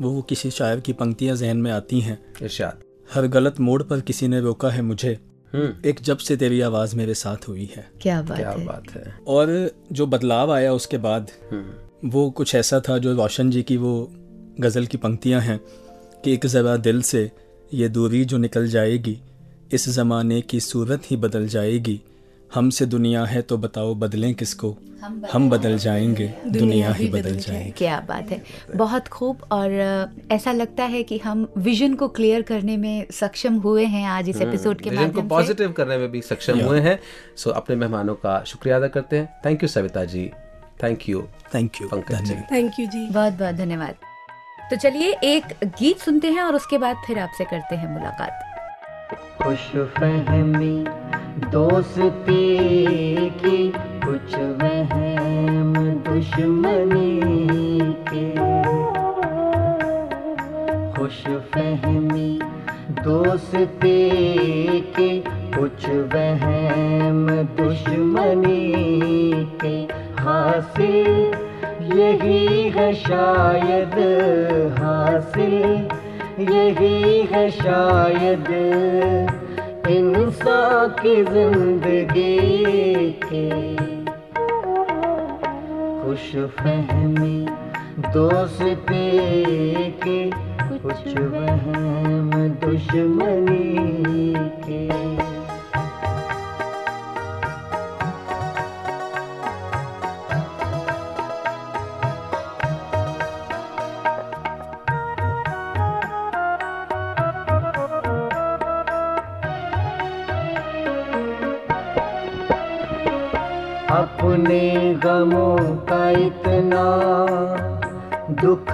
वो 0.00 0.20
किसी 0.22 0.50
शायर 0.50 0.80
की 0.80 0.92
पंक्तियाँ 0.92 1.36
जहन 1.36 1.56
में 1.56 1.70
आती 1.72 2.00
हैं। 2.00 2.18
इरशाद। 2.42 2.82
हर 3.14 3.26
गलत 3.26 3.60
मोड़ 3.60 3.82
पर 3.82 4.00
किसी 4.00 4.28
ने 4.28 4.40
रोका 4.40 4.70
है 4.70 4.82
मुझे। 4.82 5.18
एक 5.54 5.96
जब 6.02 6.18
से 6.18 6.36
तेरी 6.36 6.60
आवाज़ 6.60 6.96
मेरे 6.96 7.14
साथ 7.14 7.48
हुई 7.48 7.70
है। 7.76 7.90
क्या 8.02 8.22
बात 8.22 8.38
क्या 8.38 8.50
है। 8.50 8.64
बात 8.64 8.90
है। 8.90 9.18
और 9.28 9.70
जो 9.92 10.06
बदलाव 10.06 10.52
आया 10.52 10.72
उसके 10.72 10.98
बाद 10.98 11.30
हम्म। 11.52 12.08
वो 12.08 12.30
कुछ 12.30 12.54
ऐसा 12.54 12.80
था 12.80 12.98
जो 12.98 13.14
रोशन 13.14 13.50
जी 13.50 13.62
की 13.62 13.76
वो 13.76 14.10
गज़ल 14.60 14.86
की 14.86 14.96
पंक्तियाँ 14.96 15.40
हैं 15.40 15.60
कि 16.24 16.32
एक 16.32 16.46
ज़रा 16.46 16.76
दिल 16.76 17.02
से 17.02 17.30
ये 17.74 17.88
दूरी 17.88 18.24
जो 18.24 18.38
निकल 18.38 18.68
जाएगी 18.68 19.18
इस 19.72 19.88
ज़माने 19.88 20.40
की 20.40 20.60
सूरत 20.60 21.02
ही 21.10 21.16
बदल 21.16 21.48
जाएगी। 21.48 22.00
हमसे 22.54 22.86
दुनिया 22.86 23.24
है 23.24 23.40
तो 23.42 23.56
बताओ 23.58 23.94
बदलें 23.94 24.34
किसको? 24.34 24.76
हम 25.32 25.48
बदल। 25.50 25.76
जाएँगे 25.78 26.26
दुनिया 26.46 26.92
ही 26.92 27.08
बदल 27.08 27.36
जाएगी। 27.36 27.70
क्या 27.70 27.98
बात 28.08 28.30
है। 28.30 28.42
बहुत 28.76 29.08
खूब 29.08 29.42
और 29.52 29.72
ऐसा 30.32 30.52
लगता 30.52 30.84
है 30.84 31.02
कि 31.02 31.18
हम 31.18 31.46
विजन 31.58 31.94
को 31.94 32.08
क्लियर 32.08 32.42
करने 32.42 32.76
में 32.76 33.06
सक्षम 33.12 33.56
हुए 33.56 33.84
हैं 33.84 34.04
आज 34.06 34.28
इस 34.28 34.40
एपिसोड 34.40 34.80
के 34.80 34.90
विजन 34.90 35.02
को 35.02 35.06
माध्यम 35.06 35.22
से। 35.22 35.28
पॉजिटिव 35.28 35.72
करने 35.72 35.98
में 35.98 36.10
भी 36.10 36.22
सक्षम 36.22 36.60
हुए 36.60 36.80
हैं। 36.80 36.98
सो 37.36 37.50
अपने 37.50 37.76
मेहमानों 37.76 38.14
का 38.14 38.42
शुक्रिया 38.44 38.76
अदा 38.76 38.88
करते 38.88 39.18
हैं। 39.18 39.40
Thank 39.46 39.62
you 39.62 39.68
Savita 39.68 40.04
ji 40.04 40.30
thank 40.82 41.08
you 41.08 41.22
thank 41.54 41.80
you 41.82 41.88
Pankaj 41.88 42.24
ji 42.24 42.34
thank 42.52 42.80
you 42.80 42.86
ji 42.86 43.08
बहुत 43.08 43.32
बहुत 43.32 43.54
धन्यवाद। 43.54 43.94
तो 44.70 44.76
चलिए 44.76 45.16
एक 45.24 45.54
गीत 45.64 45.98
सुनते 45.98 46.30
हैं 46.30 46.42
और 46.42 46.54
उसके 46.54 46.78
बाद 46.78 46.96
फिर 47.06 47.18
आपसे 47.18 47.44
करते 47.44 47.76
हैं 47.76 47.92
मुलाकात। 47.92 48.47
खुश 49.14 49.68
फहमी 49.68 50.84
दोस्ती 51.50 52.56
की, 53.30 53.72
कुछ 53.76 54.34
वहम 54.34 55.74
दुश्मनी 56.08 57.20
के। 58.08 58.30
खुश 60.92 61.24
फहमी 61.26 62.40
दोस्ती 62.90 64.10
की, 64.80 65.20
कुछ 65.30 65.88
वहम 65.88 67.26
दुश्मनी 67.62 68.72
के। 69.64 69.92
हासिल 70.22 71.34
यही 71.98 72.68
है 72.68 72.94
शायद 72.94 73.94
हासिल। 74.78 75.97
यही 76.38 77.22
है 77.22 77.50
शायद 77.50 78.46
इंसान 79.90 80.88
की 81.00 81.14
ज़िंदगी 81.24 82.38
के। 83.24 83.48
खुश 86.02 86.30
फहमी 86.58 87.46
दोस्ती 88.12 89.10
की, 89.90 90.30
कुछ 90.78 91.18
वहम 91.18 92.30
दुश्मनी 92.64 94.34
के। 94.36 95.17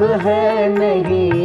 है 0.03 0.69
नहीं। 0.69 1.44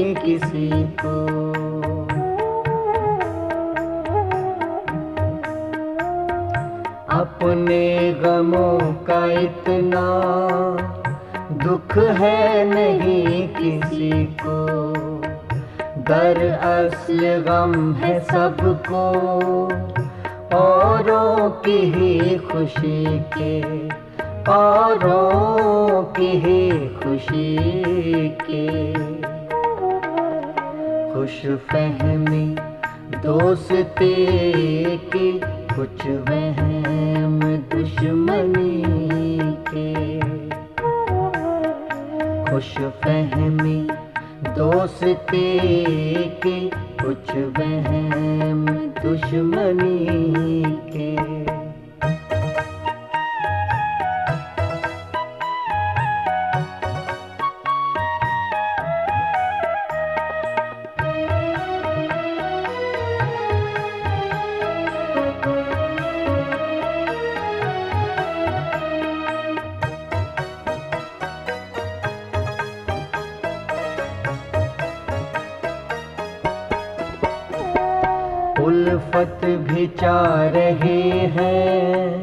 चाह 79.96 80.50
रहे 80.50 81.02
हैं, 81.36 82.22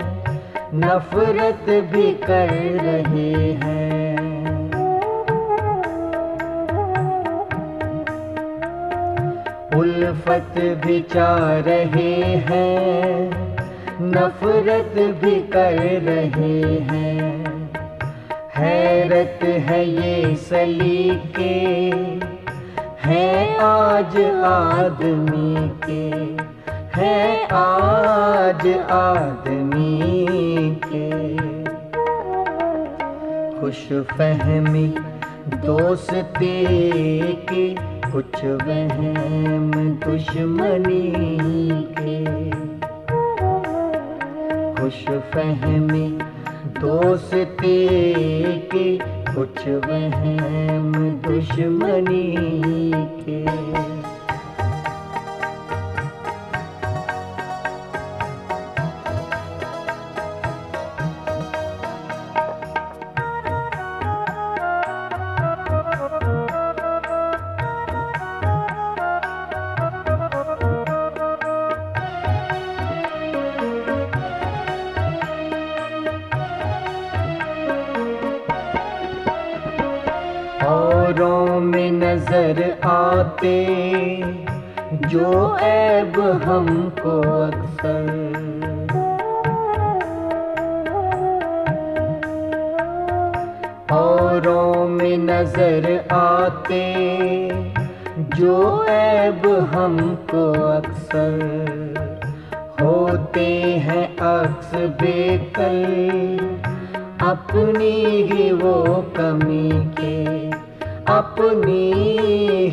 नफरत 0.74 1.66
भी 1.92 2.12
कर 2.12 2.48
रहे 2.82 3.52
हैं। 3.52 4.16
उल्फत 9.76 10.54
भी 10.86 11.00
चाह 11.00 11.58
रहे 11.60 12.14
हैं, 12.48 13.30
नफरत 14.02 14.94
भी 15.24 15.40
कर 15.40 15.78
रहे 16.02 16.60
हैं। 16.84 17.46
हैरत 18.56 19.44
है 19.44 19.80
ये 19.88 20.34
सलीके 20.36 21.54
हैं 23.04 23.58
आज 23.58 24.16
आदमी 24.44 25.68
के। 25.84 26.05
हैं 27.06 27.48
आज 27.52 28.66
आदमी 28.92 29.90
के 30.84 31.10
खुश 33.60 33.82
फहमी 34.12 34.86
दोस्ती 35.66 36.56
की, 37.50 37.66
कुछ 38.12 38.44
वहम 38.44 39.70
दुश्मनी 40.04 41.02
के 41.98 42.18
खुश 44.80 45.04
फहमी 45.34 46.08
दोस्ती 46.80 47.78
की, 48.72 48.98
कुछ 49.34 49.66
वहम 49.86 50.92
दुश्मनी 51.26 52.35
ऐब 99.16 99.46
हमको 99.74 100.42
अक्सर 100.62 101.34
होते 102.80 103.46
हैं 103.84 104.04
अक्स 104.26 104.74
बेकल, 105.00 105.78
अपनी 107.26 107.92
ही 108.30 108.50
वो 108.52 108.74
कमी 109.16 109.70
के, 110.00 110.16
अपनी 111.12 111.82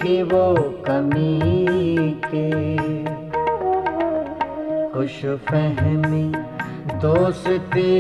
ही 0.03 0.21
वो 0.23 0.45
कमी 0.87 1.39
के। 2.25 2.49
खुश 4.93 5.19
फहमी 5.49 6.25
दोस्ती 7.05 7.91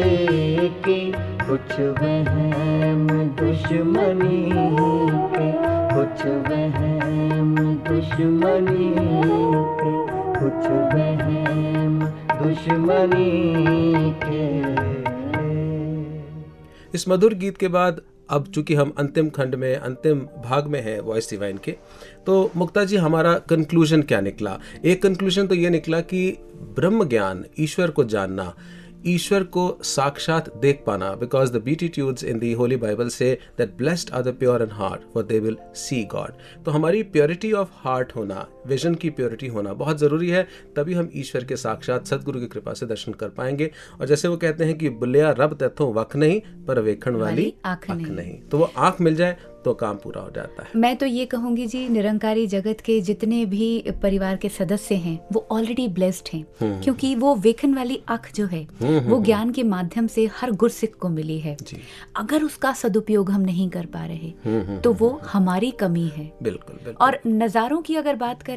की, 0.85 1.01
कुछ 1.47 1.79
वहम 2.01 3.07
दुश्मनी 3.39 4.43
के, 5.35 5.51
कुछ 5.95 6.25
वहम 6.47 7.02
दुश्मनी 7.59 8.93
के 9.79 9.93
कुछ 10.39 10.65
वहम 10.93 11.99
दुश्मनी 12.43 13.29
के 14.23 14.73
इस 16.95 17.05
मधुर 17.09 17.33
गीत 17.33 17.57
के 17.57 17.67
बाद, 17.67 18.01
अब 18.29 18.47
चूँकि 18.47 18.75
हम 18.75 18.93
अंतिम 18.97 19.29
खंड 19.29 19.55
में, 19.55 19.75
अंतिम 19.75 20.19
भाग 20.19 20.67
में 20.67 20.81
हैं 20.81 20.99
वॉइस 20.99 21.29
डिवाइन 21.29 21.57
के 21.57 21.75
तो 22.25 22.51
मुक्ता 22.55 22.83
जी, 22.83 22.95
हमारा 22.95 23.33
कंक्लूजन 23.33 24.01
क्या 24.01 24.21
निकला? 24.21 24.59
एक 24.85 25.01
कंक्लूजन 25.03 25.47
तो 25.47 25.55
ये 25.55 25.69
निकला 25.69 26.01
कि 26.01 26.37
ब्रह्म 26.75 27.07
ज्ञान 27.07 27.45
ईश्वर 27.59 27.91
को 27.91 28.03
जानना 28.03 28.53
ईश्वर 29.07 29.43
को 29.53 29.65
साक्षात 29.83 30.49
देख 30.57 30.83
पाना 30.87 31.13
because 31.15 31.51
the 31.53 31.61
beatitudes 31.63 32.23
in 32.23 32.39
the 32.39 32.51
holy 32.53 32.77
Bible 32.77 33.09
से 33.09 33.31
that 33.57 33.77
blessed 33.77 34.11
are 34.13 34.21
the 34.23 34.35
pure 34.39 34.61
and 34.61 34.71
heart 34.73 35.01
for 35.13 35.23
they 35.23 35.39
will 35.39 35.57
see 35.77 36.03
God 36.11 36.63
तो 36.65 36.71
हमारी 36.71 37.03
प्योरिटी 37.13 37.51
ऑफ़ 37.53 37.69
हार्ट 37.83 38.15
होना 38.15 38.45
विजन 38.67 38.95
की 38.95 39.09
प्योरिटी 39.11 39.47
होना 39.47 39.73
बहुत 39.75 39.99
ज़रूरी 39.99 40.29
है 40.29 40.47
तभी 40.75 40.93
हम 40.93 41.09
ईश्वर 41.15 41.43
के 41.43 41.55
साक्षात 41.57 42.05
सदगुरु 42.07 42.39
की 42.39 42.47
कृपा 42.47 42.73
से 42.73 42.85
दर्शन 42.85 43.13
कर 43.13 43.29
पाएँगे। 43.29 43.71
और 44.01 44.07
जैसे 44.07 44.27
वो 44.27 44.37
कहते 44.37 44.65
हैं 44.65 44.77
कि 44.77 44.89
बुलिया 44.91 45.31
रब 45.39 45.57
तथों 45.63 45.93
वक 45.93 46.15
नहीं 46.15 46.39
पर 46.67 46.79
वेखण 46.81 47.15
वाली 47.15 47.53
आँख 47.65 47.89
नहीं। 47.91 48.05
नहीं। 48.07 48.37
तो 48.41 48.57
वो 48.57 48.71
आँख 48.77 49.01
मिल 49.01 49.15
जाए 49.15 49.37
तो 49.65 49.73
काम 49.73 49.97
पूरा 49.97 50.21
हो 50.21 50.29
जाता 50.29 50.63
है। 50.63 50.69
मैं 50.75 50.95
तो 50.97 51.05
ये 51.05 51.25
कहूँगी 51.25 51.65
जी 51.67 51.87
निरंकारी 51.89 52.45
जगत 52.47 52.81
के 52.85 52.99
जितने 53.01 53.45
भी 53.45 53.67
परिवार 54.01 54.37
के 54.37 54.49
सदस्य 54.49 54.95
हैं 54.95 55.19
वो 55.33 55.45
ऑलरेडी 55.51 55.87
ब्लेस्ड 55.89 56.29
हैं। 56.33 56.41
हम्म। 56.61 56.81
क्योंकि 56.81 57.13
वो 57.15 57.33
वेखन 57.35 57.73
वाली 57.73 57.99
आँख 58.09 58.27
जो 58.35 58.45
है 58.45 58.61
हम्म, 58.61 58.99
वो 58.99 59.15
हम्म, 59.15 59.23
ज्ञान 59.25 59.51
के 59.51 59.63
माध्यम 59.65 60.07
से 60.07 60.25
हर 60.35 60.51
गुरसिख 60.53 60.95
को 60.95 61.09
मिली 61.09 61.39
है। 61.39 61.55
अगर 62.15 62.43
उसका 62.43 62.71
सदुपयोग 62.73 63.31
हम 63.31 63.41
नहीं 63.41 63.69
कर 63.69 63.85
पा 63.85 64.05
रहे 64.05 64.79
तो 64.79 64.93
वो 64.93 65.09
हमारी 65.25 65.71
कमी 65.79 66.07
है। 66.07 66.31
बिल्कुल 66.43 66.75
बिल्कुल। 66.75 67.05
और 67.05 67.19
नज़ारों 67.27 67.81
की 67.81 67.95
अगर 67.95 68.15
बात 68.17 68.41
करें 68.41 68.52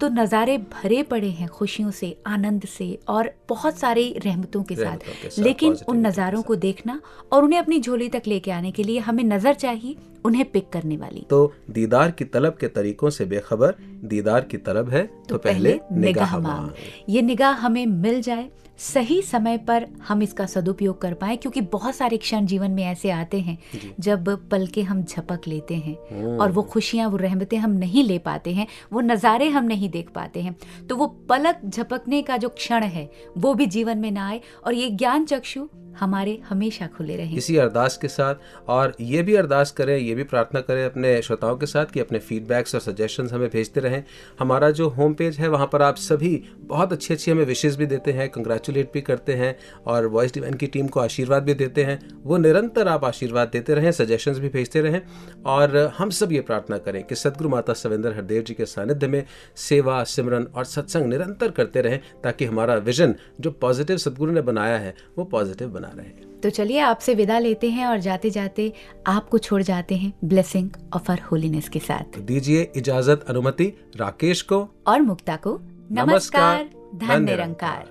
तो 0.00 0.08
नज़ारे 0.08 0.58
भरे 0.58 1.02
पड़े 1.02 1.30
हैं 1.30 1.48
खुशियों 1.48 1.90
से 1.90 2.16
आनंद 2.26 2.64
से 2.64 2.98
और 3.08 3.30
बहुत 3.48 3.78
सारी 3.78 4.12
रहमतों 4.24 4.62
के 4.62 4.74
रहमतों 4.74 5.12
के 5.12 5.28
साथ 5.28 5.36
साथ, 5.36 5.44
लेकिन 5.44 5.76
उन 5.88 6.06
नज़ारों 6.06 6.42
को 6.42 6.56
देखना 6.56 7.00
और 7.32 7.44
उन्हें 7.44 7.60
अपनी 7.60 7.80
झोली 7.80 8.08
तक 8.08 8.22
लेके 8.26 8.50
आने 8.50 8.70
के 8.70 8.82
लिए 8.82 8.98
हमें 8.98 9.24
नज़र 9.24 9.54
चाहिए 9.54 9.96
उन्हें 10.24 10.44
पिक 10.50 10.68
करने 10.68 10.96
वाली। 10.96 11.26
तो 11.30 11.52
दीदार 11.70 12.10
की 12.10 12.24
तलब 12.24 12.56
के 12.56 12.68
तरीकों 12.68 13.10
से 13.10 13.24
बेखबर 13.24 13.74
दीदार 14.04 14.40
की 14.40 14.56
तलब 14.56 14.90
है 14.90 15.06
तो, 15.06 15.24
तो 15.28 15.38
पहले 15.38 15.72
पहले 15.72 16.06
निगाह 16.06 16.38
मांग। 16.38 16.70
ये 17.08 17.22
निगाह 17.22 17.52
हमें 17.52 17.86
मिल 17.86 18.20
जाए 18.22 18.48
सही 18.82 19.20
समय 19.22 19.58
पर 19.58 19.86
हम 20.08 20.22
इसका 20.22 20.46
सदुपयोग 20.46 21.00
कर 21.00 21.14
पाए 21.14 21.36
क्योंकि 21.36 21.60
बहुत 21.72 21.94
सारे 21.94 22.16
क्षण 22.16 22.46
जीवन 22.46 22.70
में 22.70 22.82
ऐसे 22.84 23.10
आते 23.10 23.40
हैं 23.40 23.56
जब 24.00 24.28
पल 24.50 24.66
के 24.66 24.82
हम 24.82 25.02
झपक 25.02 25.46
लेते 25.46 25.74
हैं। 25.76 26.36
और 26.38 26.52
वो 26.52 26.62
खुशियाँ 26.62 27.08
वो 27.08 27.16
रहमतें 27.16 27.56
हम 27.58 27.70
नहीं 27.70 28.04
ले 28.04 28.18
पाते 28.18 28.54
हैं 28.54 28.66
वो 28.92 29.00
नज़ारे 29.00 29.48
हम 29.48 29.64
नहीं 29.64 29.90
देख 29.90 30.10
पाते 30.10 30.42
हैं। 30.42 30.56
तो 30.88 30.96
वो 30.96 31.06
पलक 31.28 31.60
झपकने 31.66 32.22
का 32.22 32.36
जो 32.36 32.48
क्षण 32.48 32.84
है 32.84 33.10
वो 33.38 33.54
भी 33.54 33.66
जीवन 33.66 33.98
में 33.98 34.10
ना 34.10 34.28
आए। 34.28 34.40
और 34.66 34.74
ये 34.74 34.90
ज्ञान 34.90 35.24
चक्षु 35.24 35.68
हमारे 36.00 36.38
हमेशा 36.48 36.86
खुले 36.86 37.16
रहें। 37.16 37.36
इसी 37.36 37.56
अरदास 37.56 37.96
के 37.96 38.08
साथ, 38.08 38.34
और 38.68 38.94
ये 39.00 39.22
भी 39.22 39.34
अरदास 39.34 39.70
करें, 39.70 39.96
ये 39.98 40.14
भी 40.14 40.24
प्रार्थना 40.24 40.60
करें 40.60 40.84
अपने 40.84 41.20
श्रोताओं 41.22 41.56
के 41.56 41.66
साथ 41.66 41.86
कि 41.86 42.00
अपने 42.00 42.18
फीडबैक्स 42.18 42.74
और 42.74 42.80
सजेशंस 42.80 43.32
हमें 43.32 43.48
भेजते 43.50 43.80
रहें। 43.80 44.02
हमारा 44.38 44.70
जो 44.70 44.88
होम 44.88 45.14
पेज 45.14 45.36
है, 45.36 45.48
वहाँ 45.48 45.68
पर 45.72 45.82
आप 45.82 45.96
सभी 45.96 46.42
बहुत 46.58 46.92
अच्छी 46.92 47.14
अच्छी 47.14 47.30
हमें 47.30 47.44
विशेष 47.44 47.76
भी 47.76 47.86
देते 47.86 48.12
हैं 48.12 48.28
कंग्रेचुलेट 48.28 48.90
भी 48.92 49.00
करते 49.00 49.34
हैं, 49.34 49.56
और 49.86 50.06
वॉइस 50.06 50.34
डिवाइन 50.34 50.54
की 50.54 50.66
टीम 50.66 50.86
को 50.86 51.00
आशीर्वाद 51.00 51.42
भी 51.42 51.54
देते 51.54 51.84
हैं। 51.84 51.98
वो 52.22 52.36
निरंतर 52.36 52.88
आप 52.88 53.04
आशीर्वाद 53.04 53.48
देते 53.48 53.74
रहें 53.74 53.90
सजेशंस 53.92 54.38
भी 54.38 54.48
भेजते 54.48 54.80
रहें, 54.80 55.00
और 55.46 55.76
हम 55.98 56.10
सब 56.10 56.32
ये 56.32 56.40
प्रार्थना 56.40 56.78
करें 56.78 57.02
कि 57.04 57.14
सदगुरु 57.14 57.50
माता 57.50 57.72
सविंदर 57.72 58.14
हरदेव 58.14 58.42
जी 58.42 58.54
के 58.54 58.66
सानिध्य 58.66 59.06
में 59.06 59.24
सेवा, 59.56 60.02
सिमरन 60.04 60.46
और 60.54 60.64
सत्संग 60.64 61.06
निरंतर 61.06 61.50
करते 61.50 61.80
रहें, 61.80 62.00
ताकि 62.24 62.44
हमारा 62.44 62.74
विजन 62.74 63.14
जो 63.40 63.50
पॉजिटिव 63.50 63.96
सदगुरु 63.96 64.32
ने 64.32 64.40
बनाया 64.42 64.78
है, 64.78 64.94
वो 65.18 65.24
पॉजिटिव 65.24 65.68
बना। 65.68 65.81
रहे 65.88 66.40
तो 66.40 66.50
चलिए 66.50 66.78
आपसे 66.78 67.14
विदा 67.14 67.38
लेते 67.38 67.70
हैं 67.70 67.86
और 67.86 67.98
जाते 67.98 68.30
जाते 68.30 68.72
आपको 69.06 69.38
छोड़ 69.38 69.62
जाते 69.62 69.94
हैं 69.94 70.12
ब्लेसिंग 70.24 70.70
ऑफ़ 70.94 71.12
आर 71.12 71.20
होलीनेस 71.20 71.68
के 71.68 71.78
साथ। 71.78 72.14
तो 72.14 72.20
दीजिए 72.20 72.72
इजाज़त 72.76 73.24
अनुमति 73.28 73.72
राकेश 73.96 74.42
को। 74.42 74.68
और 74.86 75.00
मुक्ता 75.00 75.36
को 75.36 75.60
नमस्कार 75.92 76.70
धन 76.94 77.24
निरंकार 77.24 77.84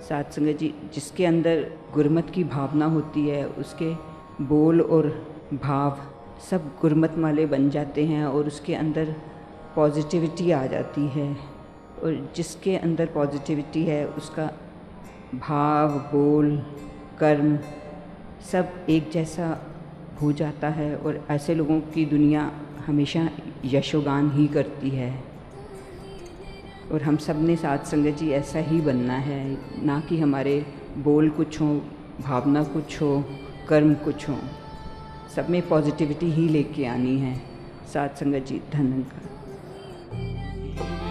साथ 0.00 0.24
संगत 0.24 0.58
जी 0.58 0.74
जिसके 0.94 1.26
अंदर 1.26 1.72
गुरमत 1.94 2.30
की 2.30 2.44
भावना 2.44 2.86
होती 2.86 3.28
है 3.28 3.46
उसके 3.46 3.94
बोल 4.44 4.80
और 4.80 5.26
भाव 5.54 5.98
सब 6.50 6.66
गुरमत 6.80 7.14
वाले 7.18 7.46
बन 7.46 7.70
जाते 7.70 8.04
हैं 8.04 8.24
और 8.24 8.46
उसके 8.46 8.74
अंदर 8.74 9.14
पॉजिटिविटी 9.74 10.50
आ 10.50 10.66
जाती 10.66 11.06
है। 11.08 11.49
और 12.02 12.32
जिसके 12.36 12.76
अंदर 12.76 13.06
पॉजिटिविटी 13.06 13.84
है, 13.84 14.06
उसका 14.06 14.46
भाव, 15.34 15.90
बोल, 15.90 16.58
कर्म 17.18 17.58
सब 18.52 18.72
एक 18.88 19.10
जैसा 19.10 19.66
हो 20.22 20.32
जाता 20.32 20.68
है 20.68 20.96
और 20.96 21.26
ऐसे 21.30 21.54
लोगों 21.54 21.80
की 21.80 22.06
दुनिया 22.06 22.52
हमेशा 22.86 23.30
यशोगान 23.64 24.30
ही 24.30 24.46
करती 24.46 24.90
है। 24.90 25.24
और 26.92 27.02
हम 27.02 27.16
सबने 27.16 27.56
साथ 27.56 27.78
संगत 27.78 28.18
जी 28.18 28.30
ऐसा 28.30 28.58
ही 28.58 28.80
बनना 28.80 29.14
है, 29.14 29.58
ना 29.84 30.00
कि 30.00 30.20
हमारे 30.20 30.66
बोल 30.98 31.30
कुछ 31.30 31.60
हो, 31.60 31.84
भावना 32.20 32.64
कुछ 32.64 33.02
हो, 33.02 33.24
कर्म 33.68 33.94
कुछ 33.94 34.28
हो। 34.28 34.38
सब 35.36 35.50
में 35.50 35.68
पॉजिटिविटी 35.68 36.30
ही 36.30 36.48
लेके 36.48 36.86
आनी 36.86 37.18
है। 37.18 37.40
साथ 37.94 38.08
संगत 38.08 38.38
जी, 38.38 38.60
धन्यवाद। 38.72 39.30
plays 40.80 41.09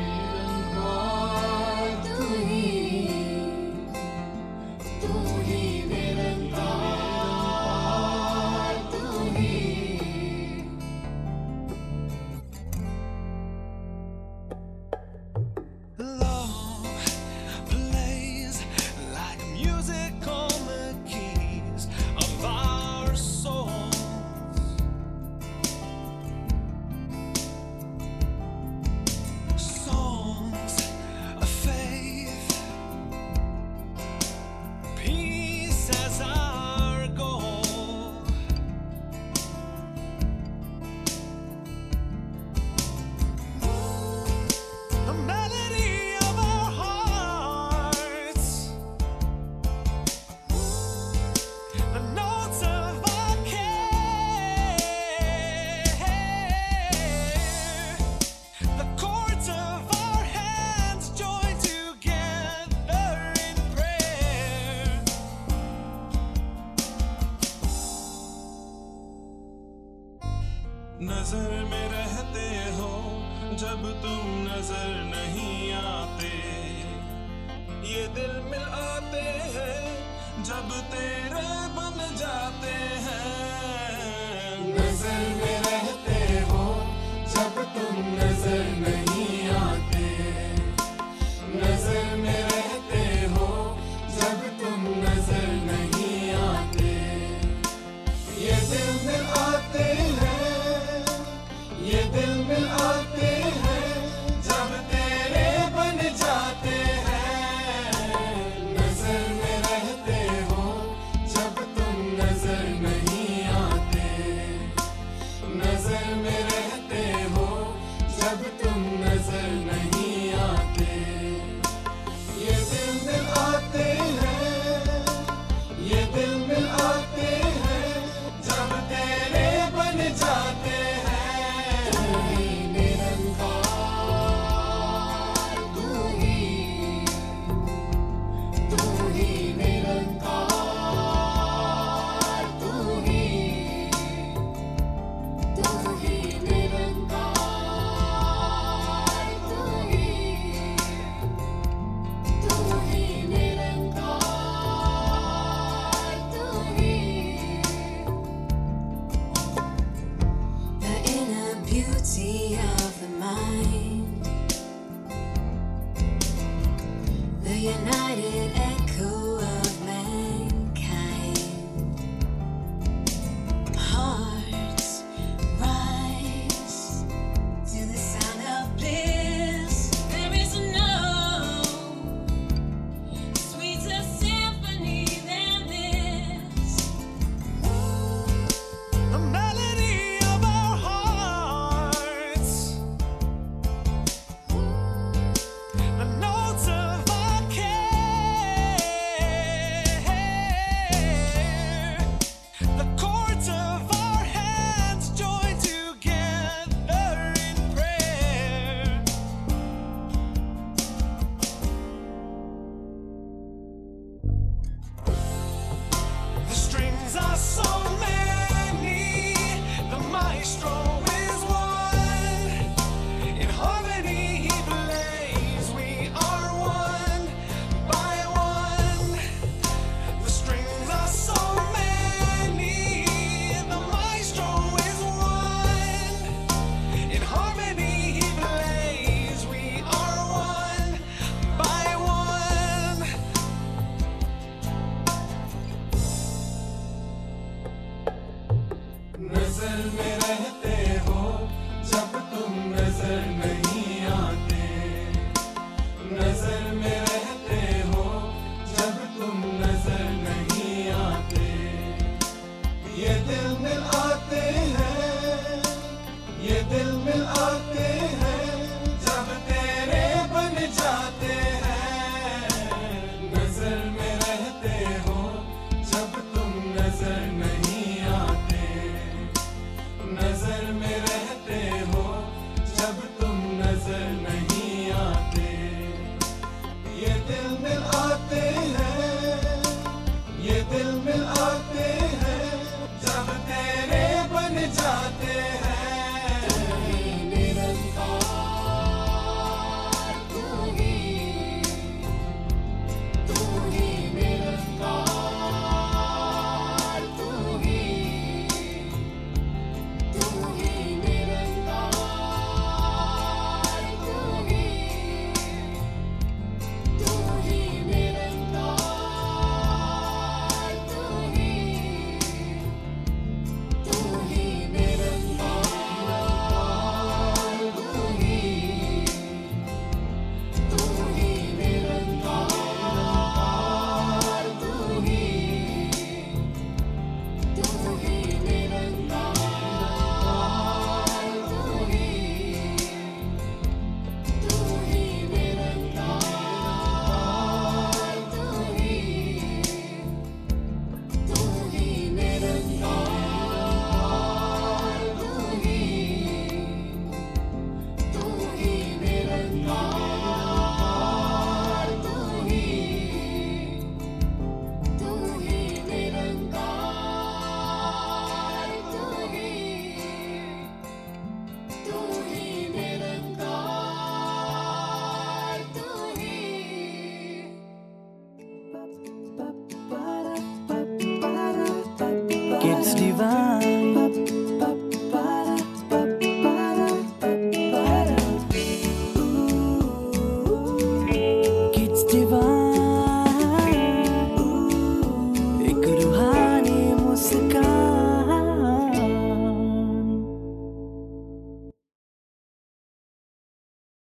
gezer 280.39 280.78